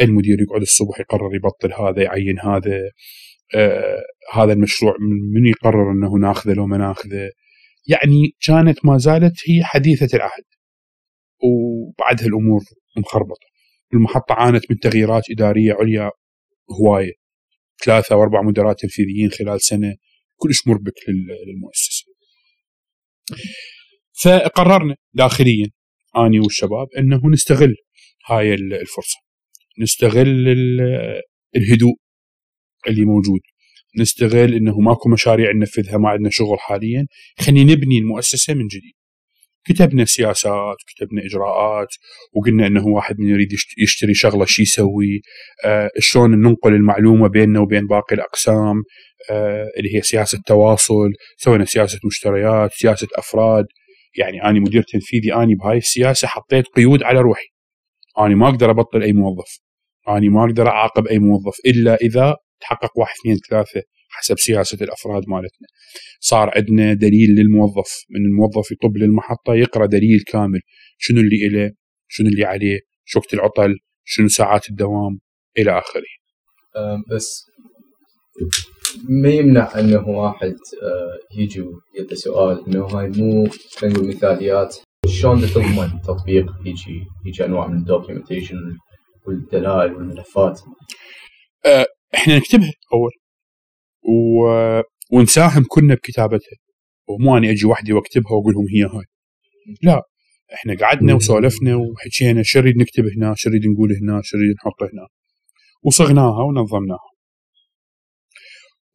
المدير 0.00 0.40
يقعد 0.40 0.60
الصبح 0.60 1.00
يقرر 1.00 1.34
يبطل 1.34 1.72
هذا 1.72 2.02
يعين 2.02 2.38
هذا. 2.40 2.90
آه 3.56 4.02
هذا 4.32 4.52
المشروع 4.52 4.94
من 5.34 5.46
يقرر 5.46 5.92
إنه 5.92 6.28
ناخذه 6.28 6.52
لو 6.52 6.66
ما 6.66 6.76
ناخذه. 6.78 7.30
يعني 7.86 8.36
كانت 8.46 8.84
ما 8.84 8.98
زالت 8.98 9.34
هي 9.50 9.64
حديثة 9.64 10.16
العهد. 10.16 10.44
وبعدها 11.42 12.26
الأمور 12.26 12.60
مخربطة. 12.98 13.46
المحطة 13.94 14.34
عانت 14.34 14.70
من 14.70 14.78
تغييرات 14.78 15.22
إدارية 15.30 15.72
عليا 15.72 16.10
هواية 16.80 17.12
ثلاثة 17.84 18.16
واربع 18.16 18.42
مدراء 18.42 18.72
تنفيذيين 18.72 19.30
خلال 19.30 19.60
سنة 19.60 19.96
كلش 20.36 20.66
مربك 20.66 20.94
للمؤسسة. 21.46 22.04
فقررنا 24.22 24.96
داخليا 25.12 25.70
أني 26.16 26.40
والشباب 26.40 26.86
إنه 26.98 27.20
نستغل 27.32 27.74
هاي 28.26 28.54
الفرصة. 28.54 29.18
نستغل 29.82 30.48
الهدوء 31.56 31.96
اللي 32.88 33.04
موجود. 33.04 33.40
نستغل 33.98 34.54
إنه 34.54 34.78
ماكو 34.78 35.08
مشاريع 35.08 35.52
ننفذها 35.52 35.98
ما 35.98 36.08
عندنا 36.08 36.30
شغل 36.30 36.58
حاليا، 36.58 37.06
خلينا 37.40 37.72
نبني 37.72 37.98
المؤسسة 37.98 38.54
من 38.54 38.66
جديد. 38.66 38.95
كتبنا 39.68 40.04
سياسات 40.04 40.76
كتبنا 40.86 41.24
إجراءات 41.24 41.88
وقلنا 42.32 42.66
إنه 42.66 42.86
واحد 42.86 43.20
من 43.20 43.28
يريد 43.28 43.48
يشتري 43.78 44.14
شغلة 44.14 44.44
شو 44.44 44.62
يسوي. 44.62 45.20
آه 45.64 45.90
شلون 45.98 46.30
ننقل 46.30 46.74
المعلومة 46.74 47.28
بيننا 47.28 47.60
وبين 47.60 47.86
باقي 47.86 48.14
الأقسام؟ 48.16 48.82
آه 49.30 49.66
اللي 49.78 49.96
هي 49.96 50.02
سياسة 50.02 50.38
تواصل 50.46 51.12
سوينا 51.36 51.64
سياسة 51.64 51.98
مشتريات 52.04 52.72
سياسة 52.72 53.08
أفراد. 53.16 53.64
يعني 54.18 54.44
أنا 54.44 54.60
مدير 54.60 54.82
تنفيذي 54.82 55.34
اني 55.34 55.54
بهاي 55.54 55.78
السياسة 55.78 56.28
حطيت 56.28 56.66
قيود 56.66 57.02
على 57.02 57.20
روحي. 57.20 57.46
أنا 58.18 58.34
ما 58.34 58.48
أقدر 58.48 58.70
أبطل 58.70 59.02
أي 59.02 59.12
موظف. 59.12 59.58
أنا 60.08 60.30
ما 60.30 60.44
أقدر 60.44 60.68
أعاقب 60.68 61.06
أي 61.06 61.18
موظف 61.18 61.54
إلا 61.66 61.94
إذا 61.94 62.36
تحقق 62.60 62.98
واحد 62.98 63.14
اثنين 63.20 63.36
ثلاثة. 63.50 63.82
حسب 64.18 64.38
سياسة 64.38 64.78
الأفراد 64.84 65.22
مالتنا. 65.28 65.68
صار 66.20 66.50
عندنا 66.56 66.94
دليل 66.94 67.30
للموظف 67.38 67.90
من 68.10 68.20
الموظف 68.26 68.70
يطب 68.72 68.96
للمحطة 68.96 69.54
يقرأ 69.54 69.86
دليل 69.86 70.20
كامل. 70.26 70.60
شنو 70.98 71.20
اللي 71.20 71.48
له 71.48 71.70
شنو 72.08 72.28
اللي 72.28 72.44
عليه؟ 72.44 72.78
شو 73.04 73.18
وقت 73.18 73.34
العطل؟ 73.34 73.74
شنو 74.04 74.28
ساعات 74.28 74.68
الدوام؟ 74.70 75.18
إلى 75.58 75.78
آخره. 75.78 76.02
بس 77.12 77.42
ما 79.22 79.28
يمنع 79.28 79.78
انه 79.78 80.08
واحد 80.08 80.54
أه، 80.82 81.38
يجي 81.38 81.64
يده 81.98 82.16
سؤال 82.16 82.64
إنه 82.66 82.84
هاي 82.86 83.08
مو 83.08 83.48
خلينا 83.76 83.96
نقول 83.96 84.08
مثاليات. 84.08 84.76
شلون 85.06 85.40
تضمن 85.40 86.00
تطبيق 86.04 86.46
يجي 86.64 87.04
يجي 87.26 87.44
أنواع 87.44 87.66
من 87.66 87.78
الدوكيومنتيشن 87.78 88.56
والدلائل 89.26 89.94
والملفات؟ 89.94 90.60
أه، 91.66 91.86
إحنا 92.14 92.36
نكتبها 92.36 92.72
أول. 92.92 93.10
و... 94.08 94.46
ونساهم 95.12 95.64
كلنا 95.68 95.94
بكتابتها. 95.94 96.58
ومو 97.08 97.36
أني 97.36 97.50
أجي 97.50 97.66
وحدي 97.66 97.92
وأكتبها 97.92 98.32
وأقول 98.32 98.54
لهم 98.54 98.66
هي 98.74 98.82
هاي. 98.82 99.04
لا 99.82 100.02
إحنا 100.54 100.76
قعدنا 100.76 101.14
وسولفنا 101.14 101.76
وحكينا 101.76 102.42
شو 102.42 102.58
نريد 102.58 102.76
نكتب 102.76 103.04
هنا 103.16 103.34
شو 103.36 103.50
نريد 103.50 103.66
نقول 103.66 103.92
هنا 104.02 104.20
شو 104.24 104.36
نريد 104.36 104.54
نحط 104.56 104.82
هنا. 104.82 105.06
وصغناها 105.82 106.42
ونظمناها. 106.44 107.10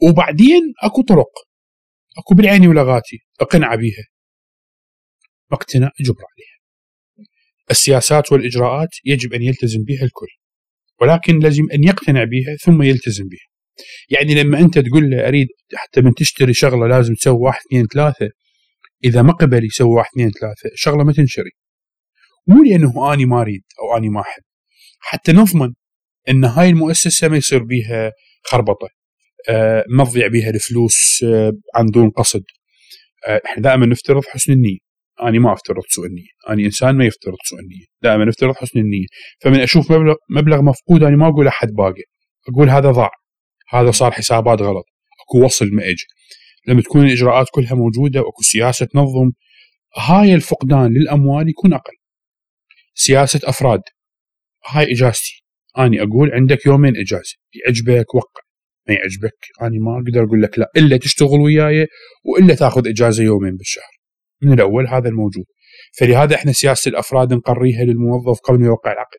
وبعدين 0.04 0.62
أكو 0.84 1.02
طرق. 1.02 1.32
أكو 2.18 2.36
بالعيني 2.36 2.68
ولغاتي 2.68 3.18
اقنع 3.42 3.76
بيها. 3.76 4.06
اقتنع 5.52 5.92
اجبر 6.02 6.24
عليها. 6.32 6.62
السياسات 7.72 8.32
والإجراءات 8.32 8.90
يجب 9.06 9.34
أن 9.34 9.42
يلتزم 9.42 9.84
بها 9.84 10.04
الكل. 10.04 10.28
ولكن 11.02 11.40
لازم 11.40 11.64
أن 11.74 11.84
يقتنع 11.84 12.24
بها 12.24 12.56
ثم 12.56 12.82
يلتزم 12.82 13.24
بها. 13.24 13.51
يعني 14.10 14.36
لما 14.36 14.60
أنت 14.60 14.80
تقول 14.80 15.10
له 15.10 15.28
أريد 15.28 15.48
حتى 15.76 16.02
من 16.02 16.14
تشتري 16.14 16.54
شغلة 16.54 16.88
لازم 16.88 17.14
تسوي 17.14 17.40
واحد 17.40 17.60
اثنين 17.70 17.86
ثلاثة 17.86 18.30
إذا 19.04 19.22
ما 19.22 19.34
قبل 19.34 19.66
يسوي 19.66 19.90
واحد 19.90 20.10
اثنين 20.14 20.32
ثلاثة 20.32 20.70
الشغلة 20.74 21.04
ما 21.04 21.14
تنشري. 21.14 21.52
مو 22.48 22.64
لأنه 22.64 23.14
أني 23.14 23.26
ما 23.26 23.42
أريد 23.42 23.64
أو 23.82 23.98
أني 23.98 24.10
ما 24.10 24.22
أحب. 24.22 24.44
حتى 25.00 25.32
نضمن 25.32 25.74
إن 26.30 26.46
هاي 26.46 26.70
المؤسسة 26.70 27.28
ما 27.28 27.38
يصير 27.38 27.64
بيها 27.64 28.12
خربطة 28.44 28.88
آه 29.50 29.86
ما 29.90 30.06
تضيع 30.06 30.28
بيها 30.28 30.50
الفلوس 30.50 31.24
آه 31.24 31.52
عن 31.76 31.86
دون 31.86 32.10
قصد. 32.10 32.44
آه 33.28 33.42
إحنا 33.46 33.64
دائما 33.64 33.86
نفترض 33.86 34.26
حسن 34.26 34.54
النية. 34.54 34.78
أنا 35.22 35.40
ما 35.40 35.54
أفترض 35.54 35.84
سوء 35.90 36.06
النية. 36.06 36.30
أنا 36.50 36.66
إنسان 36.66 36.96
ما 36.96 37.06
يفترض 37.06 37.38
سوء 37.44 37.60
النية. 37.60 37.86
دائما 38.02 38.26
نفترض 38.26 38.56
حسن 38.56 38.80
النية. 38.80 39.06
فمن 39.42 39.60
أشوف 39.60 39.92
مبلغ 39.92 40.16
مبلغ 40.30 40.62
مفقود 40.62 41.04
أنا 41.04 41.18
ما 41.18 41.28
أقول 41.28 41.48
أحد 41.48 41.68
باقي. 41.68 42.04
أقول 42.50 42.70
هذا 42.70 42.92
ضاع. 42.92 43.10
هذا 43.72 43.92
صار 43.92 44.12
حسابات 44.12 44.62
غلط. 44.62 44.86
أكو 45.22 45.46
وصل 45.46 45.66
ما 45.74 45.84
اجى 45.84 46.06
لما 46.68 46.82
تكون 46.82 47.06
الإجراءات 47.06 47.48
كلها 47.52 47.74
موجودة 47.74 48.22
وأكو 48.22 48.44
سياسة 48.44 48.86
تنظم 48.86 49.32
هاي 49.98 50.36
الفقدان 50.36 50.94
للأموال 50.94 51.50
يكون 51.50 51.74
أقل. 51.74 51.94
سياسة 52.94 53.40
أفراد. 53.44 53.82
هاي 54.68 54.92
إجازتي. 54.92 55.44
أني 55.80 56.02
أقول 56.02 56.32
عندك 56.34 56.66
يومين 56.66 56.98
إجازة. 56.98 57.36
يعجبك 57.54 58.16
وقع 58.16 58.42
ما 58.88 58.94
يعجبك. 58.94 59.38
أني 59.62 59.80
ما 59.80 59.98
أقدر 59.98 60.24
أقول 60.24 60.42
لك 60.42 60.60
لا. 60.60 60.72
إلا 60.78 60.98
تشتغل 60.98 61.40
وياي 61.40 61.88
وإلا 62.26 62.56
تأخذ 62.56 62.88
إجازة 62.88 63.24
يومين 63.24 63.58
بالشهر. 63.58 63.92
من 64.42 64.54
الأول 64.54 64.88
هذا 64.88 65.10
الموجود. 65.10 65.46
فلهذا 65.98 66.36
إحنا 66.36 66.52
سياسة 66.52 66.90
الأفراد 66.90 67.34
نقريها 67.34 67.84
للموظف 67.84 68.40
قبل 68.40 68.60
ما 68.60 68.66
يوقع 68.66 68.92
العقد. 68.92 69.18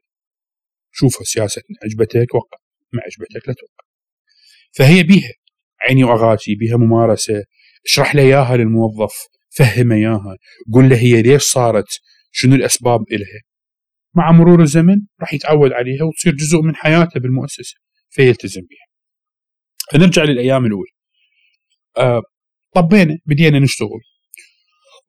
شوفها 0.93 1.25
سياسة 1.25 1.63
عجبتك 1.85 2.35
وقع. 2.35 2.59
ما 2.93 3.03
عجبتك 3.03 3.49
لا 3.49 3.55
توقع. 3.55 3.92
فهي 4.73 5.03
بيها. 5.03 5.33
عيني 5.89 6.05
وأغاتي 6.05 6.55
بيها 6.55 6.77
ممارسة. 6.77 7.45
اشرح 7.87 8.15
له 8.15 8.23
إياها 8.23 8.57
للموظف. 8.57 9.15
فهم 9.51 9.93
إياها. 9.93 10.37
قول 10.73 10.89
له 10.89 10.97
هي 10.97 11.23
ليش 11.23 11.43
صارت؟ 11.43 12.01
شنو 12.33 12.55
الأسباب 12.55 13.01
إلها؟ 13.13 13.43
مع 14.15 14.33
مرور 14.33 14.63
الزمن 14.63 14.97
راح 15.21 15.35
يتعود 15.35 15.73
عليها 15.73 16.05
وتصير 16.05 16.35
جزء 16.35 16.61
من 16.63 16.77
حياته 16.77 17.21
بالمؤسسة. 17.21 17.75
فيلتزم 18.11 18.61
بها 18.61 18.87
فنرجع 19.93 20.23
للأيام 20.25 20.67
الأولى. 20.67 20.91
آه 21.97 22.23
طبينا 22.75 23.19
بدينا 23.27 23.59
نشتغل. 23.59 24.01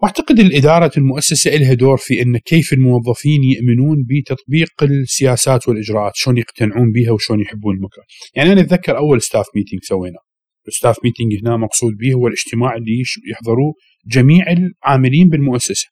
واعتقد 0.03 0.39
الإدارة 0.39 0.91
المؤسسة 0.97 1.51
لها 1.51 1.73
دور 1.73 1.97
في 1.97 2.21
إن 2.21 2.37
كيف 2.37 2.73
الموظفين 2.73 3.43
يؤمنون 3.43 4.05
بتطبيق 4.09 4.83
السياسات 4.83 5.67
والإجراءات، 5.67 6.11
شلون 6.15 6.37
يقتنعون 6.37 6.91
بها 6.91 7.11
وشلون 7.11 7.41
يحبون 7.41 7.75
المكان. 7.75 8.03
يعني 8.35 8.51
أنا 8.51 8.61
أتذكر 8.61 8.97
أول 8.97 9.21
staff 9.21 9.45
meeting 9.55 9.79
سويناه. 9.83 10.19
ال 10.67 10.72
staff 10.72 10.97
meeting 11.03 11.27
هنا 11.41 11.57
مقصود 11.57 11.93
به 11.97 12.13
هو 12.13 12.27
الاجتماع 12.27 12.75
اللي 12.75 13.03
يحضروه 13.31 13.73
جميع 14.07 14.45
العاملين 14.51 15.29
بالمؤسسة. 15.29 15.87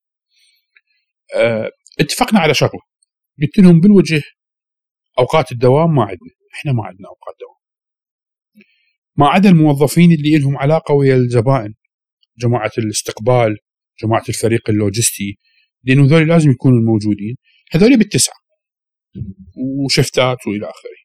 أه 1.36 1.70
اتفقنا 2.00 2.40
على 2.40 2.54
شغلة 2.54 2.82
قلت 3.42 3.60
لهم 3.60 3.80
بالوجه 3.80 4.22
أوقات 5.20 5.52
الدوام 5.52 5.96
ما 5.96 6.02
عندنا، 6.02 6.36
إحنا 6.54 6.72
ما 6.72 6.84
عندنا 6.86 7.08
أوقات 7.08 7.36
دوام. 7.40 7.62
ما 9.16 9.28
عدا 9.28 9.50
الموظفين 9.50 10.12
اللي 10.12 10.38
لهم 10.38 10.58
علاقة 10.58 10.94
ويا 10.94 11.16
الزبائن 11.16 11.74
جماعة 12.40 12.72
الاستقبال 12.78 13.58
جماعة 14.04 14.24
الفريق 14.30 14.70
اللوجستي 14.70 15.38
لأنه 15.84 16.06
ذول 16.06 16.28
لازم 16.28 16.52
يكونوا 16.52 16.80
موجودين 16.82 17.36
هذول 17.72 17.98
بالتسعة 17.98 18.36
وشفتات 19.86 20.38
وإلى 20.48 20.66
آخره. 20.66 21.02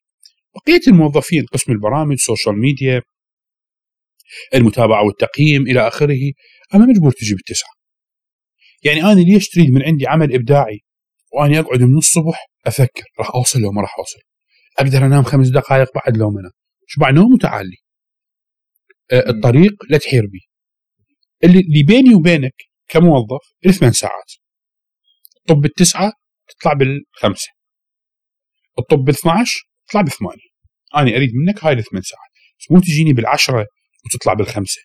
بقية 0.54 0.80
الموظفين 0.88 1.46
قسم 1.46 1.72
البرامج 1.72 2.16
social 2.16 2.58
media 2.58 3.02
المتابعة 4.54 5.04
والتقييم 5.04 5.62
إلى 5.62 5.88
آخره 5.88 6.32
أنت 6.74 6.81
مو 6.81 6.86
مجبور 6.86 7.12
تجي 7.12 7.34
بالتسعة. 7.34 7.70
يعني 8.84 9.02
أنا 9.02 9.20
ليش 9.20 9.48
تريد 9.48 9.70
من 9.70 9.82
عندي 9.82 10.06
عمل 10.06 10.34
إبداعي 10.34 10.80
واني 11.32 11.58
أقعد 11.58 11.82
من 11.82 11.98
الصبح 11.98 12.46
أفكر 12.66 13.04
راح 13.18 13.30
أوصل 13.34 13.60
لو 13.60 13.72
ما 13.72 13.82
راح 13.82 13.98
أوصل؟ 13.98 14.18
أقدر 14.78 15.06
أنام 15.06 15.22
خمس 15.22 15.48
دقائق 15.48 15.88
بعد 15.94 16.16
لو 16.16 16.30
ما 16.30 16.40
أنام. 16.40 16.52
شبع 16.86 17.10
نوم 17.10 17.32
وتعالي 17.32 17.76
أه 19.12 19.30
الطريق 19.30 19.72
لا 19.90 19.98
تحير 19.98 20.26
بي. 20.26 20.40
اللي 21.44 21.82
بيني 21.86 22.14
وبينك 22.14 22.54
كموظف 22.88 23.72
ثمان 23.78 23.92
ساعات. 23.92 24.32
طب 25.48 25.56
بالتسعة 25.56 26.12
تطلع 26.48 26.72
بالخمسة. 26.72 27.48
الطب 28.78 28.98
بال 28.98 29.14
12 29.14 29.60
تطلع 29.88 30.00
بثمانية 30.00 30.48
أنا 30.96 31.16
أريد 31.16 31.30
منك 31.34 31.64
هاي 31.64 31.72
الثمان 31.72 32.02
ساعات. 32.02 32.30
بس 32.60 32.70
مو 32.70 32.80
تجيني 32.80 33.12
بالعشرة 33.12 33.66
وتطلع 34.04 34.32
بالخمسة. 34.32 34.80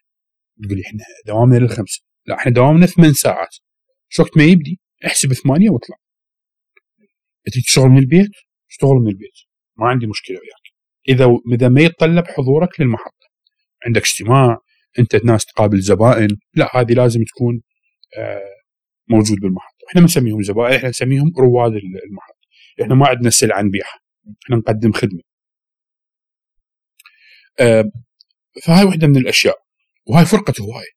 تقول 0.63 0.77
لي 0.77 0.83
إحنا 0.87 1.03
دوامنا 1.27 1.57
للخمسة. 1.57 2.01
لا 2.25 2.35
إحنا 2.35 2.51
دوامنا 2.51 2.85
ثمان 2.85 3.13
ساعات. 3.13 3.55
شو 4.09 4.23
وقت 4.23 4.37
ما 4.37 4.43
يبدي 4.43 4.79
احسب 5.05 5.33
ثمانية 5.33 5.69
واطلع. 5.69 5.95
تريد 7.51 7.63
تشتغل 7.63 7.89
من 7.89 7.97
البيت؟ 7.97 8.31
اشتغل 8.69 8.95
من 8.95 9.07
البيت. 9.07 9.37
ما 9.77 9.87
عندي 9.87 10.07
مشكلة 10.07 10.37
وياك. 10.37 10.71
إذا 11.09 11.27
إذا 11.53 11.69
ما 11.69 11.81
يتطلب 11.81 12.27
حضورك 12.27 12.79
للمحطة. 12.79 13.27
عندك 13.85 14.01
اجتماع 14.01 14.57
أنت 14.99 15.15
ناس 15.15 15.45
تقابل 15.45 15.81
زبائن. 15.81 16.29
لا 16.53 16.77
هذه 16.77 16.93
لازم 16.93 17.23
تكون 17.23 17.61
موجود 19.09 19.37
بالمحطة. 19.37 19.85
إحنا 19.89 20.01
ما 20.01 20.05
نسميهم 20.05 20.43
زبائن 20.43 20.75
إحنا 20.75 20.89
نسميهم 20.89 21.33
رواد 21.39 21.71
المحطة. 22.07 22.47
إحنا 22.81 22.95
ما 22.95 23.07
عندنا 23.07 23.29
سلعه 23.29 23.61
نبيعها 23.61 23.99
إحنا 24.43 24.55
نقدم 24.55 24.91
خدمة. 24.91 25.21
فهاي 28.63 28.85
واحدة 28.85 29.07
من 29.07 29.17
الأشياء. 29.17 29.55
وهاي 30.07 30.25
فرقة 30.25 30.53
هوايه 30.61 30.91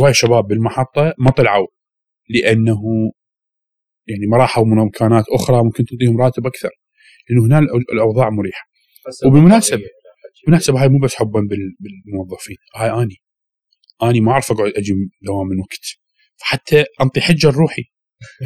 هواي 0.00 0.14
شباب 0.14 0.46
بالمحطة 0.46 1.14
ما 1.18 1.30
طلعوا 1.30 1.66
لأنه 2.28 2.82
يعني 4.06 4.26
ما 4.26 4.36
راحوا 4.36 4.64
من 4.64 4.76
مكانات 4.76 5.24
أخرى 5.28 5.64
ممكن 5.64 5.84
تعطيهم 5.84 6.20
راتب 6.20 6.46
أكثر. 6.46 6.70
لأنه 7.28 7.46
هنا 7.46 7.58
الأوضاع 7.92 8.30
مريحة. 8.30 8.66
وبالمناسبه 9.26 9.84
بالمناسبه 10.44 10.82
هاي 10.82 10.88
مو 10.88 10.98
بس 10.98 11.14
حبا 11.14 11.40
بالموظفين. 11.80 12.56
هاي 12.76 13.02
أني. 13.02 13.16
أني 14.02 14.20
ما 14.20 14.32
أعرف 14.32 14.52
أقعد 14.52 14.72
أجي 14.76 14.94
دوام 15.22 15.46
من 15.46 15.58
وقت. 15.58 16.05
فحتى 16.36 16.84
انطي 17.00 17.20
حجه 17.20 17.50
لروحي 17.50 17.82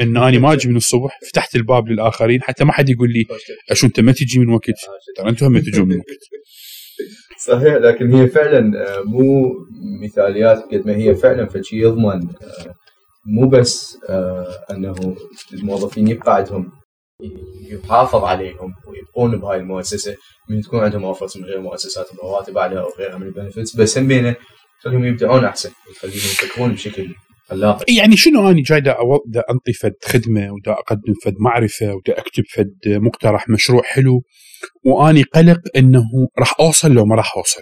ان 0.01 0.17
اني 0.27 0.39
ما 0.39 0.53
أجي 0.53 0.69
من 0.69 0.77
الصبح 0.77 1.19
فتحت 1.29 1.57
الباب 1.57 1.89
للآخرين 1.89 2.43
حتى 2.43 2.65
ما 2.65 2.73
حد 2.73 2.89
يقول 2.89 3.13
لي 3.13 3.27
أشو 3.71 3.87
أنت 3.87 4.01
ما 4.01 4.13
تجي 4.13 4.39
من 4.39 4.49
وقت؟ 4.49 4.71
ترى 5.17 5.29
أنتم 5.29 5.47
هم 5.47 5.59
تجون 5.59 5.89
من 5.89 5.97
وقت. 5.97 6.07
صحيح 7.47 7.75
لكن 7.75 8.15
هي 8.15 8.27
فعلا 8.27 8.73
مو 9.05 9.55
مثاليات 10.03 10.59
قد 10.59 10.87
ما 10.87 10.97
هي 10.97 11.15
فعلا 11.15 11.47
فشي 11.47 11.81
يضمن 11.81 12.21
مو 13.27 13.49
بس 13.49 13.99
أنه 14.71 15.17
الموظفين 15.53 16.09
يبقى 16.09 16.37
عندهم 16.37 16.73
يحافظ 17.61 18.25
عليهم 18.25 18.75
ويبقون 18.87 19.41
بهاي 19.41 19.59
المؤسسة 19.59 20.17
من 20.49 20.61
تكون 20.63 20.81
عندهم 20.81 21.05
أوفرز 21.05 21.39
من 21.39 21.45
غير 21.45 21.61
مؤسسات 21.61 22.07
الرواتب 22.13 22.53
بعدها 22.53 22.81
أو 22.81 22.93
غيرها 22.99 23.19
من 23.19 23.27
البنفتس 23.27 23.77
بس 23.77 23.99
هم 23.99 24.09
بينه 24.09 24.37
تخليهم 24.83 25.05
يبدعون 25.05 25.45
أحسن 25.45 25.71
وتخليهم 25.91 26.17
يفكرون 26.17 26.73
بشكل 26.73 27.15
خلاق 27.51 27.91
يعني 27.91 28.17
شنو 28.17 28.51
أني 28.51 28.63
جاي 28.63 28.81
دا, 28.81 28.97
دا 29.27 29.43
أنطي 29.51 29.73
فد 29.73 29.95
خدمة 30.05 30.53
ودا 30.53 30.73
أقدم 30.73 31.15
فد 31.25 31.35
معرفة 31.39 31.95
ودا 31.95 32.19
أكتب 32.19 32.45
فد 32.55 32.79
مقترح 32.87 33.49
مشروع 33.49 33.83
حلو 33.83 34.23
وأني 34.85 35.23
قلق 35.23 35.61
إنه 35.77 36.05
راح 36.39 36.55
أوصل 36.61 36.93
لو 36.93 37.05
ما 37.05 37.17
راح 37.17 37.37
أوصل 37.37 37.61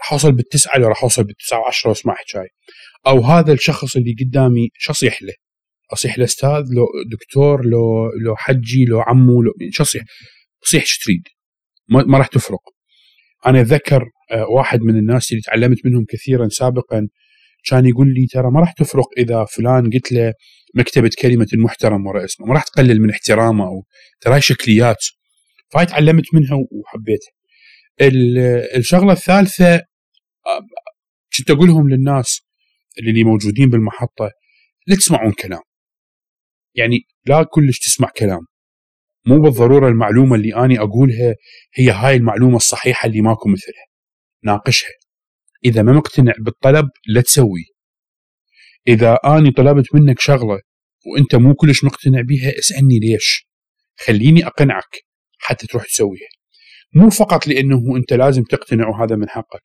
راح 0.00 0.12
أوصل 0.12 0.32
بالتسعة 0.32 0.78
لو 0.78 0.88
راح 0.88 1.02
أوصل 1.02 1.24
بالتسعة 1.24 1.60
وعشرة 1.60 1.88
واسمع 1.88 2.14
حكاي 2.14 2.48
أو 3.06 3.20
هذا 3.20 3.52
الشخص 3.52 3.96
اللي 3.96 4.14
قدامي 4.20 4.68
شو 4.74 4.92
اصيح 4.92 5.22
له؟ 5.22 5.34
أصيح 5.92 6.18
له 6.18 6.24
أستاذ 6.24 6.64
لو 6.76 6.86
دكتور 7.10 7.66
لو 7.66 8.10
لو 8.24 8.36
حجي 8.36 8.84
لو 8.84 9.00
عمو 9.00 9.42
لو 9.42 9.52
شو 9.70 9.82
اصيح؟ 9.82 10.02
اصيح 10.66 10.84
شو 10.86 11.04
تريد؟ 11.04 11.22
ما 11.88 12.18
راح 12.18 12.26
تفرق 12.26 12.60
أنا 13.46 13.60
أتذكر 13.60 14.04
واحد 14.56 14.80
من 14.80 14.98
الناس 14.98 15.32
اللي 15.32 15.42
تعلمت 15.42 15.86
منهم 15.86 16.04
كثيرا 16.08 16.48
سابقا 16.48 17.08
كان 17.64 17.86
يقول 17.86 18.14
لي 18.14 18.26
ترى 18.26 18.50
ما 18.50 18.60
راح 18.60 18.72
تفرق 18.72 19.06
إذا 19.18 19.44
فلان 19.44 19.90
قلت 19.90 20.12
له 20.12 20.34
مكتبة 20.74 21.10
كلمة 21.22 21.46
المحترم 21.52 22.06
ورا 22.06 22.24
اسمه؟ 22.24 22.46
ما 22.46 22.54
راح 22.54 22.62
تقلل 22.62 23.00
من 23.00 23.10
احترامه 23.10 23.64
أو 23.64 23.84
ترى 24.20 24.34
هاي 24.34 24.40
شكليات. 24.40 25.04
فهاي 25.72 25.86
تعلمت 25.86 26.34
منها 26.34 26.56
وحبيتها. 26.72 27.32
الشغلة 28.76 29.12
الثالثة 29.12 29.80
كنت 31.38 31.50
أقولهم 31.50 31.88
للناس 31.88 32.40
اللي 32.98 33.24
موجودين 33.24 33.68
بالمحطة 33.70 34.30
لا 34.86 34.96
تسمعون 34.96 35.32
كلام. 35.32 35.60
يعني 36.74 37.00
لا 37.26 37.42
كلش 37.42 37.78
تسمع 37.78 38.08
كلام. 38.16 38.40
مو 39.26 39.40
بالضرورة 39.40 39.88
المعلومة 39.88 40.36
اللي 40.36 40.54
اني 40.64 40.78
أقولها 40.78 41.34
هي 41.74 41.90
هاي 41.90 42.16
المعلومة 42.16 42.56
الصحيحة 42.56 43.06
اللي 43.06 43.20
ماكو 43.20 43.48
مثلها. 43.48 43.84
ناقشها. 44.44 44.99
إذا 45.64 45.82
ما 45.82 45.92
مقتنع 45.92 46.32
بالطلب 46.38 46.88
لا 47.06 47.20
تسوي. 47.20 47.64
إذا 48.88 49.18
آني 49.24 49.50
طلبت 49.50 49.94
منك 49.94 50.20
شغلة 50.20 50.60
وأنت 51.06 51.34
مو 51.34 51.54
كلش 51.54 51.84
مقتنع 51.84 52.20
بيها 52.20 52.58
اسألني 52.58 52.98
ليش. 52.98 53.46
خليني 54.06 54.46
أقنعك 54.46 55.04
حتى 55.38 55.66
تروح 55.66 55.84
تسويها. 55.84 56.28
مو 56.94 57.10
فقط 57.10 57.46
لأنه 57.46 57.96
أنت 57.96 58.12
لازم 58.12 58.42
تقتنع 58.42 58.88
وهذا 58.88 59.16
من 59.16 59.28
حقك 59.28 59.62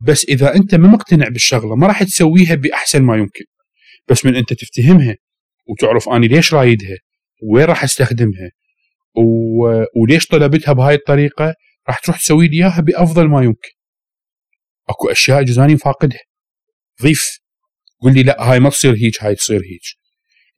بس 0.00 0.24
إذا 0.24 0.54
أنت 0.54 0.74
ما 0.74 0.88
مقتنع 0.88 1.28
بالشغلة 1.28 1.74
ما 1.74 1.86
راح 1.86 2.02
تسويها 2.02 2.54
بأحسن 2.54 3.02
ما 3.02 3.16
يمكن. 3.16 3.44
بس 4.08 4.24
من 4.24 4.36
أنت 4.36 4.52
تفتهمها 4.52 5.16
وتعرف 5.66 6.08
آني 6.08 6.28
ليش 6.28 6.54
رايدها 6.54 6.96
وين 7.42 7.64
راح 7.64 7.84
أستخدمها 7.84 8.50
و... 9.16 9.84
وليش 10.02 10.26
طلبتها 10.26 10.72
بهاي 10.72 10.94
الطريقة 10.94 11.54
راح 11.88 11.98
تروح 11.98 12.18
تسوي 12.18 12.48
لي 12.48 12.56
إياها 12.56 12.80
بأفضل 12.80 13.28
ما 13.28 13.42
يمكن. 13.42 13.75
اكو 14.88 15.08
اشياء 15.08 15.42
جزاني 15.42 15.76
فاقدها. 15.78 16.20
ضيف 17.02 17.38
قول 18.02 18.14
لي 18.14 18.22
لا 18.22 18.52
هاي 18.52 18.60
ما 18.60 18.70
تصير 18.70 18.94
هيك 18.94 19.22
هاي 19.22 19.34
تصير 19.34 19.60
هيك 19.60 20.06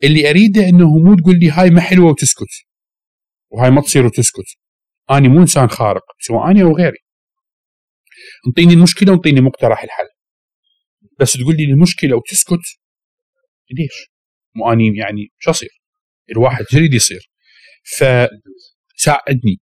اللي 0.05 0.31
اريده 0.31 0.69
انه 0.69 0.99
مو 0.99 1.15
تقول 1.15 1.39
لي 1.39 1.51
هاي 1.51 1.71
ما 1.71 1.81
حلوة 1.81 2.11
وتسكت 2.11 2.69
وهاي 3.51 3.71
ما 3.71 3.81
تصير 3.81 4.07
وتسكت. 4.07 4.57
اني 5.11 5.29
مو 5.29 5.41
إنسان 5.41 5.69
خارق 5.69 6.03
سواء 6.21 6.51
اني 6.51 6.63
أو 6.63 6.77
غيري. 6.77 6.99
انطيني 8.47 8.73
المشكلة 8.73 9.13
وانطيني 9.13 9.41
مقترح 9.41 9.83
الحل. 9.83 10.09
بس 11.21 11.33
تقول 11.33 11.57
لي 11.57 11.65
المشكلة 11.65 12.17
وتسكت؟ 12.17 12.79
ليش؟ 13.71 14.11
مو 14.55 14.73
اني 14.73 14.97
يعني 14.97 15.29
شو 15.39 15.51
أصير؟ 15.51 15.71
الواحد 16.31 16.65
يريد 16.73 16.95
يصير. 16.95 17.31
فساعدني. 17.85 19.61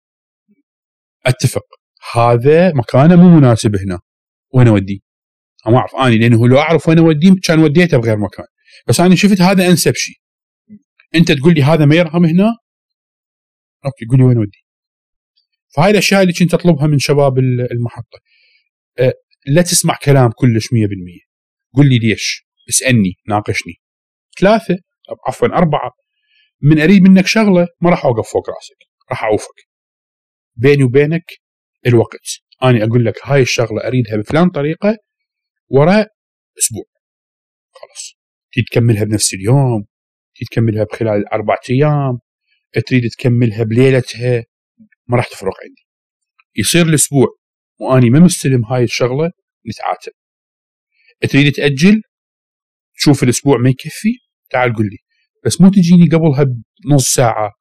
أتفق. 1.26 1.66
هذا 2.14 2.74
مكانه 2.74 3.16
مو 3.16 3.38
مناسب 3.38 3.76
هنا. 3.76 4.00
وين 4.54 4.68
أوديه؟ 4.68 5.00
ما 5.66 5.78
أعرف. 5.78 5.96
أني 5.96 6.18
لأنه 6.18 6.48
لو 6.48 6.60
أعرف 6.60 6.90
وين 6.90 7.00
أوديه 7.00 7.34
كان 7.44 7.60
وديته 7.60 7.98
بغير 7.98 8.18
مكان. 8.18 8.46
بس 8.88 9.00
أنا 9.00 9.16
شفت 9.16 9.42
هذا 9.42 9.68
أنسب 9.68 9.94
شيء. 9.96 10.16
أنت 11.16 11.32
تقول 11.32 11.54
لي 11.54 11.64
هذا 11.64 11.86
ما 11.86 11.96
يرهم 11.96 12.26
هنا؟ 12.26 12.58
okay 13.86 14.06
قول 14.10 14.20
لي 14.20 14.24
وين 14.24 14.38
أوديه. 14.38 14.64
فهاي 15.76 15.92
الأشياء 15.92 16.22
اللي 16.22 16.34
كنت 16.34 16.54
أطلبها 16.54 16.88
من 16.88 17.00
شباب 17.00 17.40
المحطة. 17.72 18.20
أه 19.00 19.14
لا 19.46 19.62
تسمع 19.62 19.98
كلام 20.04 20.32
كلش 20.36 20.66
100% 20.66 20.68
قل 21.74 21.90
لي 21.90 22.00
ليش؟ 22.00 22.46
اسألني 22.70 23.14
ناقشني. 23.28 23.74
ثلاثة 24.40 24.78
عفوا 25.28 25.48
أربعة. 25.48 25.92
من 26.62 26.82
اريد 26.82 27.02
منك 27.02 27.28
شغلة 27.28 27.68
ما 27.82 27.90
راح 27.90 28.06
أوقف 28.06 28.32
فوق 28.32 28.50
رأسك. 28.50 28.78
راح 29.10 29.24
أعوفك. 29.24 29.68
بيني 30.56 30.84
وبينك 30.84 31.26
الوقت. 31.88 32.43
أنا 32.64 32.84
أقول 32.84 33.06
لك 33.06 33.14
هاي 33.24 33.42
الشغلة 33.42 33.88
أريدها 33.88 34.18
بفلان 34.18 34.50
طريقة 34.50 34.98
وراء 35.70 36.08
أسبوع. 36.60 36.84
خلاص. 37.72 38.16
تكملها 38.72 39.04
بنفس 39.04 39.34
اليوم 39.34 39.86
تكملها 40.36 40.84
بخلال 40.84 41.28
أربع 41.34 41.56
أيام 41.70 42.20
تريد 42.88 43.10
تكملها 43.10 43.64
بليلتها 43.64 44.44
ما 45.08 45.18
راح 45.18 45.28
تفرق 45.28 45.54
عندي. 45.64 45.88
يصير 46.56 46.86
الأسبوع 46.86 47.28
وأني 47.80 48.10
ما 48.10 48.20
مستلم 48.20 48.66
هاي 48.66 48.84
الشغلة 48.84 49.32
نتعاتب. 49.70 50.12
تريد 51.30 51.52
تأجل؟ 51.54 52.02
تشوف 52.98 53.24
الأسبوع 53.24 53.58
ما 53.58 53.70
يكفي؟ 53.70 54.14
تعال 54.50 54.74
قل 54.76 54.86
لي. 54.86 54.98
بس 55.46 55.62
مو 55.62 55.70
تجيني 55.70 56.10
قبلها 56.10 56.46
بنص 56.86 57.14
ساعة 57.14 57.52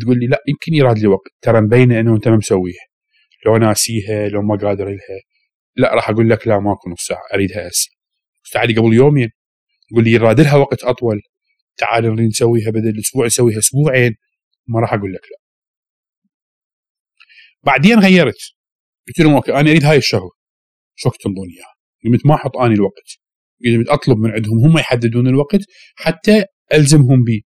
تقول 0.00 0.18
لي 0.18 0.26
لا 0.26 0.42
يمكن 0.48 0.74
يراد 0.74 0.98
لي 0.98 1.06
وقت. 1.06 1.30
ترى 1.40 1.60
مبينة 1.60 2.00
أنه 2.00 2.16
أنت 2.16 2.28
ما 2.28 2.36
مسويها. 2.36 2.86
لو 3.46 3.56
ناسيها 3.56 4.28
لو 4.28 4.42
ما 4.42 4.56
قادر 4.56 4.88
لها 4.88 5.20
لا 5.76 5.94
راح 5.94 6.10
أقول 6.10 6.30
لك 6.30 6.46
لا 6.46 6.58
ماكو 6.58 6.90
نص 6.90 7.06
ساعه 7.06 7.22
أريدها 7.34 7.68
هسه. 7.68 7.90
تعالي 8.52 8.74
قبل 8.74 8.94
يومين. 8.94 9.30
تقول 9.90 10.04
لي 10.04 10.10
يراد 10.10 10.40
لها 10.40 10.56
وقت 10.56 10.84
أطول. 10.84 11.20
تعال 11.76 12.04
نريد 12.04 12.26
نسويها 12.26 12.70
بدل 12.70 12.98
أسبوع 12.98 13.26
نسويها 13.26 13.58
أسبوعين. 13.58 14.14
ما 14.68 14.80
راح 14.80 14.92
أقول 14.92 15.12
لك 15.12 15.20
لا. 15.20 15.38
بعدين 17.62 17.98
غيرت. 17.98 18.38
قلت 19.08 19.18
لهم 19.18 19.34
okay 19.34 19.52
أنا 19.52 19.70
أريد 19.70 19.84
هاي 19.84 19.96
الشغلة. 19.96 20.30
شوكت 20.94 21.10
تنطون 21.10 21.48
إياها. 21.48 21.74
قمت 22.04 22.26
ما 22.26 22.34
أحط 22.34 22.56
اني 22.56 22.74
الوقت. 22.74 23.18
قمت 23.64 23.88
أطلب 23.88 24.18
من 24.18 24.30
عندهم 24.30 24.58
هم 24.58 24.78
يحددون 24.78 25.28
الوقت 25.28 25.60
حتى 25.96 26.44
ألزمهم 26.74 27.24
به 27.24 27.40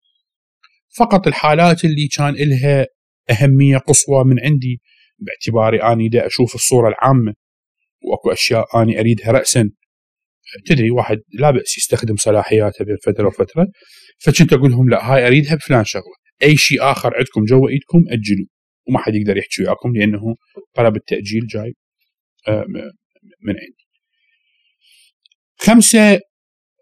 فقط 0.97 1.27
الحالات 1.27 1.85
اللي 1.85 2.09
كان 2.09 2.35
لها 2.35 2.87
أهمية 3.31 3.77
قصوى 3.79 4.25
من 4.25 4.41
عندي 4.41 4.81
باعتباري 5.21 5.83
أني 5.83 6.09
دا 6.09 6.27
أشوف 6.27 6.55
الصورة 6.55 6.89
العامة 6.89 7.35
وأكو 8.03 8.33
أشياء 8.33 8.83
أني 8.83 9.01
أريدها 9.01 9.33
راسا. 9.33 9.71
تدري 10.67 10.91
واحد 10.91 11.19
لا 11.33 11.51
بأس 11.51 11.79
يستخدم 11.79 12.17
صلاحياته 12.17 12.85
بين 12.85 12.97
فتره 13.05 13.27
وفتره 13.27 13.67
فكنت 14.19 14.53
أقول 14.53 14.71
لهم 14.71 14.89
لا 14.91 15.13
هاي 15.13 15.27
أريدها 15.27 15.55
بفلان 15.55 15.85
شغلة. 15.85 16.15
أي 16.43 16.57
شيء 16.57 16.83
آخر 16.83 17.17
عندكم 17.17 17.45
جوا 17.45 17.69
ايدكم 17.69 17.99
اجلوه 17.99 18.47
وما 18.89 18.99
حد 18.99 19.15
يقدر 19.15 19.37
يحكي 19.37 19.63
وياكم 19.63 19.97
لأنه 19.97 20.37
طلب 20.75 20.97
التأجيل 20.97 21.47
جاي 21.47 21.75
آه، 22.49 22.65
من 23.43 23.51
عندي. 23.51 23.87
خمسة 25.57 26.21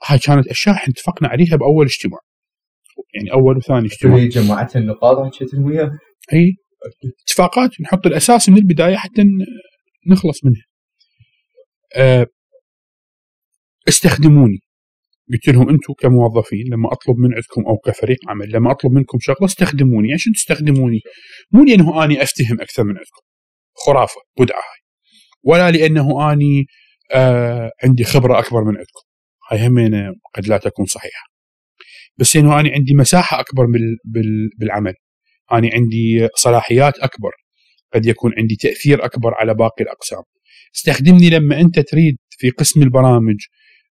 هاي 0.06 0.18
كانت 0.18 0.46
أشياء 0.46 0.74
إحنا 0.74 0.92
اتفقنا 0.92 1.28
عليها 1.28 1.56
بأول 1.56 1.86
اجتماع. 1.86 2.20
يعني 3.14 3.32
أول 3.32 3.56
وثاني 3.56 3.86
اجتماع. 3.86 4.16
هي 4.16 4.28
جمعت 4.28 4.76
النقاط 4.76 5.34
حكيت 5.34 5.54
وياها 5.54 5.98
إي. 6.32 6.56
اتفاقات 7.22 7.80
نحط 7.80 8.06
الأساس 8.06 8.48
من 8.48 8.56
البداية 8.56 8.96
حتى 8.96 9.22
نخلص 10.06 10.44
منها. 10.44 10.64
آه، 11.96 12.26
استخدموني. 13.88 14.58
قلت 15.32 15.48
لهم 15.48 15.68
أنتم 15.68 15.92
كموظفين 15.98 16.64
لما 16.72 16.92
أطلب 16.92 17.16
من 17.16 17.34
عندكم 17.34 17.62
أو 17.66 17.76
كفريق 17.76 18.18
عمل 18.28 18.52
لما 18.52 18.70
أطلب 18.70 18.92
منكم 18.92 19.18
شغلة 19.20 19.44
استخدموني. 19.44 20.12
عشان 20.14 20.32
تستخدموني. 20.32 21.00
مو 21.52 21.64
لأنه 21.64 22.04
أني 22.04 22.22
أفتهم 22.22 22.60
أكثر 22.60 22.84
من 22.84 22.90
عندكم 22.96 23.22
خرافة 23.86 24.20
بدعة 24.40 24.56
هاي. 24.56 24.80
ولا 25.44 25.70
لأنه 25.70 26.32
أني 26.32 26.66
آه 27.14 27.70
عندي 27.84 28.04
خبرة 28.04 28.38
أكبر 28.38 28.64
من 28.64 28.76
عندكم 28.76 29.02
هاي 29.50 29.66
همين 29.66 30.14
قد 30.34 30.46
لا 30.48 30.58
تكون 30.58 30.86
صحيحة. 30.86 31.28
بس 32.16 32.36
إنه 32.36 32.60
أني 32.60 32.72
عندي 32.74 32.94
مساحة 32.94 33.40
أكبر 33.40 33.66
بالعمل. 34.58 34.94
اني 35.52 35.70
عندي 35.72 36.28
صلاحيات 36.34 36.98
أكبر. 36.98 37.30
قد 37.94 38.06
يكون 38.06 38.32
عندي 38.38 38.56
تأثير 38.56 39.04
أكبر 39.04 39.34
على 39.34 39.54
باقي 39.54 39.84
الأقسام. 39.84 40.22
استخدمني 40.76 41.30
لما 41.30 41.60
أنت 41.60 41.78
تريد 41.80 42.16
في 42.30 42.50
قسم 42.50 42.82
البرامج 42.82 43.36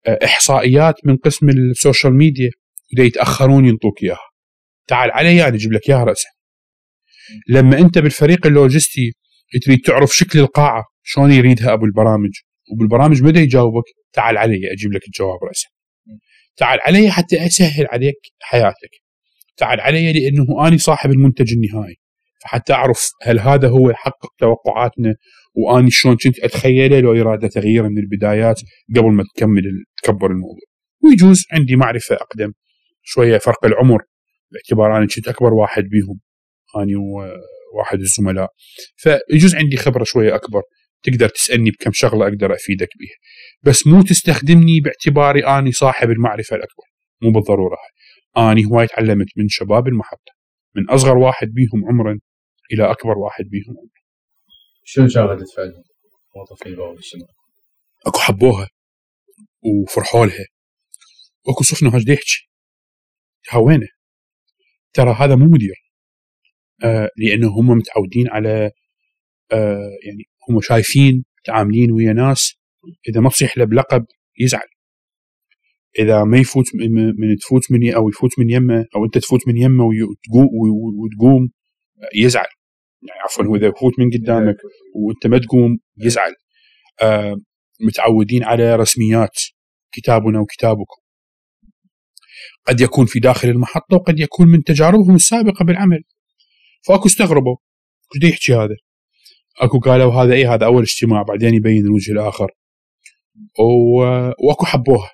إحصائيات 0.08 0.94
من 1.04 1.16
قسم 1.16 1.48
ال 1.48 1.58
social 1.58 2.14
media 2.14 2.50
ودا 2.92 3.04
يتاخرون 3.04 3.66
ينطوك 3.66 4.02
إياها. 4.02 4.28
تعال 4.86 5.10
علي 5.10 5.48
أنا 5.48 5.54
أجيب 5.54 5.72
لك 5.72 5.88
إياها 5.88 6.04
راسا 6.04 6.28
لما 7.48 7.78
أنت 7.78 7.98
بالفريق 7.98 8.46
اللوجستي 8.46 9.12
تريد 9.62 9.80
تعرف 9.80 10.16
شكل 10.16 10.38
القاعة 10.38 10.84
شلون 11.02 11.32
يريدها 11.32 11.72
أبو 11.72 11.84
البرامج؟ 11.84 12.30
وبالبرامج 12.72 13.22
مدى 13.22 13.40
يجاوبك؟ 13.40 13.84
تعال 14.12 14.38
علي 14.38 14.72
أجيب 14.72 14.92
لك 14.92 15.06
الجواب 15.06 15.44
راسا 15.44 15.68
تعال 16.56 16.78
علي 16.82 17.10
حتى 17.10 17.46
أسهل 17.46 17.86
عليك 17.86 18.20
حياتك. 18.40 19.01
تعال 19.62 19.80
علي 19.80 20.12
لأنه 20.12 20.68
أني 20.68 20.78
صاحب 20.78 21.10
المنتج 21.10 21.52
النهائي. 21.52 21.94
فحتى 22.42 22.72
أعرف 22.72 23.10
هل 23.22 23.40
هذا 23.40 23.68
هو 23.68 23.90
يحقق 23.90 24.30
توقعاتنا 24.38 25.14
وأني 25.54 25.90
شلون 25.90 26.16
كنت 26.16 26.38
أتخيله 26.38 27.00
لو 27.00 27.20
إرادة 27.20 27.48
تغيير 27.48 27.82
من 27.88 27.98
البدايات 27.98 28.60
قبل 28.96 29.12
ما 29.12 29.24
تكمل 29.34 29.62
تكبر 30.02 30.30
الموضوع. 30.30 30.66
ويجوز 31.04 31.44
عندي 31.52 31.76
معرفة 31.76 32.14
أقدم. 32.14 32.52
شوية 33.02 33.38
فرق 33.38 33.64
العمر 33.64 34.02
باعتبار 34.52 34.96
أنا 34.96 35.06
كنت 35.06 35.28
أكبر 35.28 35.54
واحد 35.54 35.82
بيهم 35.82 36.20
أني 36.82 36.96
وواحد 36.96 38.00
الزملاء. 38.00 38.48
فيجوز 38.96 39.54
عندي 39.54 39.76
خبرة 39.76 40.04
شوية 40.04 40.34
أكبر. 40.34 40.62
تقدر 41.02 41.28
تسألني 41.28 41.70
بكم 41.70 41.90
شغلة 41.94 42.26
أقدر 42.26 42.54
أفيدك 42.54 42.88
بها 43.00 43.16
بس 43.62 43.86
مو 43.86 44.02
تستخدمني 44.02 44.80
باعتباري 44.80 45.46
أني 45.46 45.72
صاحب 45.72 46.10
المعرفة 46.10 46.56
الأكبر. 46.56 46.84
مو 47.22 47.30
بالضرورة 47.30 47.76
آني 48.36 48.64
هواي 48.64 48.86
تعلمت 48.86 49.26
من 49.36 49.48
شباب 49.48 49.88
المحطة. 49.88 50.32
من 50.76 50.90
أصغر 50.90 51.18
واحد 51.18 51.46
بيهم 51.46 51.88
عمرا 51.88 52.18
إلى 52.72 52.90
أكبر 52.90 53.18
واحد 53.18 53.44
بيهم 53.44 53.76
عمرا. 53.78 54.02
شنو 54.84 55.04
ردة 55.04 55.44
فعل 55.56 56.74
بأول 56.76 56.92
الاجتماع؟ 56.92 57.28
أكو 58.06 58.18
حبوها 58.18 58.68
وفرحوا 59.62 60.26
لها 60.26 60.46
واكو 61.46 61.64
صفنا 61.64 61.96
هاش 61.96 62.02
يحكي 62.08 62.48
وينه؟ 63.56 63.88
ترى 64.92 65.12
هذا 65.12 65.36
مو 65.36 65.44
مدير. 65.44 65.92
آه 66.84 67.08
لأنه 67.16 67.48
هم 67.48 67.66
متعودين 67.66 68.28
على 68.28 68.70
آه 69.52 69.90
يعني 70.06 70.24
هم 70.48 70.60
شايفين 70.60 71.24
متعاملين 71.40 71.92
ويا 71.92 72.12
ناس. 72.12 72.54
إذا 73.08 73.20
ما 73.20 73.30
تصيح 73.30 73.58
له 73.58 73.64
بلقب 73.64 74.06
يزعل. 74.38 74.68
إذا 75.98 76.24
ما 76.24 76.38
يفوت 76.38 76.64
من 77.18 77.36
تفوت 77.36 77.72
من 77.72 77.94
أو 77.94 78.08
يفوت 78.08 78.30
من 78.38 78.50
يمه 78.50 78.86
أو 78.96 79.04
أنت 79.04 79.18
تفوت 79.18 79.48
من 79.48 79.56
يمه 79.56 79.84
وتقوم 80.98 81.50
يزعل. 82.14 82.46
يعني 83.02 83.20
عفوا 83.20 83.44
هو 83.44 83.56
إذا 83.56 83.66
يفوت 83.66 83.92
من 83.98 84.10
قدامك 84.10 84.56
وأنت 84.94 85.26
ما 85.26 85.38
تقوم 85.38 85.78
يزعل. 85.98 86.34
آه 87.02 87.36
متعودين 87.80 88.44
على 88.44 88.76
رسميات 88.76 89.38
كتابنا 89.92 90.40
وكتابكم. 90.40 91.02
قد 92.66 92.80
يكون 92.80 93.06
في 93.06 93.20
داخل 93.20 93.48
المحطة 93.48 93.96
وقد 93.96 94.20
يكون 94.20 94.48
من 94.48 94.64
تجاربهم 94.64 95.14
السابقة 95.14 95.64
بالعمل. 95.64 96.02
فأكو 96.82 97.06
استغربوا. 97.06 97.56
إيش 98.24 98.32
يحكي 98.32 98.54
هذا؟ 98.54 98.76
أكو 99.60 99.78
قالوا 99.78 100.12
هذا 100.12 100.34
اي 100.34 100.46
هذا 100.46 100.66
أول 100.66 100.82
اجتماع 100.82 101.22
بعدين 101.22 101.54
يبين 101.54 101.84
الوجه 101.84 102.12
الآخر. 102.12 102.50
وأكو 104.44 104.64
حبوها. 104.64 105.10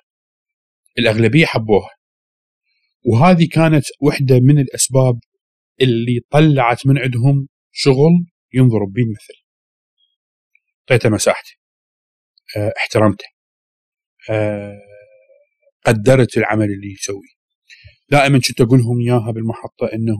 الأغلبية 0.99 1.45
حبوها. 1.45 1.89
وهذه 3.05 3.47
كانت 3.51 3.85
واحدة 4.01 4.39
من 4.39 4.59
الأسباب 4.59 5.19
اللي 5.81 6.19
طلعت 6.29 6.87
من 6.87 6.97
عندهم 6.97 7.47
شغل 7.71 8.11
ينظر 8.53 8.83
به 8.85 9.01
المثل 9.01 9.33
أعطيته 10.91 11.09
مساحته 11.09 11.51
أه 12.57 12.73
احترمته. 12.77 13.25
أه 14.29 14.79
قدرت 15.85 16.37
العمل 16.37 16.65
اللي 16.65 16.93
يسويه. 16.93 17.39
دائما 18.09 18.39
كنت 18.47 18.61
أقول 18.61 18.79
لهم 18.79 18.99
إياها 19.01 19.31
بالمحطة 19.31 19.85
إنه 19.93 20.17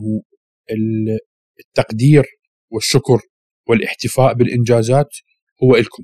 التقدير 1.59 2.23
والشكر 2.71 3.19
والاحتفاء 3.67 4.33
بالإنجازات 4.33 5.09
هو 5.63 5.75
إلكم. 5.75 6.03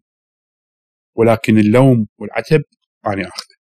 ولكن 1.15 1.59
اللوم 1.59 2.07
والعتب 2.17 2.63
أنا 3.07 3.27
آخذه. 3.27 3.54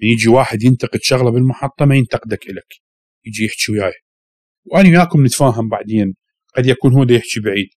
يجي 0.00 0.28
واحد 0.28 0.62
ينتقد 0.62 1.00
شغلة 1.02 1.30
بالمحطة 1.30 1.84
ما 1.84 1.96
ينتقدك 1.96 2.46
الك 2.46 2.74
يجي 3.26 3.44
يحكي 3.44 3.72
وياي. 3.72 3.92
وأنا 4.64 4.88
وياكم 4.88 5.24
نتفاهم 5.26 5.68
بعدين. 5.68 6.14
قد 6.56 6.66
يكون 6.66 6.92
هو 6.92 7.02
يحكي 7.02 7.40
بعيد. 7.40 7.68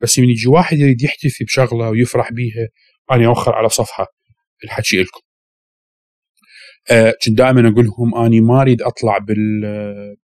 بس 0.00 0.18
من 0.18 0.30
يجي 0.30 0.48
واحد 0.48 0.78
يريد 0.78 1.02
يحتفي 1.02 1.44
بشغلة 1.44 1.90
ويفرح 1.90 2.32
بيها 2.32 2.68
أنا 3.12 3.26
أوخر 3.26 3.54
على 3.54 3.68
صفحة 3.68 4.06
الحكي 4.64 5.02
لكم 5.02 5.20
أه 6.90 7.14
كنت 7.24 7.38
دائما 7.38 7.68
أقول 7.68 7.84
لهم 7.84 8.14
أني 8.24 8.40
ما 8.40 8.62
أريد 8.62 8.82
أطلع 8.82 9.18
بال 9.18 9.62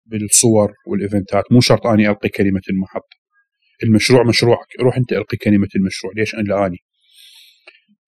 بالصور 0.05 0.74
والإيفنتات. 0.88 1.51
مو 1.51 1.61
شرط 1.61 1.88
أني 1.88 2.09
ألقي 2.09 2.30
كلمة 2.30 2.61
المحطة. 2.70 3.18
المشروع 3.84 4.24
مشروعك. 4.24 4.68
روح 4.82 4.97
أنت 4.97 5.14
ألقي 5.14 5.38
كلمة 5.38 5.68
المشروع. 5.76 6.14
ليش 6.16 6.36
الا 6.36 6.66
أني؟ 6.66 6.78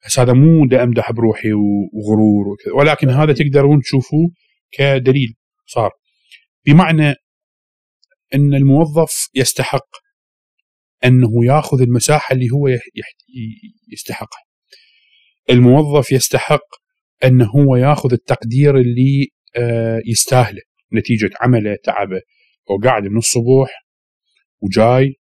بس 0.05 0.19
هذا 0.19 0.33
مو 0.33 0.65
دا 0.65 0.83
أمدح 0.83 1.11
بروحي 1.11 1.53
وغرور 1.53 2.47
وكذا. 2.47 2.73
ولكن 2.73 3.09
هذا 3.09 3.33
تقدرون 3.33 3.81
تشوفوه 3.81 4.29
كدليل 4.71 5.33
صار. 5.65 5.91
بمعنى 6.65 7.15
أن 8.35 8.53
الموظف 8.53 9.29
يستحق 9.35 9.87
أنه 11.05 11.45
ياخذ 11.45 11.81
المساحة 11.81 12.33
اللي 12.33 12.47
هو 12.53 12.67
يستحقها. 13.93 14.45
الموظف 15.49 16.11
يستحق 16.11 16.85
انه 17.25 17.45
هو 17.45 17.75
ياخذ 17.75 18.13
التقدير 18.13 18.77
اللي 18.77 19.27
آه، 19.57 20.01
يستاهله 20.05 20.61
نتيجة 20.93 21.29
عمله 21.41 21.77
تعبه 21.83 22.21
هو 22.71 22.77
قاعد 22.83 23.03
من 23.03 23.17
الصبح 23.17 23.85
وجاي 24.61 25.15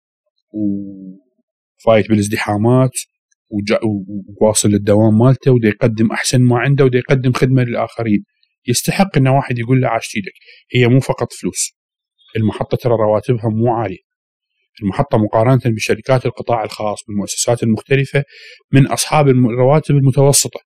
وفايت 0.50 2.08
بالازدحامات 2.08 2.90
وواصل 3.50 4.68
للدوام 4.68 5.18
مالته 5.18 5.50
ودا 5.50 5.68
يقدم 5.68 6.12
أحسن 6.12 6.42
ما 6.42 6.58
عنده 6.58 6.84
ودا 6.84 6.98
يقدم 6.98 7.32
خدمة 7.32 7.62
للآخرين. 7.62 8.24
يستحق 8.68 9.16
ان 9.18 9.28
واحد 9.28 9.58
يقول 9.58 9.80
له 9.80 9.88
عاش 9.88 10.12
إيدك 10.16 10.32
هي 10.74 10.88
مو 10.88 11.00
فقط 11.00 11.32
فلوس. 11.32 11.72
المحطة 12.36 12.76
ترى 12.76 12.92
رواتبها 12.92 13.48
مو 13.48 13.74
عالية. 13.74 14.04
المحطة 14.82 15.18
مقارنة 15.18 15.60
بشركات 15.66 16.26
القطاع 16.26 16.64
الخاص 16.64 16.98
بالمؤسسات 17.08 17.62
المختلفة 17.62 18.24
من 18.72 18.86
أصحاب 18.86 19.28
الرواتب 19.28 19.94
المتوسطة. 19.94 20.60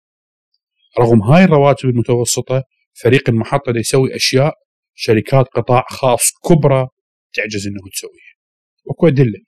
رغم 1.00 1.22
هاي 1.22 1.44
الرواتب 1.44 1.88
المتوسطة 1.88 2.62
فريق 3.02 3.28
المحطة 3.30 3.72
يسوي 3.76 4.16
أشياء 4.16 4.54
شركات 4.94 5.46
قطاع 5.46 5.84
خاص 5.90 6.32
كبرى 6.48 6.88
تعجز 7.32 7.66
أنه 7.66 7.80
تسويها. 7.92 8.34
وأكو 8.84 9.08
أدلة. 9.08 9.40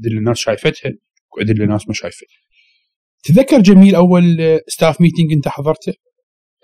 أدلة 0.00 0.18
الناس 0.18 0.38
شايفتها 0.38 0.92
وأدلة 1.36 1.64
الناس 1.64 1.88
ما 1.88 1.94
شايفتها. 1.94 2.41
تذكر 3.22 3.60
جميل 3.60 3.94
أول 3.94 4.24
staff 4.68 5.00
meeting 5.00 5.32
أنت 5.32 5.48
حضرته؟ 5.48 5.92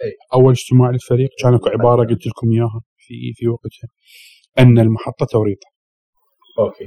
أي. 0.04 0.12
أول 0.34 0.52
اجتماع 0.52 0.90
للفريق؟ 0.90 1.30
كان 1.42 1.54
أكو 1.54 1.68
عبارة 1.68 2.06
قلت 2.08 2.26
لكم 2.26 2.52
إياها 2.52 2.80
في 2.96 3.14
في 3.34 3.48
وقتها. 3.48 3.88
أن 4.58 4.78
المحطة 4.78 5.26
توريطة. 5.26 5.66
Okay. 6.58 6.84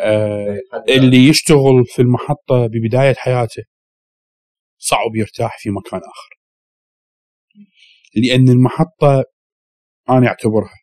آه 0.00 0.58
اللي 0.88 1.16
يشتغل 1.28 1.84
في 1.86 2.02
المحطة 2.02 2.66
ببداية 2.66 3.14
حياته 3.14 3.62
صعب 4.78 5.16
يرتاح 5.16 5.58
في 5.58 5.70
مكان 5.70 6.00
آخر. 6.00 6.38
لأن 8.14 8.48
المحطة 8.48 9.24
أنا 10.10 10.26
أعتبرها 10.26 10.78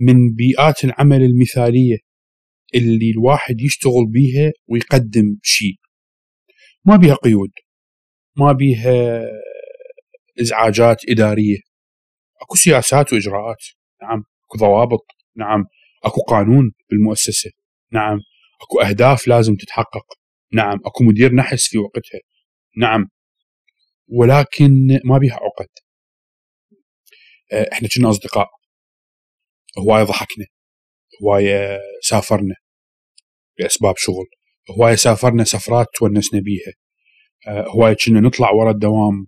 من 0.00 0.14
بيئات 0.34 0.84
العمل 0.84 1.22
المثالية 1.22 1.96
اللي 2.74 3.10
الواحد 3.10 3.60
يشتغل 3.60 4.06
بيها 4.08 4.52
ويقدم 4.68 5.38
شيء. 5.42 5.76
ما 6.86 6.96
بيها 6.96 7.14
قيود 7.14 7.50
ما 8.36 8.52
بيها 8.52 9.26
إزعاجات 10.40 10.96
إدارية. 11.08 11.58
أكو 12.42 12.56
سياسات 12.56 13.12
وإجراءات 13.12 13.64
نعم. 14.02 14.24
أكو 14.44 14.58
ضوابط 14.58 15.06
نعم. 15.36 15.64
أكو 16.04 16.20
قانون 16.20 16.72
بالمؤسسة 16.90 17.50
نعم. 17.92 18.18
أكو 18.62 18.80
أهداف 18.80 19.28
لازم 19.28 19.54
تتحقق 19.56 20.06
نعم. 20.52 20.78
أكو 20.86 21.04
مدير 21.04 21.34
نحس 21.34 21.68
في 21.68 21.78
وقتها 21.78 22.20
نعم. 22.76 23.08
ولكن 24.08 25.00
ما 25.04 25.18
بيها 25.18 25.34
عقد. 25.34 25.68
آه، 27.52 27.68
إحنا 27.72 27.88
كنا 27.96 28.10
أصدقاء. 28.10 28.48
هواية 29.78 30.04
ضحكنا 30.04 30.46
هواية 31.22 31.78
سافرنا 32.02 32.54
لاسباب 33.58 33.94
شغل. 33.96 34.26
هوايه 34.70 34.94
سافرنا 34.94 35.44
سفرات 35.44 35.86
تونسنا 35.94 36.40
بيها. 36.40 36.72
آه، 37.48 37.66
هوايه 37.68 37.96
كنا 38.06 38.20
نطلع 38.20 38.50
ورا 38.50 38.70
الدوام 38.70 39.26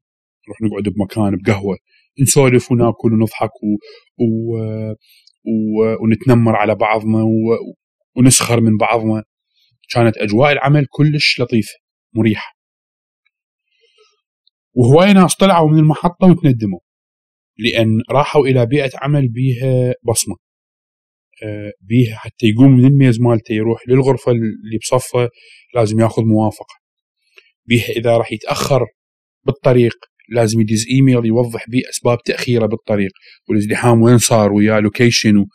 نروح 0.49 0.61
نقعد 0.63 0.95
بمكان 0.95 1.37
بقهوة 1.43 1.77
نسولف 2.23 2.73
وناكل 2.73 3.13
ونضحك 3.13 3.51
و... 3.63 3.77
و... 4.19 4.59
و... 5.45 5.97
ونتنمر 6.03 6.57
على 6.57 6.75
بعضنا 6.75 7.23
و... 7.23 7.57
ونسخر 8.17 8.61
من 8.61 8.77
بعضنا. 8.77 9.25
كانت 9.91 10.17
أجواء 10.17 10.53
العمل 10.53 10.87
كلش 10.91 11.41
لطيفة 11.41 11.75
مريحة. 12.15 12.59
وهواي 14.75 15.13
ناس 15.13 15.37
طلعوا 15.37 15.71
من 15.71 15.79
المحطة 15.79 16.27
وتندموا 16.27 16.81
لأن 17.59 18.03
راحوا 18.11 18.47
إلى 18.47 18.67
بيئة 18.67 18.91
عمل 19.03 19.29
بيها 19.29 19.95
بصمة. 20.03 20.37
بيها 21.81 22.17
حتى 22.17 22.47
يقوم 22.47 22.73
من 22.73 22.85
الميز 22.85 23.21
مالته 23.21 23.53
يروح 23.53 23.89
للغرفة 23.89 24.33
اللي 24.33 24.79
بصفه 24.83 25.29
لازم 25.75 26.01
ياخذ 26.01 26.23
موافقة. 26.23 26.75
بيها 27.67 27.89
إذا 27.89 28.17
راح 28.17 28.33
يتأخر 28.33 28.87
بالطريق 29.47 29.95
لازم 30.29 30.61
يدز 30.61 30.87
إيميل 30.91 31.27
يوضح 31.27 31.69
بيه 31.69 31.83
أسباب 31.91 32.19
تأخيره 32.25 32.67
بالطريق 32.67 33.11
والازدحام 33.49 34.03
وين 34.03 34.19
صار 34.19 34.53
ويا 34.53 34.81
لوكيشن 34.81 35.37
و... 35.37 35.47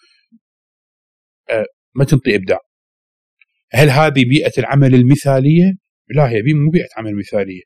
آه، 1.50 1.66
ما 1.96 2.06
تنطي 2.06 2.36
إبداع. 2.36 2.60
هل 3.72 3.90
هذه 3.90 4.26
بيئة 4.26 4.52
العمل 4.58 4.96
المثالية؟ 4.96 5.74
لا 6.16 6.30
هي 6.30 6.42
مو 6.54 6.70
بيئة 6.72 6.88
عمل 6.98 7.16
مثالية. 7.16 7.62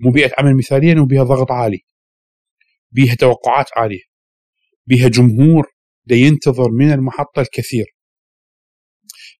مو 0.00 0.10
بيئة 0.10 0.32
عمل 0.38 0.56
مثالية 0.56 0.92
انه 0.92 1.06
بيها 1.06 1.22
ضغط 1.22 1.52
عالي. 1.52 1.78
بيها 2.90 3.14
توقعات 3.14 3.66
عالية. 3.76 4.02
بيها 4.86 5.08
جمهور 5.08 5.75
ينتظر 6.14 6.70
من 6.70 6.92
المحطة 6.92 7.40
الكثير. 7.40 7.86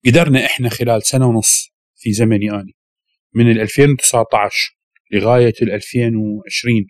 قدرنا 0.06 0.46
إحنا 0.46 0.68
خلال 0.68 1.02
سنة 1.02 1.28
ونص 1.28 1.70
في 1.94 2.12
زمني 2.12 2.50
اني 2.50 2.72
من 3.34 3.50
ال 3.50 3.60
2019 3.60 4.76
لغاية 5.12 5.54
ال 5.62 5.70
2020 5.72 6.86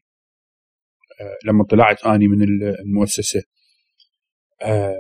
آه، 1.21 1.39
لما 1.45 1.65
طلعت 1.65 2.05
اني 2.05 2.29
من 2.29 2.43
المؤسسة. 2.43 3.43
آه، 4.63 4.97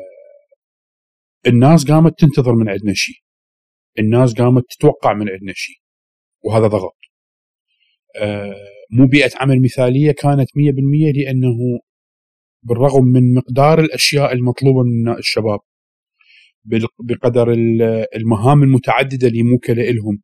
الناس 1.46 1.84
قامت 1.84 2.18
تنتظر 2.18 2.54
من 2.54 2.68
عندنا 2.68 2.92
شيء. 2.94 3.16
الناس 3.98 4.34
قامت 4.34 4.62
تتوقع 4.70 5.14
من 5.14 5.28
عندنا 5.30 5.52
شيء 5.54 5.76
وهذا 6.44 6.66
ضغط. 6.66 6.96
آه، 8.16 8.54
مو 8.90 9.06
بيئة 9.06 9.30
عمل 9.36 9.62
مثالية 9.62 10.12
كانت 10.12 10.48
100% 10.56 11.12
لأنه 11.12 11.54
بالرغم 12.68 13.04
من 13.04 13.34
مقدار 13.34 13.80
الأشياء 13.80 14.32
المطلوبة 14.32 14.82
من 14.82 15.18
الشباب 15.18 15.58
بقدر 16.98 17.52
المهام 18.16 18.62
المتعددة 18.62 19.28
اللي 19.28 19.42
موكله 19.42 19.90
لهم 19.90 20.22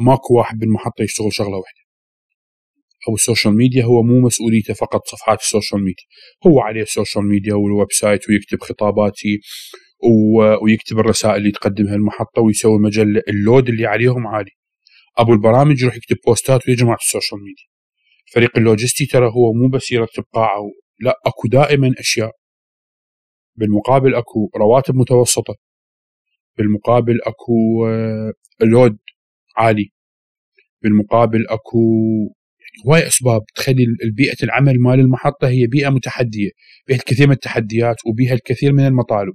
ماكو 0.00 0.34
واحد 0.38 0.58
بالمحطة 0.58 1.02
يشتغل 1.02 1.32
شغلة 1.32 1.56
واحدة. 1.56 1.78
أو 3.08 3.14
ال 3.14 3.20
social 3.20 3.56
media 3.56 3.84
هو 3.84 4.02
مو 4.02 4.20
مسؤوليته 4.20 4.74
فقط 4.74 5.00
صفحات 5.06 5.40
ال 5.40 5.46
social 5.46 5.84
media 5.84 6.04
هو 6.46 6.60
عليه 6.60 6.82
ال 6.82 6.88
social 6.88 7.24
media 7.24 7.54
وال 7.54 7.92
website 7.92 8.30
ويكتب 8.30 8.60
خطاباتي 8.60 9.40
ويكتب 10.62 10.98
الرسائل 10.98 11.36
اللي 11.36 11.50
تقدمها 11.50 11.94
المحطه 11.94 12.42
ويسوي 12.42 12.78
مجلة. 12.78 13.22
ال 13.28 13.36
load 13.36 13.68
اللي 13.68 13.86
عليهم 13.86 14.26
عالي. 14.26 14.50
أبو 15.18 15.32
البرامج 15.32 15.82
يروح 15.82 15.96
يكتب 15.96 16.16
posts 16.26 16.61
ات 16.61 16.68
ويجمع 16.68 16.96
في 16.96 17.02
ال 17.02 17.07
social 17.07 17.40
media 17.40 17.64
فريق 18.34 18.58
اللوجستي 18.58 19.06
ترى 19.06 19.26
هو 19.26 19.52
مو 19.52 19.68
بس 19.68 19.92
يرتب 19.92 20.24
قاعة 20.32 20.70
لا 21.00 21.20
أكو 21.26 21.48
دائما 21.48 21.94
أشياء. 21.98 22.32
بالمقابل 23.56 24.14
أكو 24.14 24.50
رواتب 24.56 24.94
متوسطة. 24.94 25.54
بالمقابل 26.58 27.18
أكو 27.26 27.86
آه، 27.86 28.32
لود 28.60 28.98
عالي. 29.56 29.92
بالمقابل 30.82 31.46
أكو 31.48 31.78
هواي 32.86 33.06
أسباب 33.06 33.40
تخلي 33.54 33.84
البيئة 34.04 34.36
العمل 34.42 34.80
مال 34.80 35.00
المحطة 35.00 35.48
هي 35.48 35.66
بيئة 35.66 35.88
متحدية. 35.88 36.50
بها 36.88 36.96
الكثير 36.96 37.26
من 37.26 37.32
التحديات 37.32 37.96
وبها 38.06 38.34
الكثير 38.34 38.72
من 38.72 38.86
المطالب. 38.86 39.34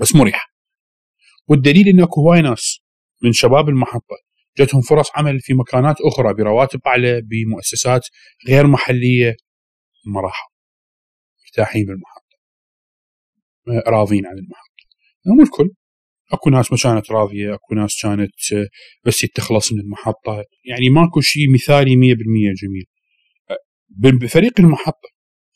بس 0.00 0.14
مريحة. 0.16 0.46
والدليل 1.48 1.88
إن 1.88 2.00
أكو 2.00 2.20
هواي 2.20 2.42
ناس 2.42 2.80
من 3.22 3.32
شباب 3.32 3.68
المحطة 3.68 4.16
جتهم 4.58 4.80
فرص 4.80 5.10
عمل 5.14 5.40
في 5.40 5.54
مكانات 5.54 5.96
أخرى 6.00 6.34
برواتب 6.34 6.80
أعلى 6.86 7.22
بمؤسسات 7.22 8.00
غير 8.48 8.66
محلية. 8.66 9.36
ما 10.06 10.20
راحوا 10.20 10.50
مرتاحين 11.44 11.86
بالمحطة. 11.86 12.36
راضين 13.90 14.26
عن 14.26 14.38
المحطة. 14.38 14.86
مو 15.26 15.42
الكل. 15.42 15.70
أكو 16.32 16.50
ناس 16.50 16.72
ما 16.72 16.78
كانت 16.82 17.10
راضية 17.10 17.54
أكو 17.54 17.74
ناس 17.74 18.02
كانت 18.02 18.32
بس 19.04 19.20
تخلص 19.20 19.72
من 19.72 19.80
المحطة. 19.80 20.44
يعني 20.64 20.90
ماكو 20.90 21.20
شيء 21.20 21.52
مثالي 21.54 21.96
100% 21.96 22.52
جميل. 22.62 22.86
بفريق 24.20 24.60
المحطة. 24.60 25.08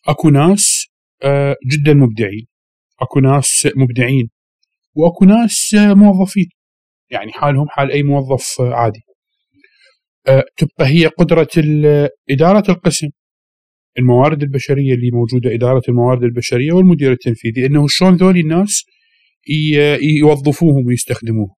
أكو 0.09 0.29
ناس 0.29 0.87
جدا 1.67 1.95
مبدعين. 1.95 2.47
أكو 3.01 3.21
ناس 3.21 3.69
مبدعين. 3.77 4.31
وأكو 4.95 5.25
ناس 5.25 5.75
موظفين. 5.75 6.49
يعني 7.11 7.33
حالهم 7.33 7.69
حال 7.69 7.91
أي 7.91 8.03
موظف 8.03 8.61
عادي. 8.61 9.01
تبقى 10.57 10.87
هي 10.87 11.07
قدرة 11.07 11.49
إدارة 12.31 12.71
القسم. 12.71 13.09
الموارد 14.01 14.43
البشرية 14.43 14.95
اللي 14.95 15.11
موجودة 15.11 15.55
إدارة 15.55 15.83
الموارد 15.89 16.25
البشرية 16.25 16.73
والمدير 16.73 17.13
التنفيذي 17.13 17.67
إنه 17.67 17.87
شلون 17.89 18.17
ذولي 18.17 18.41
الناس 18.41 18.85
يوظفوهم 20.03 20.87
ويستخدموهم. 20.87 21.55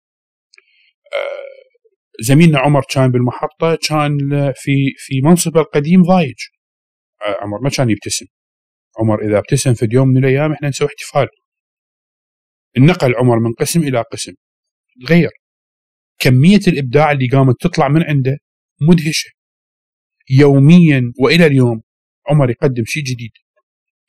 زميلنا 2.19 2.59
عمر 2.59 2.81
كان 2.93 3.11
بالمحطة 3.11 3.77
كان 3.87 4.17
في 4.55 4.93
في 4.97 5.21
منصبه 5.21 5.61
القديم 5.61 6.03
ضايج. 6.03 6.35
عمر 7.41 7.61
ما 7.63 7.69
كان 7.69 7.89
يبتسم. 7.89 8.25
عمر 8.99 9.25
إذا 9.25 9.37
ابتسم 9.37 9.73
في 9.73 9.87
يوم 9.91 10.07
من 10.07 10.17
الأيام 10.17 10.51
إحنا 10.51 10.69
نسوي 10.69 10.87
احتفال. 10.87 11.27
النقل 12.77 13.15
عمر 13.15 13.39
من 13.39 13.53
قسم 13.53 13.83
إلى 13.83 14.01
قسم. 14.11 14.33
تغير 15.07 15.31
كمية 16.19 16.59
الإبداع 16.67 17.11
اللي 17.11 17.27
قامت 17.27 17.55
تطلع 17.59 17.87
من 17.87 18.03
عنده 18.03 18.37
مدهشة. 18.81 19.29
يوميا 20.29 21.13
وإلى 21.19 21.45
اليوم 21.45 21.81
عمر 22.29 22.49
يقدم 22.49 22.83
شيء 22.85 23.03
جديد 23.03 23.31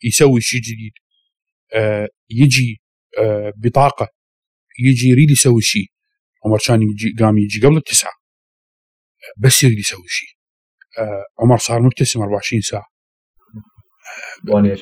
يسوي 0.04 0.40
شيء 0.40 0.60
جديد 0.60 0.92
آه 1.74 2.08
يجي 2.30 2.82
آه 3.18 3.52
بطاقة 3.56 4.08
يجي 4.78 5.08
يريد 5.08 5.30
يسوي 5.30 5.62
شيء 5.62 5.86
عمر 6.46 6.58
كان 6.66 6.82
يجي 6.82 7.14
قام 7.18 7.38
يجي 7.38 7.66
قبل 7.66 7.76
التسعة 7.76 8.12
بس 9.36 9.62
يريد 9.62 9.78
يسوي 9.78 10.08
شيء 10.08 10.28
آه 10.98 11.24
عمر 11.40 11.58
صار 11.58 11.82
مبتسم 11.82 12.20
24 12.20 12.60
ساعة. 12.62 12.86
وأنا 14.48 14.76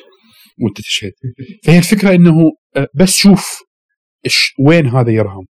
وانت 0.61 0.81
تشهد 0.81 1.11
فهي 1.65 1.77
الفكرة 1.77 2.15
إنه 2.15 2.31
آه، 2.75 2.87
بس 2.95 3.17
شوف 3.17 3.59
إش 4.25 4.53
وين 4.59 4.87
هذا 4.87 5.11
يرهم. 5.11 5.45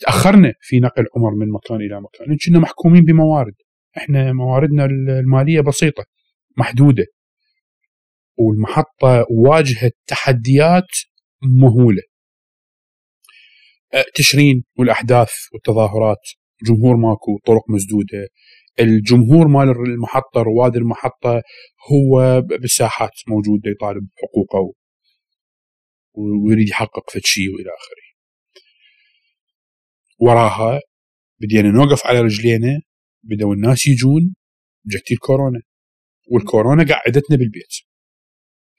تأخرنا 0.00 0.52
في 0.60 0.80
نقل 0.80 1.04
عمر 1.16 1.30
من 1.30 1.52
مكان 1.52 1.76
إلى 1.76 2.00
مكان 2.00 2.36
كنا 2.46 2.58
محكومين 2.58 3.04
بموارد. 3.04 3.54
إحنا 3.96 4.32
مواردنا 4.32 4.84
المالية 4.84 5.60
بسيطة. 5.60 6.04
محدودة. 6.56 7.06
والمحطة 8.38 9.26
واجهت 9.30 9.92
تحديات 10.06 10.88
مهولة. 11.42 12.02
أه، 13.94 14.04
تشرين 14.14 14.64
والأحداث 14.78 15.30
والتظاهرات. 15.52 16.22
جمهور 16.62 16.96
ماكو 16.96 17.38
طرق 17.46 17.62
مسدودة. 17.70 18.28
الجمهور 18.80 19.48
مال 19.48 19.68
المحطة 19.70 20.42
رواد 20.42 20.76
المحطة 20.76 21.42
هو 21.92 22.40
بالساحات 22.40 23.10
موجود 23.28 23.60
يطالب 23.66 24.08
بحقوقه 24.16 24.74
ويريد 26.14 26.68
يحقق 26.68 27.10
فد 27.10 27.20
شيء 27.24 27.48
وإلى 27.54 27.70
آخره. 27.70 28.06
وراها 30.18 30.80
بدينا 31.40 31.68
نوقف 31.68 32.06
على 32.06 32.20
رجلينا 32.20 32.80
بدأوا 33.22 33.54
الناس 33.54 33.86
يجون 33.86 34.34
جت 34.86 35.12
الكورونا. 35.12 35.60
والكورونا 36.26 36.84
قعدتنا 36.84 37.36
بالبيت. 37.36 37.74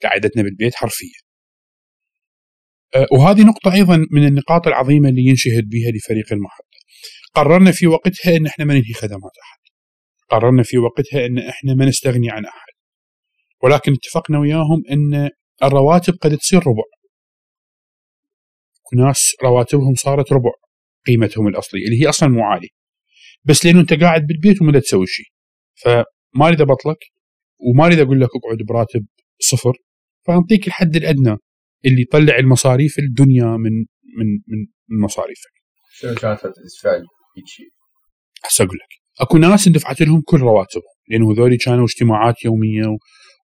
قعدتنا 0.04 0.44
بالبيت 0.44 0.76
حرفيا. 0.76 1.20
أه، 2.96 3.08
وهذه 3.12 3.44
نقطة 3.44 3.74
أيضا 3.74 3.98
من 4.12 4.28
النقاط 4.28 4.68
العظيمة 4.68 5.10
اللي 5.10 5.22
ينشهد 5.22 5.70
بها 5.70 5.92
لفريق 5.92 6.34
المحطة. 6.34 6.78
قررنا 7.34 7.72
في 7.72 7.88
وقتها 7.88 8.36
أن 8.36 8.46
إحنا 8.46 8.66
ما 8.66 8.74
ننهي 8.74 8.94
خدمات 8.94 9.32
أحد. 9.44 9.60
قررنا 10.30 10.64
في 10.64 10.78
وقتها 10.78 11.26
أن 11.26 11.38
إحنا 11.38 11.74
ما 11.74 11.86
نستغني 11.86 12.32
عن 12.32 12.46
أحد. 12.46 12.74
ولكن 13.64 13.94
اتفقنا 13.94 14.40
وياهم 14.40 14.84
أن 14.92 15.30
الرواتب 15.64 16.14
قد 16.22 16.38
تصير 16.38 16.60
ربع. 16.60 16.84
ناس 18.94 19.36
رواتبهم 19.44 19.96
صارت 19.96 20.34
ربع 20.34 20.52
قيمتهم 21.08 21.48
الأصلية 21.48 21.86
اللي 21.86 22.02
هي 22.04 22.10
أصلا 22.10 22.30
مو 22.30 22.44
عالية. 22.44 22.70
بس 23.44 23.66
لأنه 23.66 23.80
أنت 23.80 23.94
قاعد 23.94 24.22
بالبيت 24.22 24.62
وما 24.62 24.80
تسوي 24.80 25.08
شيء. 25.08 25.26
فما 25.76 26.48
أريد 26.48 26.62
أبطلك 26.62 26.98
وما 27.60 27.86
أريد 27.86 28.00
أقول 28.00 28.22
لك 28.22 28.30
اقعد 28.36 28.58
براتب 28.68 29.06
صفر 29.40 29.74
فأعطيك 30.28 30.68
الحد 30.68 30.96
الأدنى 30.96 31.38
اللي 31.86 32.02
يطلع 32.02 32.38
المصاريف 32.38 33.00
الدنيا 33.00 33.46
من 33.46 33.72
من 34.18 34.58
من 34.90 35.04
مصاريفك. 35.04 35.52
شنو 35.92 36.16
كانت 36.16 36.46
ردة 36.46 36.54
فعل 36.84 37.06
شيء؟ 37.46 37.70
هسه 38.46 38.64
أقول 38.64 38.78
لك 38.78 39.22
أكو 39.22 39.38
ناس 39.38 39.68
اندفعت 39.68 40.02
لهم 40.02 40.22
كل 40.26 40.38
رواتبهم 40.38 40.84
لأنه 41.10 41.32
هذول 41.32 41.58
كانوا 41.58 41.86
اجتماعات 41.86 42.46
يومية 42.46 42.88
و... 42.88 42.98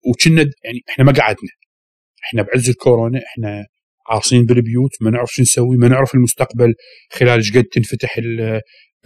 وكنا 0.10 0.42
يعني 0.42 0.80
إحنا 0.90 1.04
ما 1.06 1.12
قعدنا 1.12 1.50
إحنا 2.24 2.42
بعز 2.42 2.70
الكورونا 2.70 3.20
إحنا 3.20 3.66
عاصين 4.10 4.46
بالبيوت 4.46 4.92
ما 5.02 5.12
نعرف 5.12 5.30
شو 5.32 5.42
نسوي 5.42 5.78
ما 5.78 5.88
نعرف 5.88 6.16
المستقبل 6.16 6.74
خلال 7.12 7.38
إيش 7.38 7.58
قد 7.58 7.64
تنفتح 7.64 8.20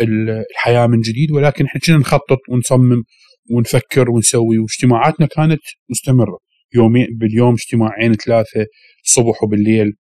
الحياة 0.01 0.87
من 0.87 1.01
جديد 1.01 1.31
ولكن 1.31 1.65
إحنا 1.65 1.81
كنا 1.81 1.97
نخطط 1.97 2.39
ونصمم 2.49 3.03
ونفكر 3.51 4.11
ونسوي. 4.11 4.57
واجتماعاتنا 4.57 5.27
كانت 5.27 5.61
مستمرة. 5.89 6.39
يومين 6.75 7.07
باليوم 7.11 7.53
اجتماعين 7.53 8.13
ثلاثة 8.13 8.65
الصبح 9.03 9.43
وبالليل 9.43 9.93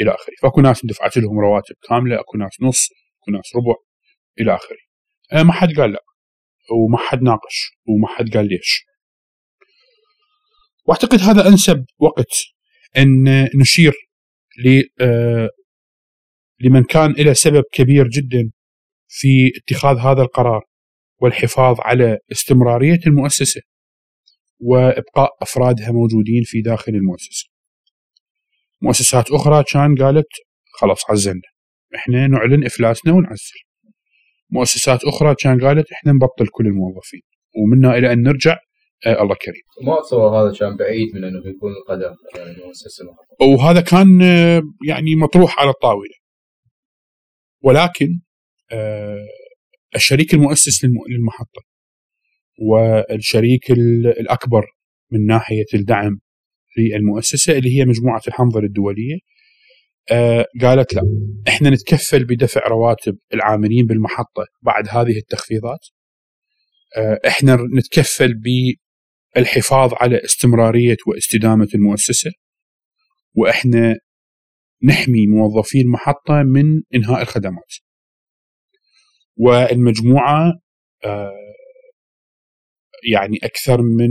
إلى 0.00 0.10
آخره. 0.10 0.34
فأكو 0.42 0.60
ناس 0.60 0.86
دفعت 0.86 1.16
لهم 1.16 1.38
رواتب 1.38 1.74
كاملة 1.88 2.20
أكو 2.20 2.38
ناس 2.38 2.56
نص 2.60 2.88
أكو 3.22 3.30
ناس 3.30 3.56
ربع 3.56 3.74
إلى 4.40 4.54
آخره. 4.54 4.76
أه، 5.32 5.42
ما 5.42 5.52
حد 5.52 5.68
قال 5.76 5.92
لا 5.92 6.00
وما 6.72 6.98
حد 6.98 7.22
ناقش 7.22 7.70
وما 7.88 8.08
حد 8.08 8.36
قال 8.36 8.48
ليش. 8.48 8.84
وأعتقد 10.86 11.20
هذا 11.20 11.48
أنسب 11.48 11.84
وقت 11.98 12.32
إن 12.98 13.44
نشير 13.60 13.92
ل 14.64 14.82
أه، 15.00 15.48
لمن 16.60 16.84
كان 16.84 17.12
له 17.12 17.32
سبب 17.32 17.62
كبير 17.72 18.08
جدا 18.08 18.50
في 19.08 19.52
اتخاذ 19.56 19.98
هذا 19.98 20.22
القرار. 20.22 20.62
والحفاظ 21.24 21.76
على 21.80 22.18
استمرارية 22.32 22.98
المؤسسة 23.06 23.60
وإبقاء 24.60 25.30
أفرادها 25.42 25.90
موجودين 25.92 26.42
في 26.44 26.60
داخل 26.62 26.92
المؤسسة. 26.92 27.48
مؤسسات 28.82 29.30
أخرى 29.30 29.64
كان 29.72 29.94
قالت 29.94 30.26
خلاص 30.80 31.10
عزلنا 31.10 31.48
إحنا 31.94 32.26
نعلن 32.26 32.64
إفلاسنا 32.64 33.12
ونعزل. 33.12 33.60
مؤسسات 34.50 35.04
أخرى 35.04 35.34
كان 35.34 35.64
قالت 35.64 35.92
إحنا 35.92 36.12
نبطل 36.12 36.46
كل 36.52 36.66
الموظفين 36.66 37.20
ومنا 37.56 37.98
إلى 37.98 38.12
أن 38.12 38.22
نرجع 38.22 38.56
آه 39.06 39.22
الله 39.22 39.34
كريم. 39.34 39.62
ما 39.86 39.98
أتصور 39.98 40.28
هذا 40.28 40.58
كان 40.58 40.76
بعيد 40.76 41.14
من 41.14 41.24
أنه 41.24 41.38
يكون 41.38 41.72
القدم 41.72 42.14
المؤسسة 42.36 43.04
وهذا 43.40 43.80
كان 43.80 44.22
آه 44.22 44.62
يعني 44.88 45.16
مطروح 45.16 45.60
على 45.60 45.70
الطاولة. 45.70 46.14
ولكن 47.62 48.20
آه 48.72 49.26
الشريك 49.96 50.34
المؤسس 50.34 50.84
للمحطة 50.84 51.62
والشريك 52.58 53.70
الأكبر 54.20 54.66
من 55.12 55.26
ناحية 55.26 55.64
الدعم 55.74 56.20
للمؤسسة 56.78 57.58
اللي 57.58 57.78
هي 57.78 57.84
مجموعة 57.84 58.22
الحنظلة 58.28 58.66
الدولية. 58.66 59.18
آه 60.12 60.46
قالت 60.62 60.94
لا 60.94 61.02
إحنا 61.48 61.70
نتكفل 61.70 62.24
بدفع 62.24 62.60
رواتب 62.68 63.18
العاملين 63.34 63.86
بالمحطة 63.86 64.46
بعد 64.62 64.88
هذه 64.88 65.16
التخفيضات. 65.18 65.86
آه 66.96 67.18
إحنا 67.26 67.56
نتكفل 67.78 68.34
بالحفاظ 69.34 69.92
على 69.94 70.24
استمرارية 70.24 70.96
واستدامة 71.06 71.68
المؤسسة 71.74 72.30
وإحنا 73.34 73.96
نحمي 74.84 75.26
موظفي 75.26 75.80
المحطة 75.80 76.42
من 76.42 76.82
إنهاء 76.94 77.22
الخدمات. 77.22 77.72
والمجموعة 79.38 80.52
آه 81.04 81.32
يعني 83.12 83.38
أكثر 83.42 83.82
من 83.82 84.08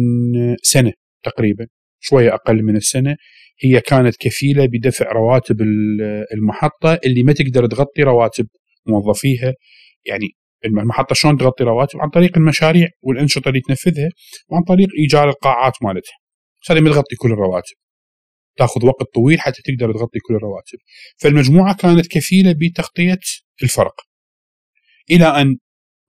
سنة 0.64 0.94
تقريبا 1.24 1.68
شوية 2.00 2.34
أقل 2.34 2.64
من 2.64 2.76
السنة. 2.76 3.16
هي 3.64 3.82
كانت 3.82 4.16
كفيلة 4.20 4.66
بدفع 4.66 5.12
رواتب 5.12 5.62
ال- 5.62 6.26
المحطة 6.34 7.00
اللي 7.06 7.24
ما 7.24 7.34
تقدر 7.34 7.68
تغطي 7.68 8.04
رواتب 8.04 8.48
موظفيها. 8.88 9.54
يعني 10.06 10.28
المحطة 10.66 11.16
شلون 11.16 11.38
تغطي 11.38 11.64
رواتب؟ 11.64 12.00
عن 12.00 12.10
طريق 12.10 12.38
المشاريع 12.38 12.88
والأنشطة 13.02 13.50
اللي 13.50 13.62
تنفذها 13.68 14.10
وعن 14.50 14.64
طريق 14.64 14.88
إيجار 15.00 15.30
القاعات 15.30 15.74
مالتها. 15.82 16.14
هذه 16.70 16.80
ما 16.82 16.90
تغطي 16.90 17.16
كل 17.16 17.32
الرواتب. 17.32 17.76
تأخذ 18.58 18.86
وقت 18.86 19.06
طويل 19.16 19.40
حتى 19.42 19.62
تقدر 19.62 19.94
تغطي 19.94 20.20
كل 20.28 20.36
الرواتب. 20.36 20.78
فالمجموعة 21.22 21.76
كانت 21.76 22.08
كفيلة 22.08 22.56
بتغطية 22.60 23.20
الفرق. 23.64 23.94
إلى 25.12 25.26
أن 25.26 25.58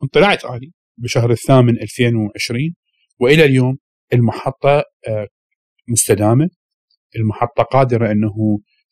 انطلعت 0.02 0.44
اني 0.44 0.72
بشهر 0.98 1.30
الثامن 1.30 1.80
2020 1.82 2.74
وإلى 3.20 3.44
اليوم 3.44 3.78
المحطة 4.12 4.84
آه، 5.08 5.28
مستدامة 5.88 6.48
المحطة 7.16 7.62
قادرة 7.62 8.12
إنه 8.12 8.32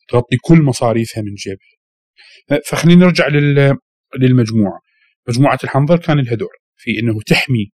تغطي 0.09 0.37
كل 0.41 0.61
مصاريفها 0.61 1.23
من 1.23 1.33
جيبها. 1.33 2.61
فخلينا 2.69 3.05
نرجع 3.05 3.27
لل- 3.27 3.77
للمجموعة. 4.19 4.79
مجموعة 5.27 5.59
الحنظل 5.63 5.97
كان 5.97 6.19
لها 6.19 6.35
دور 6.35 6.49
في 6.77 6.99
إنه 6.99 7.21
تحمي 7.27 7.71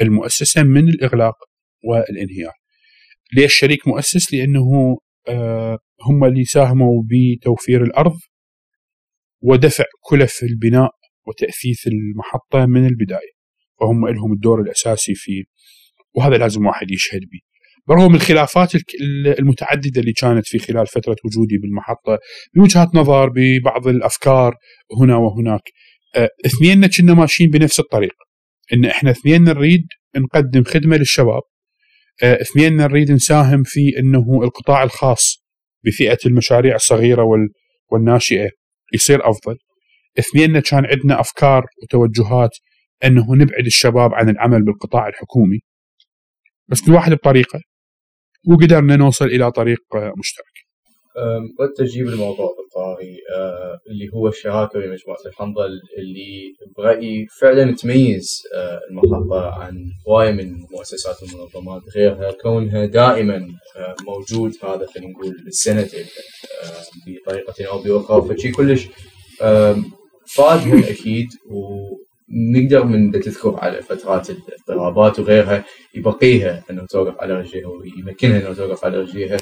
المؤسسة 0.00 0.62
من 0.62 0.88
الإغلاق 0.88 1.34
والانهيار. 1.84 2.52
ليش 3.36 3.54
شريك 3.54 3.88
مؤسس؟ 3.88 4.34
لأنه 4.34 4.96
آه، 5.28 5.78
هم 6.08 6.24
اللي 6.24 6.44
ساهموا 6.44 7.02
بتوفير 7.06 7.82
الأرض 7.84 8.16
ودفع 9.42 9.84
كلف 10.00 10.42
البناء 10.42 10.90
وتأثيث 11.26 11.86
المحطة 11.86 12.66
من 12.66 12.86
البداية 12.86 13.36
فهم 13.80 14.08
لهم 14.08 14.32
الدور 14.32 14.60
الأساسي 14.60 15.14
في 15.14 15.44
وهذا 16.14 16.36
لازم 16.36 16.66
واحد 16.66 16.90
يشهد 16.90 17.20
به. 17.20 17.40
برغم 17.88 18.14
الخلافات 18.14 18.72
المتعددة 19.38 20.00
اللي 20.00 20.12
كانت 20.12 20.46
في 20.46 20.58
خلال 20.58 20.86
فترة 20.86 21.16
وجودي 21.24 21.58
بالمحطة. 21.58 22.18
بوجهات 22.54 22.94
نظر 22.94 23.28
ببعض 23.34 23.88
الأفكار 23.88 24.54
هنا 25.00 25.16
وهناك. 25.16 25.62
اثنيننا 26.46 26.86
كنا 26.86 27.14
ماشيين 27.14 27.50
بنفس 27.50 27.80
الطريق. 27.80 28.12
إن 28.72 28.84
إحنا 28.84 29.10
اثنين 29.10 29.44
نريد 29.44 29.86
نقدم 30.16 30.64
خدمة 30.64 30.96
للشباب. 30.96 31.42
آه، 32.22 32.40
اثنين 32.40 32.76
نريد 32.76 33.12
نساهم 33.12 33.62
في 33.64 33.98
إنه 33.98 34.40
القطاع 34.42 34.82
الخاص 34.82 35.44
بفئة 35.84 36.18
المشاريع 36.26 36.74
الصغيرة 36.74 37.22
وال- 37.22 37.48
والناشئة 37.90 38.50
يصير 38.94 39.30
أفضل. 39.30 39.56
اثنين 40.18 40.60
كان 40.60 40.86
عندنا 40.86 41.20
أفكار 41.20 41.64
وتوجهات 41.82 42.50
أنه 43.04 43.34
نبعد 43.34 43.66
الشباب 43.66 44.14
عن 44.14 44.28
العمل 44.28 44.64
بالقطاع 44.64 45.08
الحكومي 45.08 45.58
بس 46.68 46.80
كل 46.86 46.92
واحد 46.92 47.12
بطريقة 47.12 47.60
وقدرنا 48.48 48.96
نوصل 48.96 49.24
إلى 49.24 49.52
طريق 49.52 49.78
مشترك. 50.18 50.56
أم، 51.18 51.48
والتجيب 51.58 52.06
الموضوع 52.06 52.54
بالطاري 52.58 53.16
أه، 53.36 53.78
اللي 53.90 54.08
هو 54.14 54.28
الشراكة 54.28 54.78
بين 54.78 54.90
مجموعة 54.90 55.18
الحنظل 55.26 55.80
اللي 55.98 56.54
برأيي 56.76 57.26
فعلا 57.40 57.74
تميز 57.74 58.42
أه، 58.54 58.80
المحطة 58.90 59.50
عن 59.50 59.84
هواية 60.08 60.32
من 60.32 60.52
مؤسسات 60.70 61.16
المنظمات 61.22 61.82
غيرها 61.96 62.32
كونها 62.32 62.86
دائما 62.86 63.36
أه، 63.76 63.94
موجود 64.06 64.52
هذا 64.64 64.86
خلينا 64.86 65.12
نقول 65.12 65.36
السنتين 65.46 66.04
بطريقة 67.06 67.70
أو 67.72 67.82
بأخرى 67.82 68.36
فشي 68.36 68.50
كلش 68.52 68.88
فادهم 70.26 70.78
أكيد 70.78 71.28
ونقدر 71.50 72.84
من 72.84 73.12
تذكر 73.12 73.56
على 73.58 73.82
فترات 73.82 74.30
الاضطرابات 74.30 75.18
وغيرها 75.20 75.64
يبقيها 75.94 76.62
أنه 76.70 76.86
توقف 76.86 77.20
على 77.20 77.34
رجليها 77.34 77.66
ويمكنها 77.68 78.38
أنه 78.38 78.54
توقف 78.54 78.84
على 78.84 78.98
رجليها 78.98 79.36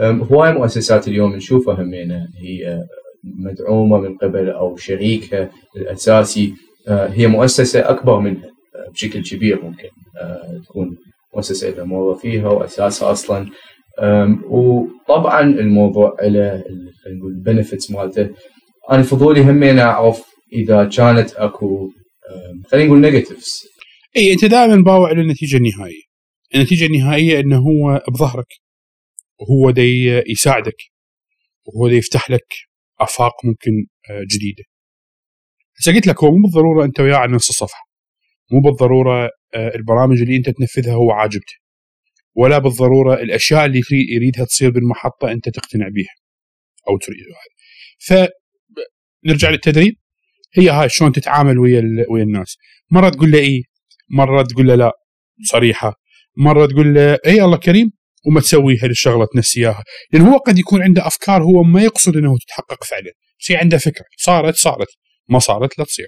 هواي 0.00 0.52
مؤسسات 0.52 1.08
اليوم 1.08 1.36
نشوفها 1.36 1.82
همينة. 1.82 2.28
هي 2.42 2.82
مدعومة 3.24 3.98
من 3.98 4.16
قبل 4.16 4.50
أو 4.50 4.76
شريكها 4.76 5.50
الأساسي. 5.76 6.54
آه، 6.88 7.08
هي 7.08 7.26
مؤسسة 7.26 7.90
أكبر 7.90 8.18
منها 8.20 8.44
آه، 8.76 8.90
بشكل 8.90 9.22
كبير 9.22 9.62
ممكن 9.64 9.88
آه، 10.20 10.60
تكون 10.64 10.96
مؤسسة 11.34 11.70
لها 11.70 11.84
موظفيها 11.84 12.48
وأساسها 12.48 13.12
أصلا. 13.12 13.46
أم، 14.00 14.42
وطبعا 14.48 15.40
الموضوع 15.40 16.16
خلينا 16.20 16.62
نقول 17.06 17.42
مالته 17.90 18.28
أنا 18.90 19.02
فضولي 19.02 19.40
همين 19.42 19.78
أعرف 19.78 20.22
إذا 20.52 20.84
كانت 20.96 21.32
أم، 22.30 22.62
خلينا 22.70 22.86
نقول 22.86 23.00
نيجاتيفز 23.00 23.62
إي 24.16 24.32
أنت 24.32 24.44
دائما 24.44 24.76
باوع 24.82 25.12
للنتيجه 25.12 25.56
النهائية. 25.56 26.02
النتيجة 26.54 26.86
النهائية 26.86 27.40
إنه 27.40 27.56
هو 27.58 28.02
بظهرك 28.08 28.46
وهو 29.40 29.70
دي 29.70 30.06
يساعدك 30.26 30.76
وهو 31.66 31.88
دي 31.88 31.96
يفتح 31.96 32.30
لك 32.30 32.46
آفاق 33.00 33.32
ممكن 33.44 33.70
آه، 34.10 34.22
جديدة. 34.36 34.64
هسه 35.80 35.92
قلت 35.94 36.06
لك 36.06 36.24
هو 36.24 36.30
مو 36.30 36.42
بالضرورة 36.42 36.84
أنت 36.84 37.00
وياه 37.00 37.16
على 37.16 37.32
نفس 37.32 37.50
الصفحة. 37.50 37.82
مو 38.52 38.60
بالضرورة 38.60 39.30
آه، 39.54 39.74
البرامج 39.74 40.20
اللي 40.22 40.36
أنت 40.36 40.50
تنفذها 40.50 40.94
هو 40.94 41.10
عاجبته. 41.10 41.54
ولا 42.34 42.58
بالضرورة 42.58 43.14
الأشياء 43.14 43.64
اللي 43.66 43.78
يريد- 43.78 44.08
يريدها 44.10 44.44
تصير 44.44 44.70
بالمحطة 44.70 45.32
أنت 45.32 45.48
تقتنع 45.48 45.88
بها 45.88 46.14
أو 46.88 46.98
تريد 46.98 47.18
فنرجع 49.24 49.50
للتدريب. 49.50 49.94
هي 50.54 50.70
هاي 50.70 50.88
شلون 50.88 51.12
تتعامل 51.12 51.58
ويا 51.58 51.82
ويا 52.10 52.22
الناس. 52.22 52.56
مرة 52.90 53.08
تقول 53.08 53.30
له 53.30 53.38
إي 53.38 53.62
مرة 54.10 54.42
تقول 54.42 54.68
له 54.68 54.74
لا 54.74 54.92
صريحة. 55.44 55.94
مرة 56.36 56.66
تقول 56.66 56.94
له 56.94 57.18
إي 57.26 57.42
الله 57.44 57.56
كريم 57.56 57.90
وما 58.26 58.40
تسوي 58.40 58.78
هذه 58.78 58.90
الشغلة 58.90 59.26
تنسي 59.34 59.60
إياها. 59.60 59.84
لأن 60.12 60.22
هو 60.22 60.36
قد 60.36 60.58
يكون 60.58 60.82
عنده 60.82 61.06
أفكار 61.06 61.42
هو 61.42 61.62
ما 61.62 61.82
يقصد 61.82 62.16
إنه 62.16 62.38
تتحقق 62.38 62.84
فعلا. 62.84 63.12
هي 63.50 63.56
عنده 63.56 63.78
فكرة. 63.78 64.04
صارت 64.16 64.54
صارت. 64.54 64.88
ما 65.28 65.38
صارت 65.38 65.78
لا 65.78 65.84
تصير. 65.84 66.06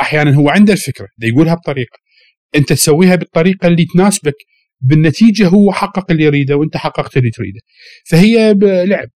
أحيانا 0.00 0.34
هو 0.34 0.48
عنده 0.48 0.72
الفكرة 0.72 1.08
دا 1.18 1.26
يقولها 1.28 1.54
بطريقة. 1.54 1.98
أنت 2.56 2.72
تسويها 2.72 3.14
بالطريقة 3.14 3.68
اللي 3.68 3.86
تناسبك. 3.94 4.34
بالنتيجة 4.80 5.48
هو 5.48 5.72
حقق 5.72 6.10
اللي 6.10 6.24
يريده 6.24 6.56
وأنت 6.56 6.76
حققت 6.76 7.16
اللي 7.16 7.30
تريده. 7.30 7.60
فهي 8.10 8.54
لعب. 8.84 9.08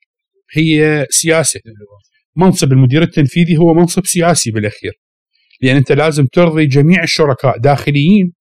هي 0.53 1.07
سياسة. 1.11 1.61
منصب 2.37 2.73
المدير 2.73 3.03
التنفيذي 3.03 3.57
هو 3.57 3.75
منصب 3.75 4.07
سياسي 4.07 4.51
بالأخير 4.51 4.93
لأن 5.61 5.77
أنت 5.77 5.93
لازم 5.93 6.27
ترضي 6.27 6.67
جميع 6.67 7.03
الشركاء 7.03 7.59
داخليين 7.59 8.33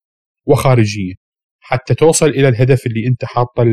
وخارجيين 0.46 1.14
حتى 1.60 1.94
توصل 1.94 2.28
إلى 2.28 2.48
الهدف 2.48 2.86
اللي 2.86 3.06
أنت 3.06 3.24
حاطه 3.24 3.64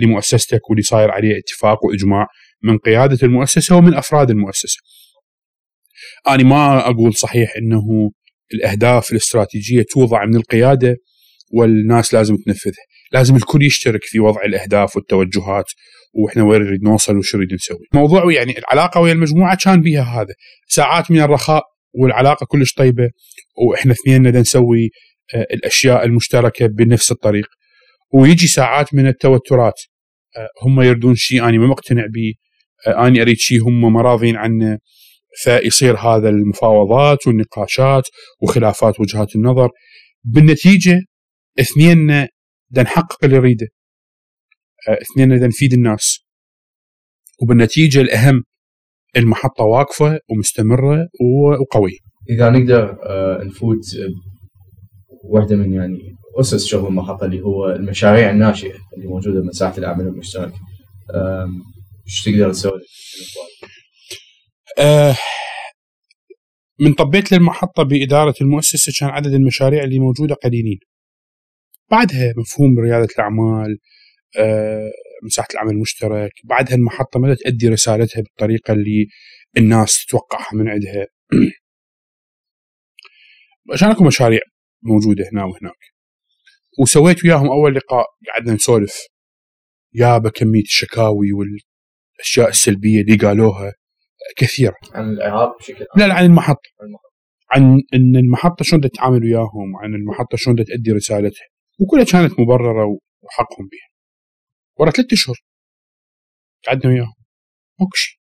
لمؤسستك 0.00 0.70
واللي 0.70 0.82
صاير 0.82 1.10
عليه 1.10 1.38
اتفاق 1.38 1.84
وإجماع 1.84 2.26
من 2.62 2.78
قيادة 2.78 3.18
المؤسسة 3.22 3.76
ومن 3.76 3.94
أفراد 3.94 4.30
المؤسسة. 4.30 4.78
أنا 6.28 6.42
ما 6.42 6.88
أقول 6.90 7.14
صحيح 7.14 7.52
إنه 7.56 8.10
الأهداف 8.54 9.12
الاستراتيجية 9.12 9.82
توضع 9.90 10.24
من 10.24 10.36
القيادة 10.36 10.96
والناس 11.52 12.14
لازم 12.14 12.36
تنفذها، 12.36 12.84
لازم 13.12 13.36
الكل 13.36 13.62
يشترك 13.62 14.04
في 14.04 14.18
وضع 14.18 14.44
الأهداف 14.44 14.96
والتوجهات 14.96 15.64
وإحنا 16.12 16.42
وين 16.42 16.62
نريد 16.62 16.82
نوصل 16.82 17.16
وش 17.16 17.36
نريد 17.36 17.52
نسوي. 17.52 17.86
موضوع 17.94 18.32
يعني 18.32 18.58
العلاقة 18.58 19.00
ويا 19.00 19.12
المجموعة 19.12 19.58
كان 19.64 19.80
بيها 19.80 20.02
هذا، 20.02 20.34
ساعات 20.68 21.10
من 21.10 21.20
الرخاء 21.20 21.62
والعلاقة 21.94 22.46
كلش 22.46 22.72
طيبة 22.72 23.10
وإحنا 23.68 23.92
اثنين 23.92 24.22
نسوي 24.22 24.90
آه، 25.34 25.46
الأشياء 25.54 26.04
المشتركة 26.04 26.66
بنفس 26.66 27.12
الطريق. 27.12 27.46
ويجي 28.14 28.46
ساعات 28.46 28.94
من 28.94 29.06
التوترات 29.06 29.80
آه، 30.36 30.48
هم 30.62 30.80
يردون 30.80 31.14
شيء 31.14 31.48
أنا 31.48 31.58
ما 31.58 31.66
مقتنع 31.66 32.06
به 32.14 32.34
آه، 32.86 33.06
أنا 33.06 33.22
أريد 33.22 33.36
شيء 33.36 33.62
هم 33.62 33.92
ما 33.92 34.18
عنه. 34.22 34.78
فيصير 35.42 35.96
هذا 35.96 36.28
المفاوضات 36.28 37.26
والنقاشات 37.26 38.02
وخلافات 38.42 39.00
وجهات 39.00 39.36
النظر. 39.36 39.68
بالنتيجة 40.24 41.00
اثنين 41.60 42.06
بدنا 42.70 42.82
نحقق 42.84 43.24
اللي 43.24 43.36
نريده. 43.38 43.66
آه، 44.88 44.98
اثنين 45.02 45.28
بدنا 45.28 45.46
نفيد 45.46 45.72
الناس. 45.72 46.18
وبالنتيجة 47.42 48.00
الأهم 48.00 48.42
المحطة 49.16 49.64
واقفة 49.64 50.18
ومستمرة 50.30 50.98
و- 51.20 51.60
وقوية. 51.62 51.98
إذا 52.30 52.50
نقدر 52.50 52.98
آه، 53.06 53.44
نفوت 53.44 53.78
واحدة 55.24 55.56
من 55.56 55.72
يعني 55.72 55.98
أسس 56.40 56.66
شغل 56.66 56.86
المحطة 56.86 57.24
اللي 57.26 57.40
هو 57.40 57.68
المشاريع 57.70 58.30
الناشئة 58.30 58.74
اللي 58.96 59.06
موجودة 59.08 59.40
بمساحه 59.40 59.78
العمل 59.78 60.06
المشترك. 60.06 60.52
إيش 62.06 62.24
تقدر 62.24 62.52
تسوي؟ 62.52 62.80
آه، 64.78 65.16
من 66.80 66.92
طبيت 66.94 67.32
للمحطة 67.32 67.82
بإدارة 67.82 68.34
المؤسسة 68.40 68.92
كان 69.00 69.08
عدد 69.08 69.32
المشاريع 69.34 69.84
اللي 69.84 69.98
موجودة 69.98 70.34
قليلين. 70.34 70.78
بعدها 71.90 72.34
مفهوم 72.36 72.78
ريادة 72.78 73.08
الأعمال 73.18 73.78
آه، 74.38 74.90
مساحة 75.22 75.48
العمل 75.54 75.70
المشترك 75.70 76.32
بعدها 76.44 76.76
المحطة 76.76 77.20
ما 77.20 77.34
تؤدي 77.34 77.68
رسالتها 77.68 78.22
بالطريقة 78.22 78.72
اللي 78.72 79.06
الناس 79.56 80.06
تتوقعها 80.06 80.54
من 80.54 80.68
عندها. 80.68 81.06
عشان 83.72 83.88
اكو 83.88 84.04
مشاريع 84.04 84.40
موجودة 84.82 85.24
هنا 85.32 85.44
وهناك. 85.44 85.78
وسويت 86.80 87.24
وياهم 87.24 87.46
أول 87.46 87.74
لقاء 87.74 88.06
قعدنا 88.28 88.54
نسولف. 88.54 89.06
يابا 89.94 90.30
كميه 90.30 90.62
الشكاوي 90.62 91.28
والأشياء 91.32 92.48
السلبية 92.48 93.00
اللي 93.00 93.16
قالوها 93.16 93.72
كثيرة. 94.36 94.74
عن 94.92 95.12
العراق 95.12 95.58
بشكل 95.58 95.74
عام. 95.74 95.86
لا 95.96 96.08
لا 96.08 96.14
عن 96.14 96.24
المحطة. 96.24 96.70
عن 96.80 96.86
المحطة. 96.86 97.12
عن 97.50 97.82
إن 97.94 98.16
المحطة 98.16 98.64
شلون 98.64 98.82
تتعامل 98.82 99.24
وياهم 99.24 99.76
عن 99.82 99.94
المحطة 99.94 100.36
شلون 100.36 100.56
تؤدي 100.56 100.92
رسالتها. 100.92 101.46
وكلها 101.78 102.04
كانت 102.04 102.40
مبررة 102.40 102.98
وحقهم 103.22 103.68
بها 103.72 103.88
ورا 104.76 104.90
ثلاثة 104.90 105.12
أشهر 105.14 105.36
قعدنا 106.66 106.92
وياهم. 106.92 107.14
ماكو 107.80 107.96
شيء. 107.96 108.18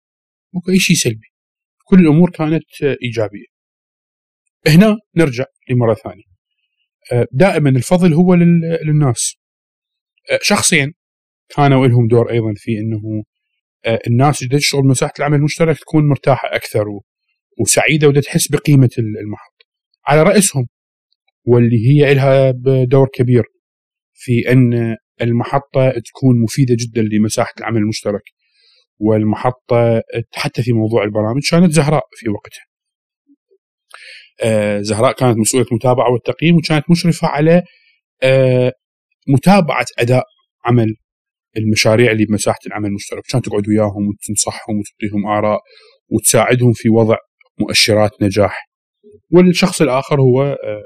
ماكو 0.54 0.70
أي 0.70 0.78
شيء 0.78 0.96
سلبي. 0.96 1.26
كل 1.84 2.00
الأمور 2.00 2.30
كانت 2.30 2.82
إيجابية. 3.02 3.46
هنا 4.66 4.96
نرجع 5.16 5.44
لمرة 5.70 5.94
ثانية. 5.94 6.24
آه، 7.12 7.26
دائما 7.32 7.70
الفضل 7.70 8.12
هو 8.14 8.34
لل- 8.34 8.78
للناس. 8.86 9.34
شخصيا 10.42 10.92
كانوا 11.48 11.86
لهم 11.86 12.08
دور 12.08 12.30
أيضا 12.30 12.54
في 12.56 12.70
آه، 13.84 13.98
الناس 14.06 14.42
اللي 14.42 14.58
تشتغل 14.58 14.80
مساحه 14.84 15.12
العمل 15.18 15.36
المشترك 15.38 15.78
تكون 15.78 16.08
مرتاحة 16.08 16.48
أكثر 16.56 16.88
و- 16.88 17.04
وسعيدة 17.60 18.08
ودا 18.08 18.20
تحس 18.20 18.48
بقيمة 18.50 18.90
ال- 18.98 19.18
المحطه 19.18 19.64
على 20.06 20.22
رأسهم 20.22 20.66
واللي 21.48 21.88
هي 21.88 22.14
لها 22.14 22.50
دور 22.84 23.08
كبير 23.14 23.44
في 24.14 24.52
أن 24.52 24.96
المحطة 25.22 25.90
تكون 25.90 26.42
مفيدة 26.42 26.76
جدا 26.78 27.02
لمساحة 27.02 27.52
العمل 27.58 27.76
المشترك 27.76 28.22
والمحطة 28.98 30.02
حتى 30.34 30.62
في 30.62 30.72
موضوع 30.72 31.04
البرامج 31.04 31.42
كانت 31.50 31.72
زهراء 31.72 32.02
في 32.12 32.28
وقتها. 32.28 32.64
آه، 34.42 34.80
زهراء 34.80 35.12
كانت 35.12 35.38
مسؤولة 35.38 35.66
المتابعة 35.70 36.12
والتقييم 36.12 36.56
وكانت 36.56 36.90
مشرفة 36.90 37.28
على 37.28 37.62
آه، 38.22 38.72
متابعة 39.28 39.86
أداء 39.98 40.24
عمل 40.64 40.94
المشاريع 41.56 42.10
اللي 42.10 42.24
بمساحة 42.24 42.58
العمل 42.66 42.86
المشترك، 42.86 43.22
كانت 43.32 43.46
تقعد 43.46 43.68
وياهم 43.68 44.08
وتنصحهم 44.08 44.78
وتعطيهم 44.78 45.26
آراء 45.26 45.60
وتساعدهم 46.08 46.72
في 46.72 46.88
وضع 46.88 47.16
مؤشرات 47.60 48.10
نجاح. 48.22 48.68
والشخص 49.30 49.82
الآخر 49.82 50.20
هو 50.20 50.42
آه، 50.42 50.82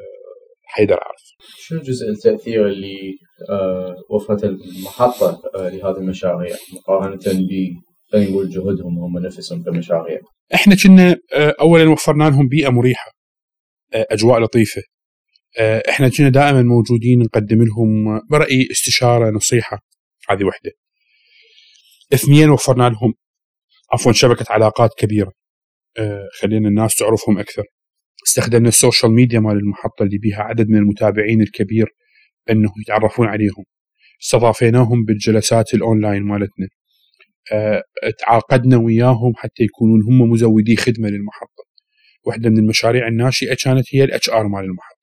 حيدر 0.73 0.95
عرف. 0.95 1.23
شنو 1.59 1.81
جزء 1.81 2.09
التأثير 2.09 2.67
اللي 2.69 3.19
آه، 3.51 3.97
وفرته 4.11 4.49
المحطة 4.49 5.41
آه، 5.55 5.69
لهذه 5.69 5.97
المشاريع 5.97 6.57
مقارنة 6.73 7.21
ب 7.27 7.49
خلينا 8.13 8.31
نقول 8.31 8.51
جهودهم 8.51 8.99
هم 8.99 9.19
نفسهم 9.19 9.63
كمشاريع 9.63 10.19
إحنا 10.55 10.77
كنا 10.85 11.17
آه، 11.35 11.55
اولا 11.61 11.91
وفرنا 11.91 12.25
لهم 12.25 12.49
بيئة 12.49 12.69
مريحة 12.69 13.11
أجواء 13.95 14.41
لطيفة. 14.41 14.83
إحنا 15.89 16.09
كنا 16.09 16.29
دائما 16.29 16.63
موجودين 16.63 17.19
نقدم 17.19 17.63
لهم 17.63 18.21
برأيي 18.31 18.69
استشارة 18.71 19.31
نصيحة. 19.31 19.79
هذه 20.31 20.45
وحدة. 20.45 20.71
اثنين 22.15 22.51
وفرنا 22.51 22.89
لهم 22.89 23.15
عفوا 23.93 24.13
شبكة 24.13 24.47
علاقات 24.51 24.91
كبيرة. 24.99 25.33
خلينا 26.41 26.69
الناس 26.69 26.95
تعرفهم 26.95 27.39
أكثر. 27.39 27.63
استخدمنا 28.27 28.69
ال 28.69 28.75
social 28.75 29.13
media 29.13 29.41
مال 29.41 29.57
المحطة 29.57 30.03
اللي 30.03 30.19
بيها 30.19 30.43
عدد 30.43 30.69
من 30.69 30.77
المتابعين 30.77 31.41
الكبير 31.41 31.89
إنه 32.51 32.71
يتعرفون 32.81 33.29
عليهم. 33.29 33.65
استضفناهم 34.23 35.05
بالجلسات 35.05 35.75
الأونلاين 35.75 36.23
مالتنا. 36.23 36.69
آه، 37.53 37.83
تعاقدنا 38.19 38.77
وياهم 38.77 39.33
حتى 39.37 39.63
يكونون 39.63 40.03
هم 40.03 40.31
مزودي 40.31 40.77
خدمة 40.77 41.09
للمحطة. 41.09 41.65
واحدة 42.25 42.51
من 42.51 42.59
المشاريع 42.59 43.09
الناشئة 43.09 43.57
كانت 43.65 43.95
هي 43.95 44.05
ال 44.05 44.31
HR 44.31 44.49
مال 44.49 44.65
المحطة. 44.65 45.03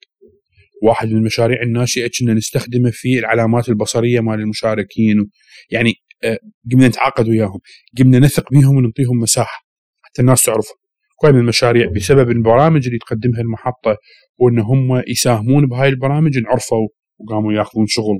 واحد 0.84 1.08
من 1.08 1.18
المشاريع 1.18 1.62
الناشئة 1.62 2.10
كنا 2.20 2.34
نستخدمه 2.34 2.92
في 2.94 3.20
العلامات 3.20 3.70
البصرية 3.70 4.20
مال 4.20 4.40
المشاركين 4.40 5.20
و... 5.20 5.26
يعني 5.72 5.94
آه، 6.24 6.40
قمنا 6.72 6.88
نتعاقد 6.88 7.30
وياهم. 7.30 7.60
قمنا 7.98 8.20
نثق 8.20 8.52
بهم 8.52 8.78
ونعطيهم 8.78 9.18
مساحة 9.18 9.66
حتى 10.02 10.22
الناس 10.22 10.44
تعرفهم. 10.44 10.79
من 11.28 11.40
المشاريع 11.40 11.92
بسبب 11.96 12.32
البرامج 12.32 12.86
اللي 12.86 13.00
تقدمها 13.00 13.42
المحطة 13.42 13.98
وإن 14.38 14.60
هم 14.60 15.04
يساهمون 15.08 15.66
بهاي 15.66 15.90
البرامج 15.90 16.38
انعرفوا 16.38 16.88
وقاموا 17.18 17.54
ياخذون 17.54 17.88
شغل 17.88 18.20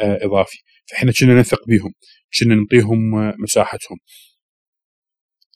آه، 0.00 0.18
إضافي. 0.24 0.58
فإحنا 0.90 1.12
كنا 1.12 1.40
نثق 1.40 1.68
بهم 1.68 1.92
كنا 2.38 2.54
نعطيهم 2.54 3.14
آه، 3.14 3.34
مساحتهم. 3.38 3.98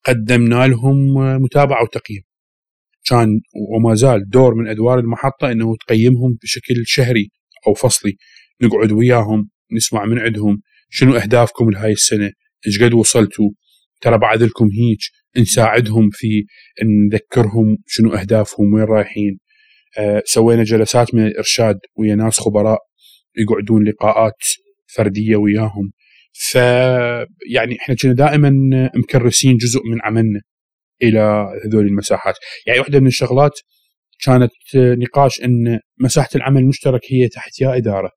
قدمنا 0.07 0.67
لهم 0.67 1.19
آه، 1.19 1.39
متابعة 1.39 1.83
وتقييم. 1.83 2.23
كان 3.09 3.41
وما 3.77 3.95
زال 3.95 4.29
دور 4.29 4.55
من 4.55 4.69
أدوار 4.69 4.99
المحطة 4.99 5.53
إنه 5.53 5.77
تقيمهم 5.87 6.39
بشكل 6.43 6.75
شهري 6.87 7.31
أو 7.67 7.75
فصلي. 7.75 8.17
نقعد 8.63 8.93
وياهم 8.93 9.51
نسمع 9.73 10.05
من 10.05 10.19
عندهم 10.19 10.63
شنو 10.91 11.17
أهدافكم 11.17 11.71
لهاي 11.71 11.93
السنة؟ 11.93 12.33
إيش 12.67 12.83
قد 12.83 12.95
وصلتوا؟ 12.95 13.51
ترى 14.01 14.19
بعد 14.19 14.43
لكم 14.43 14.65
هيك 14.65 14.99
نساعدهم 15.37 16.11
في 16.13 16.45
نذكرهم 16.85 17.77
شنو 17.87 18.15
أهدافهم 18.15 18.75
وين 18.75 18.85
رايحين. 18.85 19.39
آه 19.99 20.23
سوينا 20.25 20.63
جلسات 20.63 21.15
من 21.15 21.27
الإرشاد 21.27 21.79
ويا 21.99 22.15
ناس 22.15 22.41
خبراء 22.41 22.79
يقعدون 23.39 23.89
لقاءات 23.89 24.43
فردية 24.95 25.37
وياهم. 25.37 25.93
ف 26.33 26.55
يعني 27.51 27.77
إحنا 27.81 27.95
كنا 28.03 28.13
دائما 28.13 28.51
مكرسين 28.95 29.57
جزء 29.57 29.81
من 29.87 29.99
عملنا 30.05 30.41
إلى 31.03 31.47
هذول 31.65 31.87
المساحات. 31.87 32.35
يعني 32.67 32.79
واحدة 32.81 33.01
من 33.01 33.07
الشغلات 33.07 33.61
كانت 34.25 34.53
نقاش 34.75 35.41
إن 35.45 35.81
مساحة 36.01 36.29
العمل 36.35 36.61
المشترك 36.61 37.01
هي 37.11 37.29
تحت 37.29 37.61
يا 37.61 37.77
إدارة. 37.77 38.11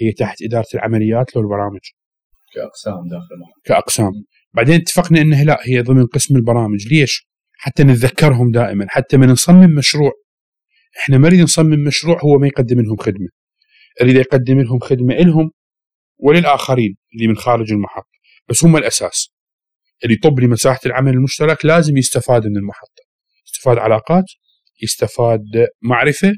هي 0.00 0.12
تحت 0.12 0.42
إدارة 0.42 0.66
العمليات 0.74 1.36
لو 1.36 1.42
البرامج 1.42 1.80
كأقسام 2.54 3.08
داخل 3.10 3.36
كأقسام. 3.64 4.12
بعدين 4.54 4.74
اتفقنا 4.74 5.20
انها 5.20 5.44
لا 5.44 5.58
هي 5.62 5.80
ضمن 5.80 6.06
قسم 6.06 6.36
البرامج. 6.36 6.88
ليش؟ 6.88 7.28
حتى 7.58 7.84
نتذكرهم 7.84 8.50
دائما. 8.50 8.86
حتى 8.88 9.16
من 9.16 9.28
نصمم 9.28 9.74
مشروع. 9.74 10.12
إحنا 10.98 11.18
ما 11.18 11.28
نريد 11.28 11.40
نصمم 11.40 11.84
مشروع 11.84 12.20
هو 12.24 12.38
ما 12.38 12.46
يقدم 12.46 12.80
لهم 12.80 12.96
خدمة. 12.96 13.28
نريد 14.02 14.16
يقدم 14.16 14.60
لهم 14.60 14.78
خدمة 14.78 15.14
لهم 15.14 15.50
وللآخرين 16.18 16.96
اللي 17.14 17.28
من 17.28 17.36
خارج 17.36 17.72
المحطة. 17.72 18.18
بس 18.48 18.64
هم 18.64 18.76
الأساس. 18.76 19.32
اللي 20.04 20.14
يطب 20.14 20.40
لمساحة 20.40 20.80
العمل 20.86 21.12
المشترك 21.12 21.64
لازم 21.64 21.96
يستفاد 21.96 22.46
من 22.46 22.56
المحطة. 22.56 23.02
يستفاد 23.46 23.78
علاقات 23.78 24.24
يستفاد 24.82 25.42
معرفة 25.82 26.32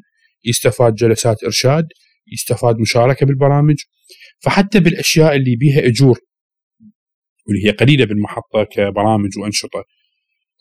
يستفاد 0.44 0.94
جلسات 0.94 1.44
إرشاد 1.44 1.84
يستفاد 2.32 2.76
مشاركة 2.78 3.26
بالبرامج. 3.26 3.76
فحتى 4.38 4.80
بالأشياء 4.80 5.36
اللي 5.36 5.56
بيها 5.56 5.86
أجور 5.86 6.18
واللي 7.50 7.66
هي 7.66 7.70
قليلة 7.70 8.04
بالمحطه 8.04 8.64
كبرامج 8.64 9.38
وأنشطة. 9.38 9.84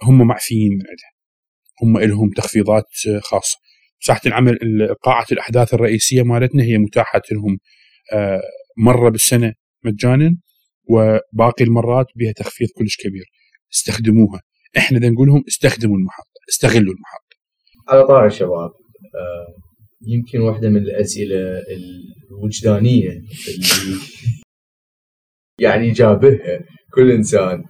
هم 0.04 0.28
معفيين 0.28 0.72
من 0.72 0.84
عندها 0.90 1.20
هم 1.84 2.10
لهم 2.10 2.30
تخفيضات 2.30 2.86
خاصة. 3.22 3.58
مساحه 4.02 4.22
العمل 4.26 4.58
قاعة 5.04 5.26
الأحداث 5.32 5.74
الرئيسية 5.74 6.24
مالتنا 6.24 6.64
هي 6.64 6.78
متاحة 6.78 7.22
لهم 7.32 7.58
آه، 8.14 8.42
مرة 8.78 9.10
بالسنة 9.10 9.54
مجانا 9.86 10.38
وباقي 10.90 11.66
المرات 11.66 12.06
بها 12.16 12.32
تخفيض 12.32 12.68
كلش 12.76 12.98
كبير. 12.98 13.26
استخدموها. 13.74 14.42
إحنا 14.78 15.00
نقول 15.00 15.28
لهم 15.28 15.44
استخدموا 15.48 15.98
المحطة 15.98 16.40
استغلوا 16.50 16.94
المحطة. 16.94 17.38
على 17.90 18.08
طار 18.08 18.26
الشباب 18.26 18.72
آه، 19.16 19.56
يمكن 20.08 20.40
واحدة 20.40 20.70
من 20.70 20.78
الأسئلة 20.78 21.62
الوجدانية 22.32 23.10
اللي 23.10 24.00
يعني 25.66 25.88
يجابهها 25.88 26.60
كل 26.94 27.12
إنسان 27.12 27.64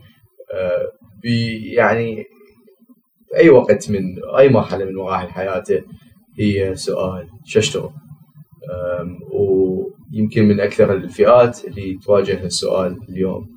آه، 0.54 0.88
بي 1.24 1.66
يعني 1.74 2.26
أي 3.36 3.50
وقت 3.50 3.92
من 3.92 4.02
أي 4.38 4.50
مرحلة 4.50 4.86
من 4.86 4.96
مراحل 4.96 5.28
حياته 5.30 5.82
هي 6.40 6.76
سؤال 6.76 7.28
شو 7.46 7.60
أشتغل 7.60 7.90
آم، 9.00 9.18
ويمكن 9.32 10.46
من 10.46 10.60
أكثر 10.60 10.94
الفئات 10.94 11.66
اللي 11.66 12.00
تواجه 12.06 12.44
السؤال 12.44 12.98
اليوم 13.10 13.50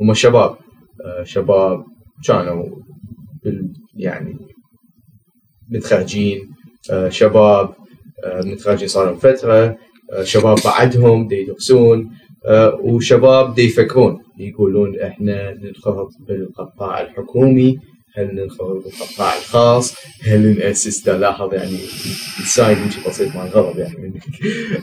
هم 0.00 0.10
الشباب. 0.10 0.56
آه، 1.04 1.22
شباب 1.24 1.84
كانوا 2.26 2.64
يعني 3.96 4.36
متخرجين 5.70 6.50
آه، 6.90 7.08
شباب 7.08 7.74
متخرجين 8.44 8.88
صار 8.88 9.06
لهم 9.06 9.16
فترة 9.16 9.76
شباب 10.22 10.56
بعدهم 10.64 11.26
دي 11.28 11.36
يدرسون 11.36 12.10
وشباب 12.82 13.54
دي 13.54 13.62
يفكرون. 13.62 14.18
يقولون 14.38 15.00
إحنا 15.00 15.54
ننخرط 15.54 16.08
بالقطاع 16.28 17.00
الحكومي 17.00 17.78
هل 18.14 18.34
ننخرط 18.34 18.84
بالقطاع 18.84 19.36
الخاص؟ 19.38 19.94
هل 20.22 20.58
نأسس 20.58 21.04
دا 21.04 21.18
لاحظ 21.18 21.54
يعني 21.54 21.78
السايد 22.40 22.78
يمشي 22.78 23.00
بسيط 23.08 23.34
مع 23.36 23.46
الغضب 23.46 23.78
يعني 23.78 23.98
منك. 23.98 24.22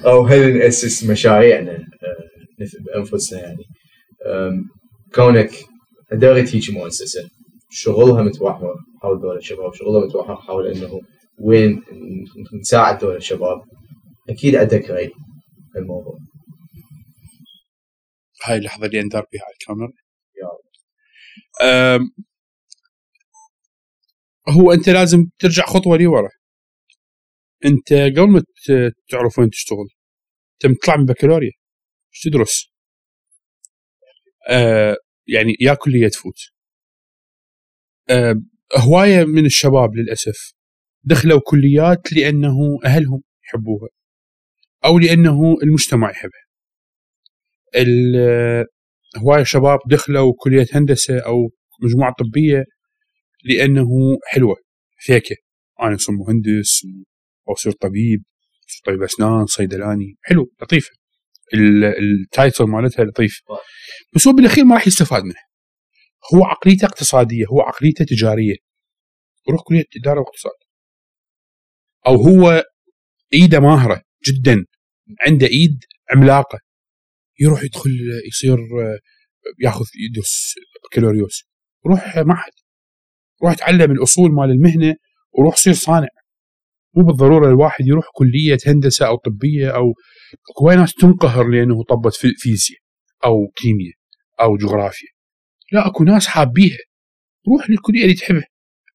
أو 0.06 0.26
هل 0.26 0.58
نأسس 0.58 1.04
مشاريعنا 1.10 1.72
آه، 1.72 2.64
نف- 2.64 2.82
بأنفسنا 2.86 3.40
يعني. 3.40 3.64
كونك 5.16 5.52
اداره 6.12 6.38
هيك 6.40 6.70
مؤسسة 6.70 7.30
شغلها 7.70 8.22
متوحور 8.24 8.76
حول 9.02 9.22
دول 9.22 9.38
الشباب 9.38 9.74
شغلها 9.74 10.06
متوحر 10.06 10.36
حول 10.36 10.68
إنه 10.68 11.02
وين 11.40 11.82
نساعد 12.62 12.98
دول 13.00 13.16
الشباب 13.16 13.62
أكيد 14.30 14.56
عندك 14.56 14.90
رأي 14.90 15.12
بالموضوع 15.76 16.18
هاي 18.46 18.58
اللحظة 18.58 18.86
اللي 18.86 19.02
أندار 19.02 19.26
بها 19.34 19.42
على 19.42 19.54
الكاميرا 19.54 19.92
هو 24.50 24.72
أنت 24.74 24.90
لازم 24.90 25.30
ترجع 25.40 25.64
خطوة 25.66 25.98
لي 25.98 26.08
ورا 26.08 26.30
أنت 27.66 27.94
قبل 27.94 28.30
ما 28.30 28.44
تعرف 29.10 29.40
وين 29.40 29.50
تشتغل 29.50 29.88
أنت 30.66 30.78
تطلع 30.82 30.98
من 30.98 31.06
بكالوريا. 31.06 31.52
إيش 32.14 32.22
تدرس؟ 32.24 32.72
آه 34.50 34.98
يعني 35.28 35.56
يا 35.62 35.74
كلية 35.74 36.08
تفوت. 36.08 36.38
آه 38.10 38.36
هواية 38.78 39.26
من 39.26 39.46
الشباب 39.46 39.96
للأسف. 39.96 40.54
دخلوا 41.04 41.42
كليات 41.46 42.14
لأنه 42.14 42.80
أهلهم 42.86 43.24
يحبوها 43.46 43.90
أو 44.86 45.00
لأنه 45.00 45.58
المجتمع 45.64 46.12
يحبها. 46.12 46.45
هوايه 49.18 49.44
شباب 49.44 49.80
دخلوا 49.90 50.34
كلية 50.40 50.68
هندسة 50.74 51.20
أو 51.20 51.50
مجموعة 51.84 52.14
طبية 52.20 52.64
لأنه 53.44 53.88
حلوة. 54.28 54.56
فيكه 55.00 55.36
أنا 55.82 55.96
اصير 55.96 56.16
مهندس 56.16 56.82
أو 57.50 57.54
اصير 57.54 57.72
طبيب 57.72 58.24
أصير 58.70 58.82
طبيب 58.86 59.04
أسنان 59.04 59.46
صيدلاني. 59.46 60.16
حلو 60.22 60.52
لطيفة. 60.62 60.92
ال- 61.54 61.84
التايتل 61.86 62.64
مالتها 62.64 63.06
لطيف. 63.06 63.42
بس 64.16 64.28
هو 64.28 64.34
بالأخير 64.34 64.66
ما 64.66 64.76
راح 64.76 64.88
يستفاد 64.88 65.24
منها 65.24 65.46
هو 66.34 66.46
عقليته 66.46 66.86
اقتصادية 66.86 67.46
هو 67.52 67.62
عقليته 67.62 68.06
تجارية. 68.06 68.56
يروح 69.50 69.62
كلية 69.64 69.84
إدارة 69.98 70.20
واقتصاد. 70.20 70.52
أو 72.08 72.16
هو 72.16 72.64
إيده 73.34 73.60
ماهرة 73.60 74.02
جدا. 74.28 74.66
عنده 75.28 75.48
إيد 75.48 75.84
عملاقة. 76.16 76.60
يروح 77.40 77.64
يدخل 77.64 77.90
يصير 78.28 78.58
ياخذ 79.64 79.86
يدرس 80.10 80.54
بكالوريوس 80.86 81.44
روح 81.88 82.18
معهد. 82.18 82.52
روح 83.44 83.54
تعلم 83.54 83.92
الأصول 83.92 84.32
مال 84.32 84.50
المهنة 84.52 84.96
وروح 85.32 85.56
صير 85.56 85.74
صانع. 85.74 86.08
مو 86.98 87.04
بالضرورة 87.04 87.48
الواحد 87.50 87.88
يروح 87.88 88.06
كلية 88.14 88.58
هندسة 88.68 89.08
أو 89.08 89.16
طبية 89.16 89.76
أو 89.76 89.94
هواي 90.62 90.76
ناس 90.76 90.94
تنقهر 90.94 91.48
لأنه 91.48 91.84
طبت 91.84 92.14
في 92.16 92.28
فيزياء 92.38 92.80
أو 93.26 93.48
كيمياء 93.56 93.94
أو 94.42 94.58
جغرافيا. 94.58 95.08
لا 95.72 95.88
أكو 95.88 96.04
ناس 96.04 96.28
حابيها. 96.28 96.78
روح 97.48 97.70
للكلية 97.70 98.04
اللي 98.04 98.14
تحبها. 98.14 98.48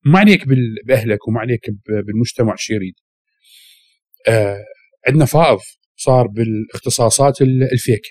ما 0.04 0.18
عليك 0.18 0.44
بأهلك 0.86 1.28
وما 1.28 1.40
عليك 1.40 1.60
بالمجتمع 2.06 2.54
شو 2.58 2.74
يريد 2.74 2.94
آه 4.28 4.64
عندنا 5.08 5.24
فائض 5.24 5.58
صار 5.96 6.26
بالإختصاصات 6.26 7.42
ال- 7.42 7.72
الفيك. 7.72 8.02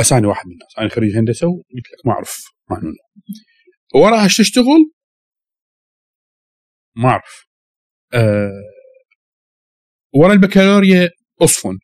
أساني 0.00 0.26
واحد 0.26 0.46
من 0.46 0.52
الناس. 0.52 0.78
أنا 0.78 0.88
خريج 0.88 1.16
هندسة 1.16 1.46
وقلت 1.46 1.86
لك 1.92 2.06
ما 2.06 2.12
اعرف 2.12 2.44
ما 2.70 2.78
هنون 2.78 2.94
وراها 3.94 4.24
إيش 4.24 4.36
تشتغل؟ 4.36 4.90
ما 6.96 7.08
اعرف 7.08 7.46
آه 8.14 8.62
ورا 10.14 10.32
البكالوريا 10.32 11.10
اصفن 11.42 11.78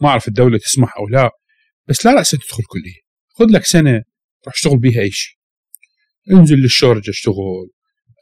ما 0.00 0.08
أعرف 0.08 0.28
الدولة 0.28 0.58
تسمح 0.58 0.96
أو 0.96 1.08
لا 1.08 1.30
بس 1.88 2.06
لا 2.06 2.14
رأس 2.14 2.30
تدخل 2.30 2.64
كلية. 2.64 3.00
خذ 3.28 3.46
لك 3.46 3.64
سنة 3.64 4.02
روح 4.46 4.54
اشتغل 4.54 4.78
بيها 4.78 5.00
أي 5.00 5.10
شيء. 5.10 5.36
انزل 6.30 6.56
للشرج 6.56 7.08
اشتغل. 7.08 7.70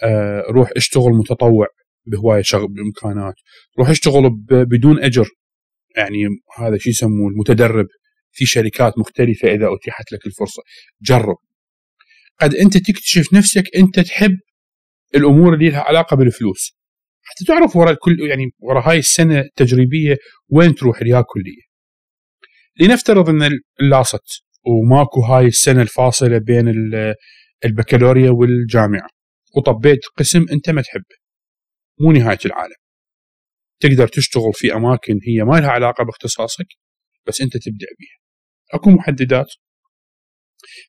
آه 0.05 0.45
روح 0.51 0.71
اشتغل 0.77 1.13
متطوع 1.13 1.67
بهواية 2.07 2.43
شغل 2.43 2.69
بإمكانات. 2.69 3.35
روح 3.79 3.89
اشتغل 3.89 4.31
بدون 4.51 5.05
أجر. 5.05 5.29
يعني 5.97 6.19
هذا 6.59 6.79
شيء 6.79 6.93
يسموه 6.93 7.29
المتدرب. 7.31 7.87
في 8.33 8.47
شركات 8.47 8.99
مختلفة 8.99 9.49
إذا 9.49 9.69
أتيحت 9.75 10.13
لك 10.13 10.27
الفرصة. 10.27 10.63
جرب. 11.03 11.37
قد 12.41 12.55
أنت 12.55 12.77
تكتشف 12.77 13.33
نفسك 13.35 13.65
أنت 13.77 14.01
تحب 14.01 14.39
الأمور 15.15 15.55
اللي 15.55 15.71
لها 15.71 15.81
علاقة 15.81 16.17
بالفلوس. 16.17 16.79
حتى 17.23 17.45
تعرف 17.45 17.77
ورا 17.77 17.91
الكل 17.91 18.17
يعني 18.31 18.45
ورا 18.59 18.91
هاي 18.91 18.99
السنة 18.99 19.39
التجريبية 19.41 20.17
وين 20.49 20.75
تروح 20.75 21.03
ليا 21.03 21.21
كليه 21.21 21.69
لنفترض 22.81 23.29
إن 23.29 23.51
اللاصت 23.81 24.43
وماكو 24.67 25.21
هاي 25.21 25.47
السنة 25.47 25.83
الفاصلة 25.83 26.39
بين 26.39 26.69
ال- 26.69 27.15
البكالوريا 27.65 28.31
والجامعة. 28.31 29.09
وطبيت 29.57 29.99
قسم 30.17 30.47
أنت 30.53 30.71
ما 30.71 30.83
تحبه. 30.83 31.17
مو 32.01 32.13
نهاية 32.13 32.39
العالم. 32.47 32.75
تقدر 33.81 34.09
تشتغل 34.09 34.53
في 34.55 34.75
أماكن 34.75 35.19
هي 35.29 35.45
ما 35.45 35.61
لها 35.61 35.71
علاقة 35.71 36.05
باختصاصك. 36.05 36.67
بس 37.29 37.41
أنت 37.41 37.57
تبدع 37.57 37.87
بيها. 37.99 38.19
أكو 38.75 38.91
محددات 38.91 39.55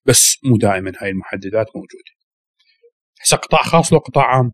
بس 0.05 0.37
مو 0.43 0.57
دائما 0.57 0.91
هاي 1.01 1.09
المحددات 1.09 1.67
موجودة. 1.75 2.11
هسه 3.21 3.37
قطاع 3.37 3.61
خاص 3.63 3.93
لو 3.93 3.99
قطاع 3.99 4.25
عام؟ 4.25 4.51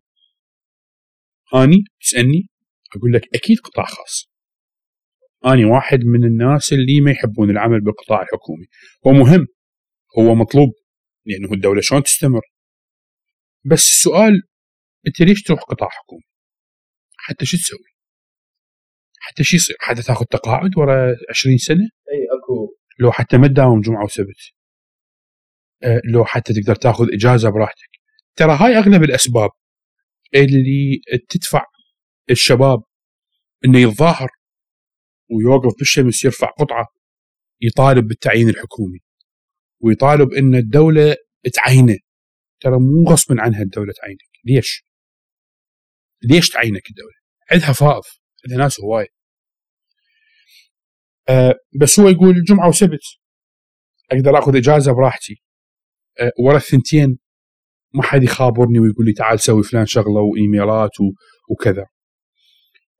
أني 1.56 1.84
تسألني 2.02 2.50
أقول 2.96 3.14
لك 3.14 3.36
أكيد 3.36 3.60
قطاع 3.60 3.86
خاص. 3.86 4.32
أني 5.46 5.66
واحد 5.66 6.00
من 6.00 6.24
الناس 6.24 6.74
اللي 6.74 7.02
ما 7.02 7.12
يحبون 7.12 7.50
العمل 7.50 7.82
بالقطاع 7.82 8.22
الحكومي. 8.22 8.66
هو 9.08 9.12
مهم 9.12 9.48
هو 10.20 10.36
مطلوب 10.36 10.70
لأنه 11.26 11.54
الدولة 11.54 11.82
شلون 11.82 12.04
تستمر؟ 12.04 12.42
بس 13.66 13.84
السؤال 13.84 14.42
أنت 15.08 15.22
ليش 15.22 15.44
تروح 15.44 15.60
قطاع 15.60 15.90
حكومي؟ 15.90 16.24
حتى 17.18 17.46
شو 17.46 17.58
تسوي؟ 17.58 17.95
حتى 19.26 19.44
شو 19.44 19.56
يصير. 19.56 19.76
حتى 19.80 20.02
تاخذ 20.02 20.26
تقاعد 20.26 20.78
ورا 20.78 21.16
20 21.30 21.58
سنة. 21.58 21.84
أي 22.12 22.28
أكو. 22.38 22.76
لو 23.00 23.12
حتى 23.12 23.38
ما 23.38 23.48
تداوم 23.48 23.82
جمعة 23.82 24.04
وسبت. 24.04 24.36
آه، 25.84 26.02
لو 26.14 26.26
حتى 26.26 26.54
تقدر 26.54 26.76
تاخذ 26.76 27.14
إجازة 27.14 27.50
براحتك. 27.50 27.90
ترى 28.36 28.58
هاي 28.60 28.78
أغلب 28.78 29.04
الأسباب 29.04 29.50
اللي 30.36 31.00
تدفع 31.30 31.64
الشباب 32.30 32.84
إنه 33.66 33.80
يتظاهر 33.80 34.30
ويوقف 35.32 35.78
بالشمس 35.80 36.26
يرفع 36.26 36.48
قطعة 36.48 36.88
يطالب 37.62 38.08
بالتعيين 38.08 38.50
الحكومي. 38.50 39.00
ويطالب 39.80 40.34
إن 40.34 40.56
الدولة 40.56 41.16
تعينه. 41.54 41.98
ترى 42.60 42.80
مو 42.80 43.10
غصبا 43.10 43.36
عنها 43.42 43.62
الدولة 43.62 43.94
تعينك. 44.02 44.20
ليش؟ 44.46 44.86
ليش 46.24 46.50
تعينك 46.50 46.90
الدولة؟ 46.90 47.16
عندها 47.52 47.74
فائض. 47.74 48.04
عندها 48.46 48.58
ناس 48.64 48.80
هواية. 48.80 49.15
أه 51.30 51.56
بس 51.82 52.00
هو 52.00 52.08
يقول 52.10 52.44
جمعه 52.44 52.68
وسبت. 52.70 53.00
أقدر 54.12 54.40
آخذ 54.40 54.56
إجازة 54.58 54.94
براحتي. 54.94 55.44
أه 56.20 56.32
ورا 56.40 56.58
الثنتين 56.58 57.18
ما 57.94 58.04
حد 58.04 58.24
يخابرني 58.24 58.80
ويقول 58.80 59.06
لي 59.06 59.14
تعال 59.14 59.40
سوي 59.40 59.64
فلان 59.64 59.86
شغلة 59.86 60.22
وإيميلات 60.22 60.92
وكذا. 61.50 61.86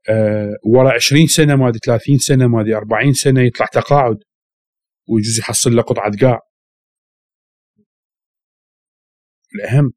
أه 0.10 0.54
ورا 0.66 0.94
20 0.94 1.28
سنة 1.28 1.56
ما 1.56 1.68
أدري 1.68 1.80
30 1.86 2.18
سنة 2.18 2.48
ما 2.48 2.62
أدري 2.62 2.76
40 2.76 3.14
سنة 3.14 3.42
يطلع 3.42 3.66
تقاعد 3.66 4.18
ويجوز 5.10 5.40
يحصل 5.40 5.76
له 5.76 5.82
قطعة 5.82 6.12
قاع. 6.22 6.40
الأهم 9.56 9.94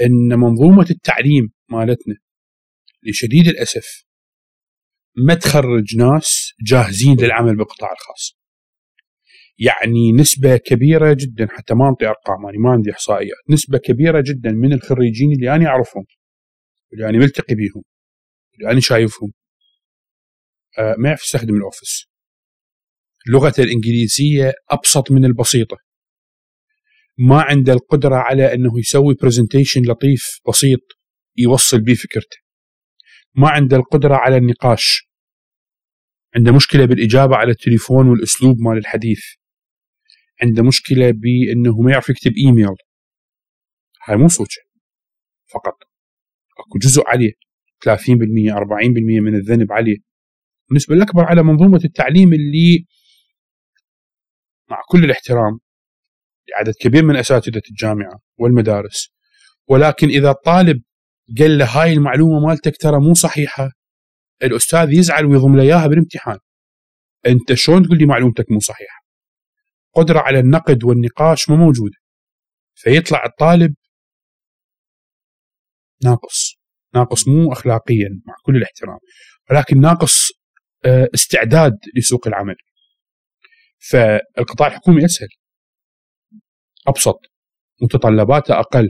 إن 0.00 0.38
منظومة 0.38 0.86
التعليم 0.90 1.52
مالتنا 1.70 2.16
لشديد 3.02 3.48
الأسف 3.48 4.05
ما 5.16 5.34
تخرج 5.34 5.96
ناس 5.96 6.52
جاهزين 6.66 7.16
للعمل 7.20 7.56
بالقطاع 7.56 7.92
الخاص. 7.92 8.38
يعني 9.58 10.12
نسبة 10.12 10.56
كبيرة 10.56 11.16
جدا 11.20 11.48
حتى 11.50 11.74
ما 11.74 11.88
أنطي 11.88 12.06
أرقام 12.06 12.44
يعني 12.44 12.58
ما 12.58 12.70
عندي 12.70 12.90
احصائيات، 12.90 13.36
نسبة 13.50 13.78
كبيرة 13.78 14.20
جدا 14.26 14.50
من 14.50 14.72
الخريجين 14.72 15.32
اللي 15.32 15.54
أنا 15.54 15.66
أعرفهم 15.66 16.04
اللي 16.92 17.08
أنا 17.08 17.18
ملتقي 17.18 17.54
بيهم 17.54 17.82
اللي 18.54 18.70
أنا 18.72 18.80
شايفهم 18.80 19.32
آه 20.78 20.94
ما 20.98 21.08
يعرف 21.08 21.22
يستخدم 21.22 21.54
ال 21.54 21.61
Office. 21.61 22.06
لغته 23.28 23.62
الإنجليزية 23.62 24.52
أبسط 24.70 25.10
من 25.10 25.24
البسيطة. 25.24 25.76
ما 27.18 27.42
عنده 27.42 27.72
القدرة 27.72 28.16
على 28.16 28.54
إنه 28.54 28.78
يسوي 28.78 29.14
presentation 29.14 29.82
لطيف 29.82 30.40
بسيط 30.48 30.80
يوصل 31.36 31.80
بيه 31.80 31.94
فكرته. 31.94 32.36
ما 33.34 33.48
عنده 33.48 33.76
القدرة 33.76 34.14
على 34.14 34.36
النقاش 34.36 35.05
عنده 36.36 36.52
مشكلة 36.52 36.84
بالإجابة 36.84 37.36
على 37.36 37.50
التليفون 37.50 38.08
والأسلوب 38.08 38.56
مال 38.60 38.78
الحديث. 38.78 39.24
عنده 40.42 40.62
مشكلة 40.62 41.10
بأنه 41.10 41.80
ما 41.80 41.90
يعرف 41.90 42.08
يكتب 42.08 42.32
إيميل. 42.46 42.76
هاي 44.04 44.16
مو 44.16 44.28
صوتة 44.28 44.62
فقط. 45.46 45.78
أكو 46.58 46.78
جزء 46.78 47.02
عليه. 47.06 47.32
30% 47.84 48.52
40% 48.52 49.20
من 49.20 49.34
الذنب 49.34 49.72
عليه. 49.72 49.96
النسبة 50.70 50.94
الأكبر 50.94 51.24
على 51.24 51.42
منظومة 51.42 51.80
التعليم 51.84 52.32
اللي 52.32 52.86
مع 54.70 54.80
كل 54.88 55.04
الاحترام 55.04 55.58
لعدد 56.50 56.74
كبير 56.80 57.04
من 57.04 57.16
أساتذة 57.16 57.62
الجامعة 57.70 58.20
والمدارس. 58.38 59.14
ولكن 59.68 60.08
إذا 60.08 60.30
الطالب 60.30 60.82
قال 61.38 61.58
له 61.58 61.64
هاي 61.64 61.92
المعلومة 61.92 62.46
مالتك 62.46 62.76
ترى 62.76 63.00
مو 63.00 63.14
صحيحة 63.14 63.70
الأستاذ 64.42 64.92
يزعل 64.92 65.26
ويضم 65.26 65.56
له 65.56 65.62
إياها 65.62 65.86
بالامتحان. 65.86 66.38
أنت 67.26 67.54
شلون 67.54 67.82
تقول 67.82 67.98
لي 67.98 68.06
معلومتك 68.06 68.50
مو 68.50 68.60
صحيحة؟ 68.60 69.06
قدرة 69.94 70.18
على 70.20 70.38
النقد 70.38 70.84
والنقاش 70.84 71.48
مو 71.48 71.56
موجودة. 71.56 71.96
فيطلع 72.74 73.24
الطالب 73.24 73.74
ناقص. 76.04 76.56
ناقص 76.94 77.28
مو 77.28 77.52
اخلاقيا 77.52 78.08
مع 78.26 78.34
كل 78.42 78.56
الاحترام. 78.56 78.98
ولكن 79.50 79.80
ناقص 79.80 80.30
آه، 80.84 81.08
استعداد 81.14 81.78
لسوق 81.96 82.26
العمل. 82.26 82.56
فالقطاع 83.78 84.66
الحكومي 84.66 85.04
أسهل. 85.04 85.28
أبسط. 86.88 87.20
متطلباته 87.82 88.60
أقل. 88.60 88.88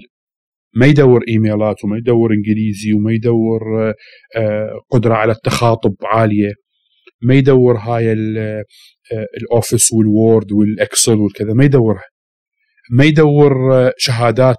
ما 0.77 0.87
يدور 0.87 1.25
إيميلات 1.29 1.85
وما 1.85 1.99
يدور 1.99 2.33
إنجليزي 2.33 2.93
وما 2.93 3.13
يدور 3.13 3.93
آه، 4.37 4.81
قدرة 4.91 5.15
على 5.15 5.33
التخاطب 5.33 5.95
عالية. 6.05 6.53
ما 7.23 7.35
يدور 7.35 7.77
هاي 7.77 8.13
آه، 8.13 8.65
ال 9.43 9.50
Office 9.50 9.93
وال 9.93 10.13
Word 10.13 10.53
وال 10.53 10.70
Excel 10.70 11.15
والكذا 11.15 11.53
ما 11.53 11.65
يدورها. 11.65 12.05
ما 12.91 13.05
يدور 13.05 13.53
شهادات 13.97 14.59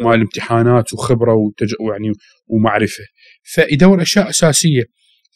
مال 0.00 0.14
الامتحانات 0.14 0.92
وخبرة 0.92 1.34
وتج... 1.34 1.74
يعني 1.90 2.12
ومعرفة. 2.46 3.04
فيدور 3.42 4.02
أشياء 4.02 4.28
أساسية. 4.28 4.82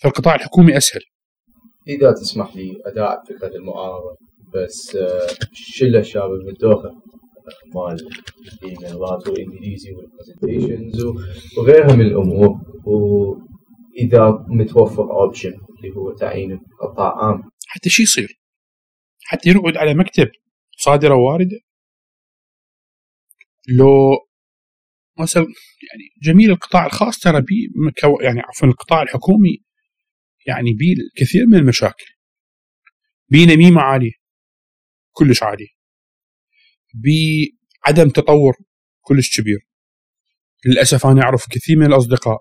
فالقطاع 0.02 0.34
الحكومي 0.34 0.76
أسهل. 0.76 1.00
إذا 1.88 2.12
تسمح 2.12 2.56
لي 2.56 2.72
أداء 2.86 3.22
فكرة 3.28 3.56
المعارضه 3.56 4.16
بس 4.54 4.98
شله 5.52 5.98
الشباب 5.98 6.30
المدوخه 6.30 6.90
مال 7.74 8.08
الايميلات 8.62 9.28
والانجليزي 9.28 9.92
وال 9.92 10.07
presentations 10.07 11.04
وغيرها 11.58 11.96
من 11.96 12.06
الأمور 12.06 12.60
وإذا 12.84 14.46
متوفر 14.48 15.02
option 15.02 15.52
اللي 15.76 15.96
هو 15.96 16.12
تعيين 16.12 16.60
قطاع 16.80 17.24
عام 17.24 17.42
حتى 17.66 17.90
شو 17.90 18.02
يصير؟ 18.02 18.40
حتى 19.24 19.50
يقعد 19.50 19.76
على 19.76 19.94
مكتب 19.94 20.30
صادرة 20.76 21.14
واردة. 21.14 21.60
لو 23.68 24.10
مثلا 25.20 25.42
يعني 25.42 26.12
جميل 26.22 26.50
القطاع 26.50 26.86
الخاص 26.86 27.18
ترى 27.18 27.40
بي 27.40 27.72
يعني 28.20 28.40
عفوا 28.40 28.68
القطاع 28.68 29.02
الحكومي 29.02 29.64
يعني 30.46 30.72
بي 30.72 30.92
الكثير 30.92 31.46
من 31.46 31.58
المشاكل. 31.58 32.06
بي 33.28 33.46
نميمه 33.46 33.80
عاليه 33.80 34.12
كلش 35.12 35.42
عاليه 35.42 35.81
بعدم 36.94 38.10
تطور 38.10 38.56
كلش 39.00 39.40
كبير. 39.40 39.58
للأسف 40.66 41.06
أنا 41.06 41.22
أعرف 41.22 41.46
كثير 41.50 41.76
من 41.78 41.86
الأصدقاء 41.86 42.38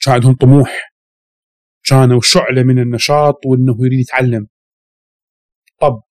كان 0.00 0.14
عندهم 0.14 0.34
طموح 0.34 0.92
كانوا 1.84 2.20
شعلة 2.22 2.62
من 2.62 2.78
النشاط 2.78 3.46
وإنه 3.46 3.76
يريد 3.86 4.00
يتعلم. 4.00 4.46
طب 5.80 6.02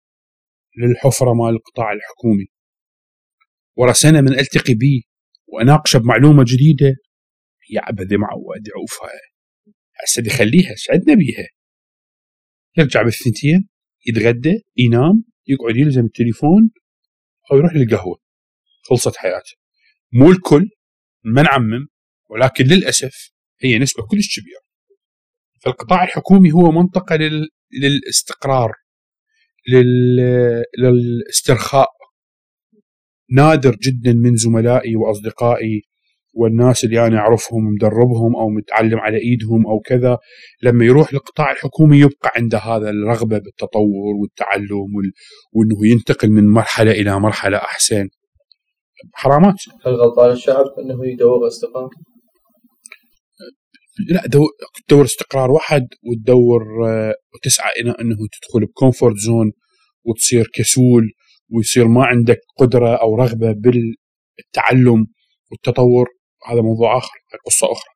للحفرة 0.78 1.34
مال 1.34 1.56
القطاع 1.56 1.92
الحكومي. 1.94 2.46
ورا 3.76 3.94
سنة 3.94 4.22
من 4.22 4.40
ألتقي 4.40 4.74
بيه 4.74 5.02
واناقشه 5.48 6.00
بمعلومة 6.00 6.44
جديدة 6.48 6.96
يا 7.70 7.82
عبدي 7.84 8.18
معود 8.18 8.68
يعوفها 8.68 9.10
هسه 10.04 10.24
يخليها 10.26 10.72
إيش 10.72 10.90
عندنا 10.92 11.16
بيها؟ 11.16 11.48
يرجع 12.78 13.02
بالثنتين 13.02 13.70
يتغدى 14.08 14.62
ينام 14.78 15.24
يقعد 15.48 15.76
يلزم 15.76 16.06
التليفون 16.06 16.72
أو 17.52 17.58
يروح 17.58 17.74
للقهوه 17.76 18.20
خلصت 18.90 19.16
حياته. 19.16 19.52
مو 20.14 20.32
الكل 20.32 20.70
ما 21.24 21.42
نعمم 21.42 21.88
ولكن 22.30 22.66
للأسف 22.66 23.32
هي 23.62 23.80
نسبة 23.80 24.08
كلش 24.08 24.40
كبيره 24.40 24.62
فالقطاع 25.62 26.04
الحكومي 26.04 26.52
هو 26.52 26.72
منطقة 26.72 27.16
لل... 27.16 27.50
للاستقرار 27.82 28.72
لل... 29.68 30.16
للاسترخاء. 30.80 31.90
نادر 33.32 33.76
جدا 33.76 34.14
من 34.14 34.36
زملائي 34.36 34.96
وأصدقائي 34.96 35.84
والناس 36.40 36.84
اللي 36.84 37.08
أنا 37.08 37.18
أعرفهم 37.18 37.64
مدربهم 37.74 38.36
أو 38.36 38.50
متعلم 38.50 39.00
على 39.00 39.18
إيدهم 39.18 39.68
أو 39.68 39.80
كذا 39.80 40.18
لما 40.64 40.86
يروح 40.86 41.14
للقطاع 41.14 41.52
الحكومي 41.52 41.98
يبقى 42.00 42.32
عنده 42.36 42.58
هذا 42.58 42.90
الرغبة 42.90 43.38
بالتطور 43.38 44.16
والتعلم 44.22 44.96
وال... 44.96 45.12
وإنه 45.54 45.92
ينتقل 45.92 46.30
من 46.30 46.48
مرحلة 46.48 46.92
إلى 46.92 47.20
مرحلة 47.20 47.58
أحسن. 47.58 48.10
حرامات. 49.14 49.56
هل 49.86 49.94
غلطان 49.94 50.32
الشعب 50.32 50.66
إنه 50.80 51.06
يدور 51.06 51.48
استقرار؟ 51.48 51.90
لا 54.10 54.24
تدور 54.88 55.06
استقرار 55.06 55.52
واحد 55.52 55.88
وتدور 56.04 56.64
وتسعى 57.36 57.72
إلى 57.82 57.96
إنه 58.02 58.16
تدخل 58.16 58.66
ب 58.66 58.72
comfort 58.72 59.16
zone 59.16 59.52
وتصير 60.06 60.48
كسول 60.54 61.12
ويصير 61.56 61.88
ما 61.88 62.06
عندك 62.06 62.40
قدرة 62.58 62.96
أو 62.96 63.16
رغبة 63.16 63.52
بالتعلم 63.52 65.08
والتطور. 65.52 66.17
هذا 66.46 66.62
موضوع 66.62 66.98
آخر 66.98 67.12
قصة 67.46 67.68
أخرى. 67.72 67.92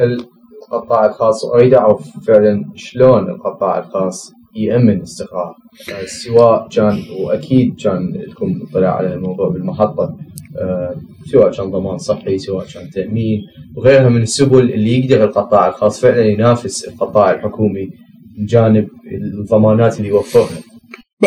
هل 0.00 0.26
القطاع 0.62 1.06
الخاص 1.06 1.44
اريد 1.44 1.74
اعرف 1.74 2.26
فعلا 2.26 2.72
شلون 2.74 3.30
القطاع 3.30 3.78
الخاص 3.78 4.32
يأمن 4.54 5.02
استقرار؟ 5.02 5.54
يعني 5.88 6.06
سواء 6.06 6.68
كان 6.68 7.02
وأكيد 7.20 7.80
كان 7.80 8.12
لكم 8.28 8.60
اطلاع 8.62 8.94
على 8.96 9.14
الموضوع 9.14 9.48
بالمحطة 9.48 10.16
أه 10.58 10.96
سواء 11.32 11.50
كان 11.52 11.70
ضمان 11.70 11.98
صحي 11.98 12.38
سواء 12.38 12.66
كان 12.66 12.90
تأمين 12.90 13.40
وغيرها 13.76 14.08
من 14.08 14.22
السبل 14.22 14.72
اللي 14.72 14.98
يقدر 14.98 15.24
القطاع 15.24 15.68
الخاص 15.68 16.00
فعلا 16.00 16.26
ينافس 16.26 16.88
القطاع 16.88 17.30
الحكومي 17.30 17.90
بجانب 18.38 18.88
الضمانات 19.12 19.98
اللي 19.98 20.08
يوفرها. 20.08 20.62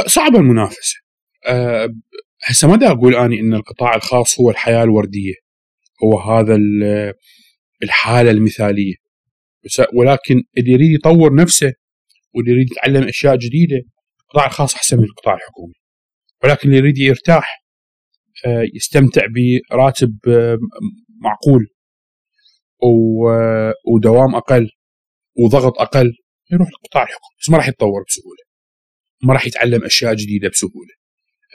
صعبة 0.08 0.40
المنافسة. 0.40 0.96
أه 1.50 1.90
هسه 2.44 2.68
ما 2.68 2.76
دا 2.76 2.92
أقول 2.92 3.16
أني 3.16 3.40
إن 3.40 3.54
القطاع 3.54 3.96
الخاص 3.96 4.40
هو 4.40 4.50
الحياة 4.50 4.84
الوردية. 4.84 5.34
هو 6.04 6.20
هذا 6.20 6.60
الحالة 7.84 8.32
المثالية. 8.32 8.94
ولكن 9.94 10.44
اللي 10.58 10.72
يريد 10.72 10.92
يطور 10.92 11.36
نفسه 11.36 11.74
واللي 12.36 12.52
يريد 12.52 12.72
يتعلم 12.72 13.08
أشياء 13.08 13.36
جديدة 13.36 13.82
القطاع 14.22 14.46
الخاص 14.46 14.76
أحسن 14.76 14.98
من 14.98 15.04
القطاع 15.04 15.36
الحكومي. 15.36 15.74
ولكن 16.44 16.70
اللي 16.70 16.78
يريد 16.78 16.98
يرتاح 16.98 17.62
آه، 18.46 18.66
يستمتع 18.76 19.22
براتب 19.72 20.18
آه، 20.28 20.58
معقول 21.22 21.68
ودوام 23.94 24.36
أقل 24.36 24.70
وضغط 25.40 25.80
أقل 25.82 26.14
يروح 26.52 26.68
القطاع 26.68 27.04
الحكومي. 27.04 27.36
بس 27.42 27.50
ما 27.50 27.58
راح 27.58 27.68
يتطور 27.68 28.04
بسهولة. 28.08 28.44
ما 29.24 29.34
راح 29.34 29.46
يتعلم 29.46 29.84
أشياء 29.84 30.14
جديدة 30.16 30.50
بسهولة. 30.50 30.94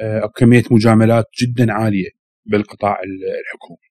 آه، 0.01 0.33
كميه 0.37 0.65
مجاملات 0.71 1.25
جدا 1.43 1.73
عالية 1.73 2.11
بالقطاع 2.47 3.01
الحكومي. 3.43 3.96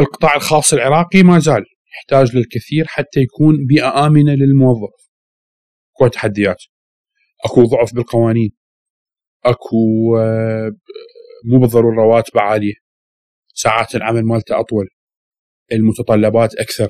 القطاع 0.00 0.36
الخاص 0.36 0.72
العراقي 0.72 1.22
ما 1.22 1.38
زال 1.38 1.64
يحتاج 1.94 2.36
للكثير 2.36 2.86
حتى 2.86 3.20
يكون 3.20 3.66
بيئة 3.68 4.06
آمنة 4.06 4.34
للموظف. 4.34 5.08
أكو 5.96 6.08
تحديات. 6.08 6.62
أكو 7.44 7.64
ضعف 7.64 7.94
بالقوانين. 7.94 8.50
أكو 9.44 9.76
آه، 10.18 10.70
مو 11.44 11.60
بالضرورة 11.60 11.94
رواتب 11.96 12.38
عالية. 12.38 12.74
ساعات 13.54 13.94
العمل 13.94 14.22
مالته 14.22 14.60
أطول. 14.60 14.88
المتطلبات 15.72 16.54
أكثر. 16.54 16.88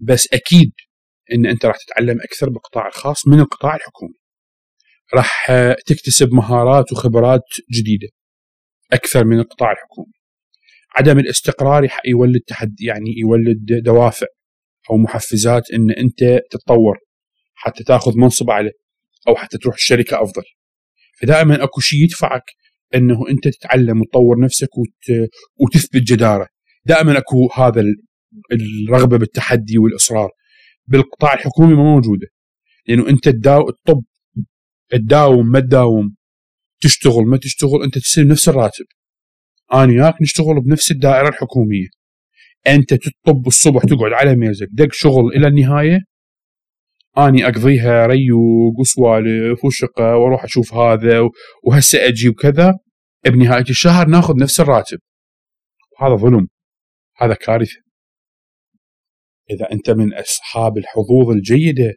بس 0.00 0.28
أكيد 0.32 0.72
أن 1.32 1.46
أنت 1.46 1.66
راح 1.66 1.76
تتعلم 1.76 2.20
أكثر 2.20 2.48
بالقطاع 2.48 2.86
الخاص 2.86 3.28
من 3.28 3.40
القطاع 3.40 3.76
الحكومي. 3.76 4.14
راح 5.14 5.46
تكتسب 5.86 6.28
مهارات 6.32 6.92
وخبرات 6.92 7.44
جديدة. 7.72 8.08
أكثر 8.92 9.24
من 9.24 9.38
القطاع 9.38 9.72
الحكومي 9.72 10.12
عدم 10.96 11.18
الاستقرار 11.18 11.88
يولد 12.06 12.40
تحدي 12.46 12.84
يعني 12.84 13.14
يولد 13.18 13.82
دوافع 13.82 14.26
أو 14.90 14.96
محفزات 14.96 15.70
إن 15.70 15.90
أنت 15.90 16.40
تتطور 16.50 16.98
حتى 17.54 17.84
تأخذ 17.84 18.18
منصب 18.18 18.50
اعلى 18.50 18.70
أو 19.28 19.36
حتى 19.36 19.58
تروح 19.58 19.74
الشركة 19.74 20.22
أفضل. 20.22 20.42
فدائما 21.20 21.64
أكو 21.64 21.80
شيء 21.80 22.02
يدفعك 22.02 22.42
إنه 22.94 23.28
أنت 23.30 23.48
تتعلم 23.48 24.00
وتطور 24.00 24.40
نفسك 24.40 24.68
وت... 24.78 25.28
وتثبت 25.56 26.02
جدارة. 26.02 26.48
دائما 26.84 27.18
أكو 27.18 27.48
هذا 27.54 27.84
الرغبة 28.52 29.16
بالتحدي 29.16 29.78
والإصرار. 29.78 30.30
بالقطاع 30.86 31.34
الحكومي 31.34 31.74
ما 31.74 31.82
موجودة. 31.82 32.26
لأنه 32.88 33.08
أنت 33.08 33.28
تداو 33.28 33.68
الطب 33.68 34.02
تداوم 34.90 35.50
ما 35.50 35.60
تداوم. 35.60 36.14
تشتغل 36.80 37.24
ما 37.26 37.36
تشتغل 37.36 37.82
أنت 37.84 37.98
تستلم 37.98 38.28
نفس 38.28 38.48
الراتب. 38.48 38.84
أنا 39.74 39.92
وياك 39.92 40.22
نشتغل 40.22 40.60
بنفس 40.60 40.90
الدائرة 40.90 41.28
الحكومية. 41.28 41.86
أنت 42.66 42.94
تطب 42.94 43.46
الصبح 43.46 43.82
تقعد 43.82 44.12
على 44.12 44.36
ميزك 44.36 44.68
دق 44.72 44.92
شغل 44.92 45.32
إلى 45.36 45.46
النهاية. 45.46 46.00
اني 47.18 47.44
أقضيها 47.44 48.06
ريوق 48.06 48.80
وسوالف 48.80 49.64
وشقه 49.64 50.16
وأروح 50.16 50.44
أشوف 50.44 50.74
هذا 50.74 51.20
وهسه 51.64 52.08
أجي 52.08 52.28
وكذا. 52.28 52.74
بنهاية 53.26 53.64
الشهر 53.70 54.08
ناخذ 54.08 54.36
نفس 54.36 54.60
الراتب. 54.60 54.98
هذا 56.00 56.14
ظلم. 56.14 56.48
هذا 57.16 57.34
كارثة. 57.34 57.86
إذا 59.50 59.72
أنت 59.72 59.90
من 59.90 60.14
أصحاب 60.14 60.78
الحظوظ 60.78 61.30
الجيدة 61.30 61.94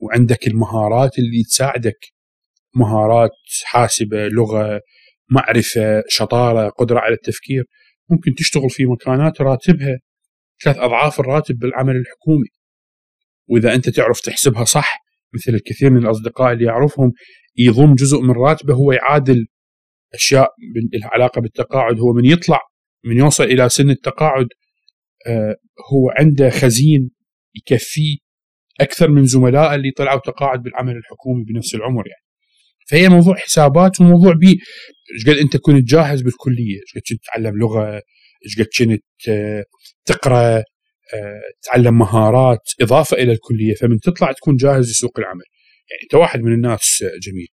وعندك 0.00 0.46
المهارات 0.46 1.18
اللي 1.18 1.42
تساعدك 1.42 1.98
مهارات 2.74 3.30
حاسبة 3.64 4.28
لغة 4.28 4.80
معرفة 5.30 6.02
شطارة 6.08 6.68
قدرة 6.68 6.98
على 6.98 7.14
التفكير 7.14 7.64
ممكن 8.10 8.34
تشتغل 8.34 8.70
في 8.70 8.86
مكانات 8.86 9.40
راتبها 9.40 9.98
ثلاث 10.64 10.78
أضعاف 10.78 11.20
الراتب 11.20 11.58
بالعمل 11.58 11.96
الحكومي. 11.96 12.48
وإذا 13.48 13.74
أنت 13.74 13.88
تعرف 13.88 14.20
تحسبها 14.20 14.64
صح 14.64 14.98
مثل 15.34 15.54
الكثير 15.54 15.90
من 15.90 15.98
الأصدقاء 15.98 16.52
اللي 16.52 16.70
اعرفهم 16.70 17.12
يضم 17.56 17.94
جزء 17.94 18.20
من 18.20 18.30
راتبه 18.30 18.74
هو 18.74 18.92
يعادل 18.92 19.46
أشياء 20.14 20.48
لها 20.92 21.08
علاقه 21.12 21.40
بالتقاعد 21.40 22.00
هو 22.00 22.12
من 22.12 22.24
يطلع 22.24 22.60
من 23.04 23.16
يوصل 23.16 23.44
إلى 23.44 23.68
سن 23.68 23.90
التقاعد 23.90 24.46
آه، 25.26 25.56
هو 25.92 26.10
عنده 26.18 26.50
خزين 26.50 27.10
يكفيه 27.54 28.16
أكثر 28.80 29.10
من 29.10 29.24
زملائه 29.24 29.74
اللي 29.74 29.90
طلعوا 29.90 30.20
تقاعد 30.20 30.62
بالعمل 30.62 30.96
الحكومي 30.96 31.44
بنفس 31.44 31.74
العمر 31.74 32.06
يعني. 32.06 32.21
فهي 32.92 33.08
موضوع 33.08 33.36
حسابات 33.36 34.00
وموضوع 34.00 34.32
بي. 34.34 34.60
إيش 35.14 35.24
قد 35.28 35.36
أنت 35.38 35.56
كنت 35.56 35.84
جاهز 35.84 36.22
بالكلية؟ 36.22 36.80
إيش 36.80 36.92
قد 36.94 37.00
كنت 37.08 37.22
تتعلم 37.22 37.58
لغة؟ 37.58 38.02
إيش 38.46 38.58
قد 38.60 38.66
كنت 38.78 39.28
آه، 39.28 39.64
تقرأ 40.04 40.56
آه، 41.14 41.42
تتعلم 41.62 41.98
مهارات 41.98 42.60
إضافة 42.80 43.16
إلى 43.16 43.32
الكلية؟ 43.32 43.74
فمن 43.74 44.00
تطلع 44.00 44.32
تكون 44.32 44.56
جاهز 44.56 44.90
لسوق 44.90 45.18
العمل. 45.18 45.44
يعني 45.90 46.02
أنت 46.02 46.14
واحد 46.14 46.40
من 46.40 46.54
الناس 46.54 47.04
جميل. 47.22 47.48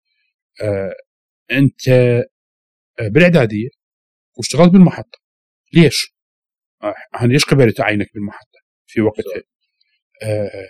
أنت 1.52 1.90
بالإعدادية 3.02 3.70
واشتغلت 4.38 4.72
بالمحطة. 4.72 5.20
ليش؟ 5.74 6.16
أنا 7.22 7.34
ليش 7.34 7.46
قبلت 7.46 7.80
اعينك 7.80 8.08
بالمحطة 8.14 8.60
في 8.88 9.02
وقتها؟ 9.02 9.44
آه 10.24 10.68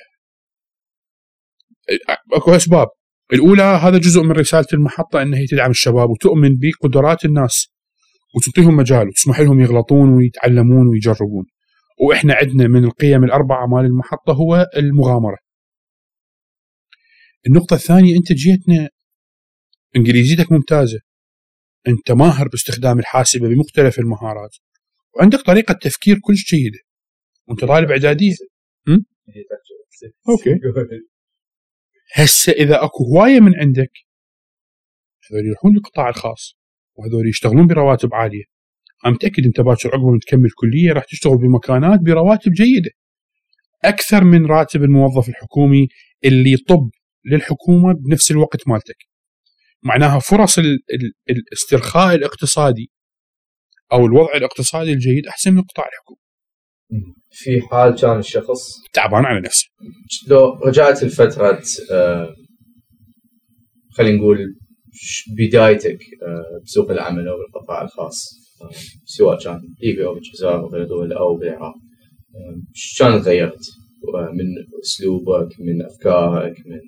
أكو 2.34 2.56
أسباب. 2.56 2.88
الأولى 3.34 3.64
هذا 3.64 3.98
جزء 3.98 4.22
من 4.22 4.32
رسالة 4.32 4.66
المحطة 4.74 5.22
انها 5.22 5.40
هي 5.40 5.48
تدعم 5.48 5.72
الشباب 5.72 6.10
وتؤمن 6.10 6.58
بقدرات 6.60 7.26
الناس 7.26 7.74
وتعطيهم 8.36 8.76
مجال 8.76 9.08
وتسمح 9.08 9.40
لهم 9.40 9.62
يغلطون 9.62 10.10
ويتعلمون 10.10 10.88
ويجربون. 10.88 11.46
وإحنا 12.02 12.34
عندنا 12.34 12.68
من 12.68 12.86
القيم 12.86 13.24
الاربعه 13.24 13.68
مال 13.68 13.86
المحطة 13.86 14.34
هو 14.34 14.68
المغامرة. 14.78 15.38
النقطة 17.48 17.74
الثانية 17.74 18.18
أنت 18.18 18.34
جيتنا 18.34 18.90
إنجليزيتك 19.96 20.52
ممتازة. 20.52 21.00
أنت 21.88 22.12
ماهر 22.12 22.48
باستخدام 22.48 23.00
الحاسبة 23.00 23.48
بمختلف 23.48 24.00
المهارات. 24.00 24.56
وعندك 25.16 25.42
طريقة 25.42 25.74
تفكير 25.74 26.20
كلش 26.22 26.56
جيده 26.56 26.80
وأنت 27.48 27.66
طالب 27.66 27.92
إعدادية. 27.92 28.34
أوكي. 30.30 30.50
هسه 32.14 32.52
إذا 32.52 32.84
أكو 32.84 33.04
هواية 33.04 33.40
من 33.40 33.56
عندك 33.60 33.92
هذول 35.32 35.46
يروحون 35.46 35.74
للقطاع 35.74 36.10
الخاص 36.10 36.60
وهذول 36.96 37.30
يشتغلون 37.30 37.68
برواتب 37.68 38.14
عالية. 38.14 38.44
أنا 39.06 39.14
متأكد 39.14 39.46
أنت 39.46 39.62
باكر 39.62 39.90
عقب 39.90 40.06
ما 40.06 40.20
تكمل 40.22 40.50
كلية 40.50 40.94
راح 40.94 41.04
تشتغل 41.04 41.38
بمكانات 41.38 42.00
برواتب 42.00 42.52
جيدة. 42.52 42.92
أكثر 43.86 44.24
من 44.24 44.46
راتب 44.46 44.84
الموظف 44.84 45.30
الحكومي 45.30 45.88
اللي 46.26 46.52
يطب 46.52 46.90
للحكومة 47.26 47.94
بنفس 47.94 48.32
الوقت 48.32 48.68
مالتك. 48.68 48.98
معناها 49.84 50.20
فرص 50.20 50.60
الاسترخاء 51.30 52.16
الاقتصادي 52.16 52.92
أو 53.94 54.06
الوضع 54.06 54.34
الاقتصادي 54.36 54.94
الجيد 54.94 55.28
أحسن 55.28 55.54
من 55.54 55.60
القطاع 55.60 55.86
الحكومي. 55.86 56.20
في 57.32 57.62
حال 57.62 57.96
كان 57.96 58.20
الشخص 58.20 58.82
تعبان 58.94 59.26
على 59.26 59.40
نفسه. 59.42 59.68
لو 60.28 60.54
رجعت 60.54 61.04
لفتره 61.04 61.62
آه 61.92 62.36
خلينا 63.92 64.18
نقول 64.18 64.56
بدايتك 65.38 66.00
آه 66.24 66.62
بسوق 66.66 66.92
العمل 66.92 67.28
أو 67.28 67.38
بالقطاع 67.38 67.82
الخاص 67.82 68.30
آه 68.62 68.70
سواء 69.06 69.40
كان 69.44 69.62
ليبيا 69.84 70.06
أو 70.06 70.14
بالجزائر 70.14 70.60
أو 70.60 70.70
بالدول 70.70 71.14
أو 71.14 71.38
بالعراق 71.38 71.74
آه 72.36 72.62
كان 73.00 73.22
تغيرت 73.22 73.66
من 74.34 74.80
أسلوبك 74.84 75.50
من 75.60 75.86
أفكارك 75.86 76.56
من 76.66 76.80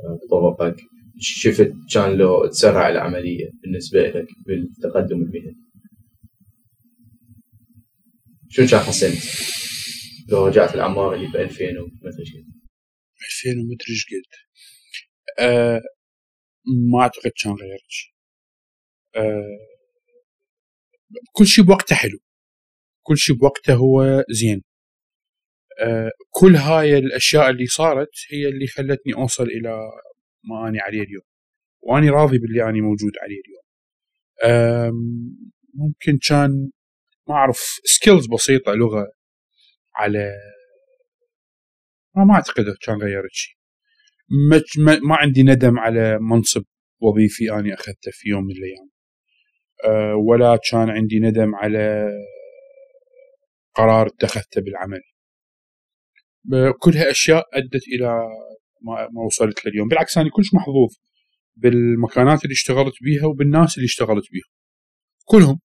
آه، 0.00 0.18
طرقك 0.30 0.76
شفت 1.18 1.72
كان 1.94 2.16
لو 2.16 2.46
تسرع 2.46 2.88
العملية 2.88 3.50
بالنسبة 3.62 4.08
لك 4.08 4.26
بالتقدم 4.46 5.16
المهني 5.16 5.56
شنو 8.56 8.66
كان 8.66 8.80
حسنت؟ 8.80 9.18
لو 10.28 10.46
رجعت 10.46 10.74
العمار 10.74 11.14
اللي 11.14 11.26
ب 11.26 11.36
2000 11.36 11.64
ومدري 11.64 12.20
إيش 12.20 12.32
2000 13.44 13.60
ومدري 13.60 13.86
إيش 13.90 14.06
قد 14.10 14.22
ما 16.92 17.00
أعتقد 17.02 17.30
كان 17.42 17.56
شيء. 17.88 18.12
أه 19.16 19.58
كل 21.32 21.46
شيء 21.46 21.64
بوقته 21.64 21.96
حلو. 21.96 22.18
كل 23.02 23.18
شيء 23.18 23.36
بوقته 23.36 23.74
هو 23.74 24.24
زين. 24.30 24.62
أه 25.80 26.10
كل 26.30 26.56
هاي 26.56 26.98
الأشياء 26.98 27.50
اللي 27.50 27.66
صارت 27.66 28.10
هي 28.30 28.48
اللي 28.48 28.66
خلتني 28.66 29.14
أوصل 29.14 29.44
إلى 29.44 29.90
ما 30.44 30.68
أني 30.68 30.80
عليه 30.80 31.02
اليوم. 31.02 31.24
وأني 31.80 32.10
راضي 32.10 32.38
باللي 32.38 32.68
أني 32.68 32.80
موجود 32.80 33.12
عليه 33.22 33.40
اليوم. 33.44 33.66
ممكن 35.74 36.18
كان 36.28 36.70
ما 37.28 37.34
أعرف 37.34 37.58
سكيلز 37.84 38.26
بسيطة 38.26 38.72
لغة 38.72 39.06
على 39.94 40.32
ما, 42.16 42.24
ما 42.24 42.34
أعتقد 42.34 42.64
كان 42.82 43.02
غيرت 43.02 43.32
شيء 43.32 43.56
ما, 44.78 44.98
ما 45.02 45.16
عندي 45.16 45.42
ندم 45.42 45.78
على 45.78 46.18
منصب 46.20 46.64
وظيفي 47.00 47.52
أني 47.52 47.74
أخذته 47.74 48.10
في 48.10 48.28
يوم 48.28 48.44
من 48.44 48.50
الأيام. 48.50 48.90
أه 49.84 50.16
ولا 50.16 50.58
كان 50.70 50.90
عندي 50.90 51.20
ندم 51.20 51.54
على 51.54 52.10
قرار 53.74 54.06
اتخذته 54.06 54.60
بالعمل. 54.60 55.00
كلها 56.78 57.10
اشياء 57.10 57.44
أدت 57.54 57.88
إلى 57.88 58.06
ما, 58.82 59.08
ما 59.12 59.22
وصلت 59.26 59.66
لليوم. 59.66 59.88
بالعكس 59.88 60.18
أنا 60.18 60.30
كلش 60.30 60.54
محظوظ 60.54 60.94
بالمكانات 61.56 62.44
اللي 62.44 62.52
اشتغلت 62.52 62.94
بيها 63.02 63.26
وبالناس 63.26 63.76
اللي 63.76 63.86
اشتغلت 63.86 64.24
بيهم 64.32 64.52
كلهم. 65.24 65.52
آه، 65.54 65.65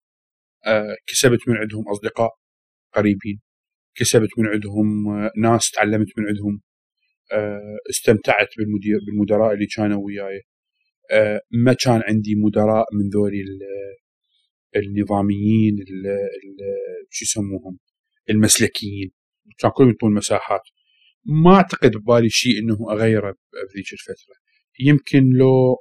كسبت 1.06 1.48
من 1.48 1.56
عندهم 1.56 1.88
أصدقاء 1.88 2.30
قريبين 2.94 3.40
كسبت 3.94 4.28
من 4.38 4.46
عندهم 4.46 5.08
آه، 5.08 5.30
ناس 5.36 5.70
تعلمت 5.70 6.08
من 6.18 6.26
عندهم 6.26 6.60
آه، 7.32 7.78
استمتعت 7.90 8.48
بالمدير 8.58 8.98
بالمدراء 9.06 9.54
اللي 9.54 9.66
كانوا 9.66 10.04
وياي. 10.04 10.42
ما 11.50 11.72
كان 11.72 12.02
عندي 12.08 12.34
مدراء 12.44 12.86
من 12.94 13.08
ذولي 13.08 13.44
النظاميين 14.76 15.76
شو 17.10 17.24
يسموهم؟ 17.24 17.78
المسلكيين. 18.30 19.10
كان 19.58 19.70
كلهم 19.70 19.88
يعطون 19.90 20.14
مساحات. 20.14 20.60
ما 21.24 21.54
أعتقد 21.54 21.96
ببالي 21.96 22.28
شيء 22.28 22.58
إنه 22.58 22.92
أغيره 22.92 23.36
بذيك 23.52 23.92
الفترة. 23.92 24.34
يمكن 24.80 25.30
لو 25.38 25.76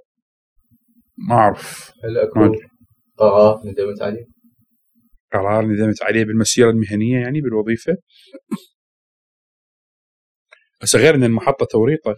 ما 1.18 1.36
أعرف. 1.36 1.92
هل 2.04 2.18
اكو 2.18 2.56
قرار 3.18 3.62
ندمت 3.66 4.02
عليه؟ 4.02 4.39
قرار 5.34 5.66
ندمت 5.66 6.04
عليه 6.04 6.26
بالمسيرة 6.26 6.70
المهنية 6.70 7.20
يعني 7.20 7.42
بالوظيفة. 7.42 7.98
بس 10.82 10.96
غير 10.96 11.16
إن 11.16 11.24
المحطة 11.24 11.66
توريطة 11.66 12.16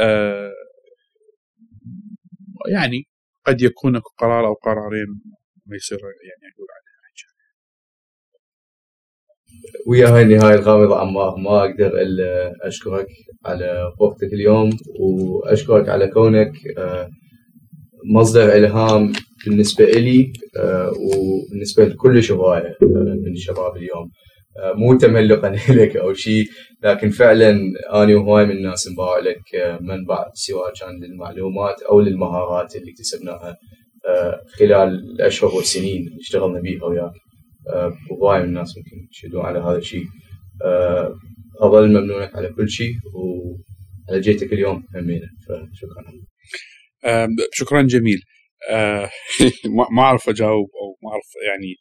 آه 0.00 0.52
يعني 2.72 3.08
قد 3.46 3.62
يكون 3.62 4.00
قرار 4.18 4.46
أو 4.46 4.54
قرارين 4.54 5.06
ما 5.66 5.76
يصير 5.76 5.98
يعني 5.98 6.54
أقول 6.54 6.66
عنها 6.70 6.94
ويا 9.86 10.08
هاي 10.08 10.22
النهاية 10.22 10.54
الغامضة 10.54 11.00
عمار 11.00 11.36
ما 11.36 11.60
أقدر 11.60 12.00
إلا 12.00 12.52
أشكرك 12.62 13.06
على 13.46 13.92
وقتك 14.00 14.32
اليوم 14.32 14.70
وأشكرك 15.00 15.88
على 15.88 16.08
كونك 16.08 16.52
آه، 16.78 17.10
مصدر 18.12 18.56
إلهام 18.56 19.12
بالنسبة 19.46 19.84
إلي 19.84 20.32
آه، 20.56 20.92
وبالنسبة 20.98 21.84
لكل 21.84 22.22
هواية 22.30 22.76
آه، 22.82 23.18
من 23.26 23.36
شباب 23.36 23.76
اليوم. 23.76 24.10
مو 24.74 24.94
تملقا 24.98 25.48
لك 25.78 25.96
أو 25.96 26.14
شيء 26.14 26.44
لكن 26.82 27.10
فعلا 27.10 27.50
أنا 27.92 28.16
وهواي 28.16 28.44
من 28.46 28.50
الناس 28.50 28.88
نباع 28.88 29.18
لك 29.18 29.78
منبع 29.80 30.30
سواء 30.34 30.72
كان 30.80 31.04
للمعلومات 31.04 31.82
أو 31.82 32.00
للمهارات 32.00 32.76
اللي 32.76 32.90
اكتسبناها 32.90 33.56
خلال 34.58 34.88
الأشهر 34.88 35.54
والسنين 35.54 36.06
اللي 36.06 36.20
اشتغلنا 36.20 36.60
بيها 36.60 36.84
وياك. 36.84 37.12
وهواي 38.10 38.42
من 38.42 38.48
الناس 38.48 38.76
ممكن 38.76 39.08
يشهدون 39.12 39.40
على 39.44 39.58
هذا 39.58 39.76
الشيء 39.78 40.04
آه، 40.64 41.14
أظل 41.60 41.88
ممنونك 41.88 42.36
على 42.36 42.48
كل 42.48 42.68
شيء 42.70 42.94
وعلى 43.14 44.20
جيتك 44.20 44.52
اليوم 44.52 44.84
همينه 44.94 45.28
فشكرا. 45.48 46.04
شكرا 47.52 47.82
جميل. 47.82 48.20
آه، 48.70 49.10
ما 49.96 50.02
أعرف 50.02 50.28
أجاوب 50.28 50.68
أو 50.82 50.98
ما 51.02 51.10
أعرف 51.12 51.24
يعني 51.48 51.74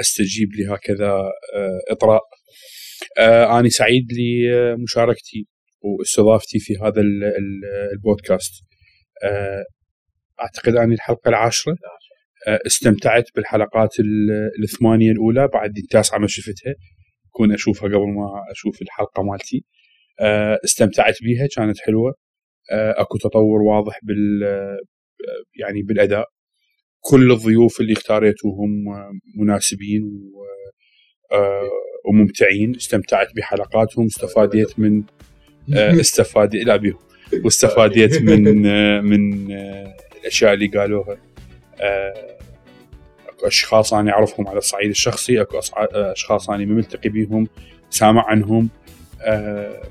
أستجيب 0.00 0.48
لهكذا 0.58 1.10
آه، 1.54 1.80
إطراء. 1.90 2.20
آه 3.18 3.58
أنا 3.60 3.68
سعيد 3.68 4.08
لمشاركتي 4.12 5.46
واستضافتي 5.80 6.58
في 6.58 6.74
هذا 6.82 7.00
ال- 7.00 7.24
ال- 7.24 7.90
البودكاست. 7.92 8.52
أعتقد 10.40 10.76
أني 10.76 10.94
الحلقة 10.94 11.28
العاشرة. 11.28 11.76
استمتعت 12.66 13.24
بالحلقات 13.36 14.00
ال- 14.00 14.62
الثمانية 14.64 15.10
الأولى 15.12 15.48
بعد 15.48 15.78
التاسعة 15.78 16.18
ما 16.18 16.26
شفتها. 16.26 16.74
كون 17.30 17.52
أشوفها 17.52 17.88
قبل 17.88 17.96
ما 18.14 18.42
أشوف 18.52 18.82
الحلقة 18.82 19.22
مالتي. 19.22 19.64
استمتعت 20.64 21.14
بيها 21.22 21.46
كانت 21.56 21.78
حلوة. 21.80 22.14
أكو 22.70 23.18
تطور 23.18 23.62
واضح 23.62 23.98
بال 24.02 24.44
آه، 24.44 24.78
يعني 25.60 25.82
بالأداء. 25.82 26.26
كل 27.00 27.32
الضيوف 27.32 27.80
اللي 27.80 27.92
اختاريتوهم 27.92 28.88
آه، 28.88 29.10
مناسبين 29.36 30.02
و 30.04 30.44
آه، 31.36 31.62
وممتعين. 32.08 32.74
استمتعت 32.76 33.28
بحلقاتهم. 33.36 34.06
استفاديت 34.06 34.78
من 34.78 35.02
آه، 35.74 36.00
استفاد 36.00 36.56
لا 36.56 36.76
بيهم. 36.76 36.98
واستفاديت 37.44 38.22
من 38.22 38.66
آه، 38.66 39.00
من 39.00 39.52
آه، 39.52 39.96
الأشياء 40.20 40.54
اللي 40.54 40.66
قالوها 40.66 41.16
آه، 41.80 42.36
أكو 43.28 43.46
أشخاص 43.46 43.94
أنا 43.94 44.10
أعرفهم 44.12 44.48
على 44.48 44.58
الصعيد 44.58 44.90
الشخصي 44.90 45.40
أكو 45.40 45.58
آه، 45.58 46.12
أشخاص 46.12 46.50
أنا 46.50 46.64
ملتقي 46.64 47.08
بيهم 47.08 47.48
سامع 47.90 48.24
عنهم 48.26 48.68
آه، 49.22 49.82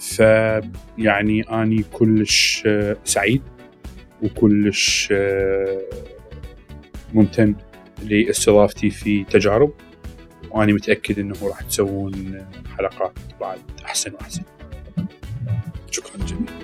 فيعني 0.00 1.42
أني 1.42 1.84
كلش 1.92 2.68
سعيد 3.04 3.42
وكلش 4.22 5.12
ممتن 7.14 7.54
لاستضافتي 8.02 8.90
في 8.90 9.24
تجارب 9.24 9.72
واني 10.50 10.72
متأكد 10.72 11.18
أنه 11.18 11.34
راح 11.42 11.60
تسوون 11.62 12.46
حلقات 12.78 13.12
بعد 13.40 13.58
أحسن 13.84 14.12
وأحسن 14.12 14.42
شكرا 15.90 16.16
جميعا 16.26 16.60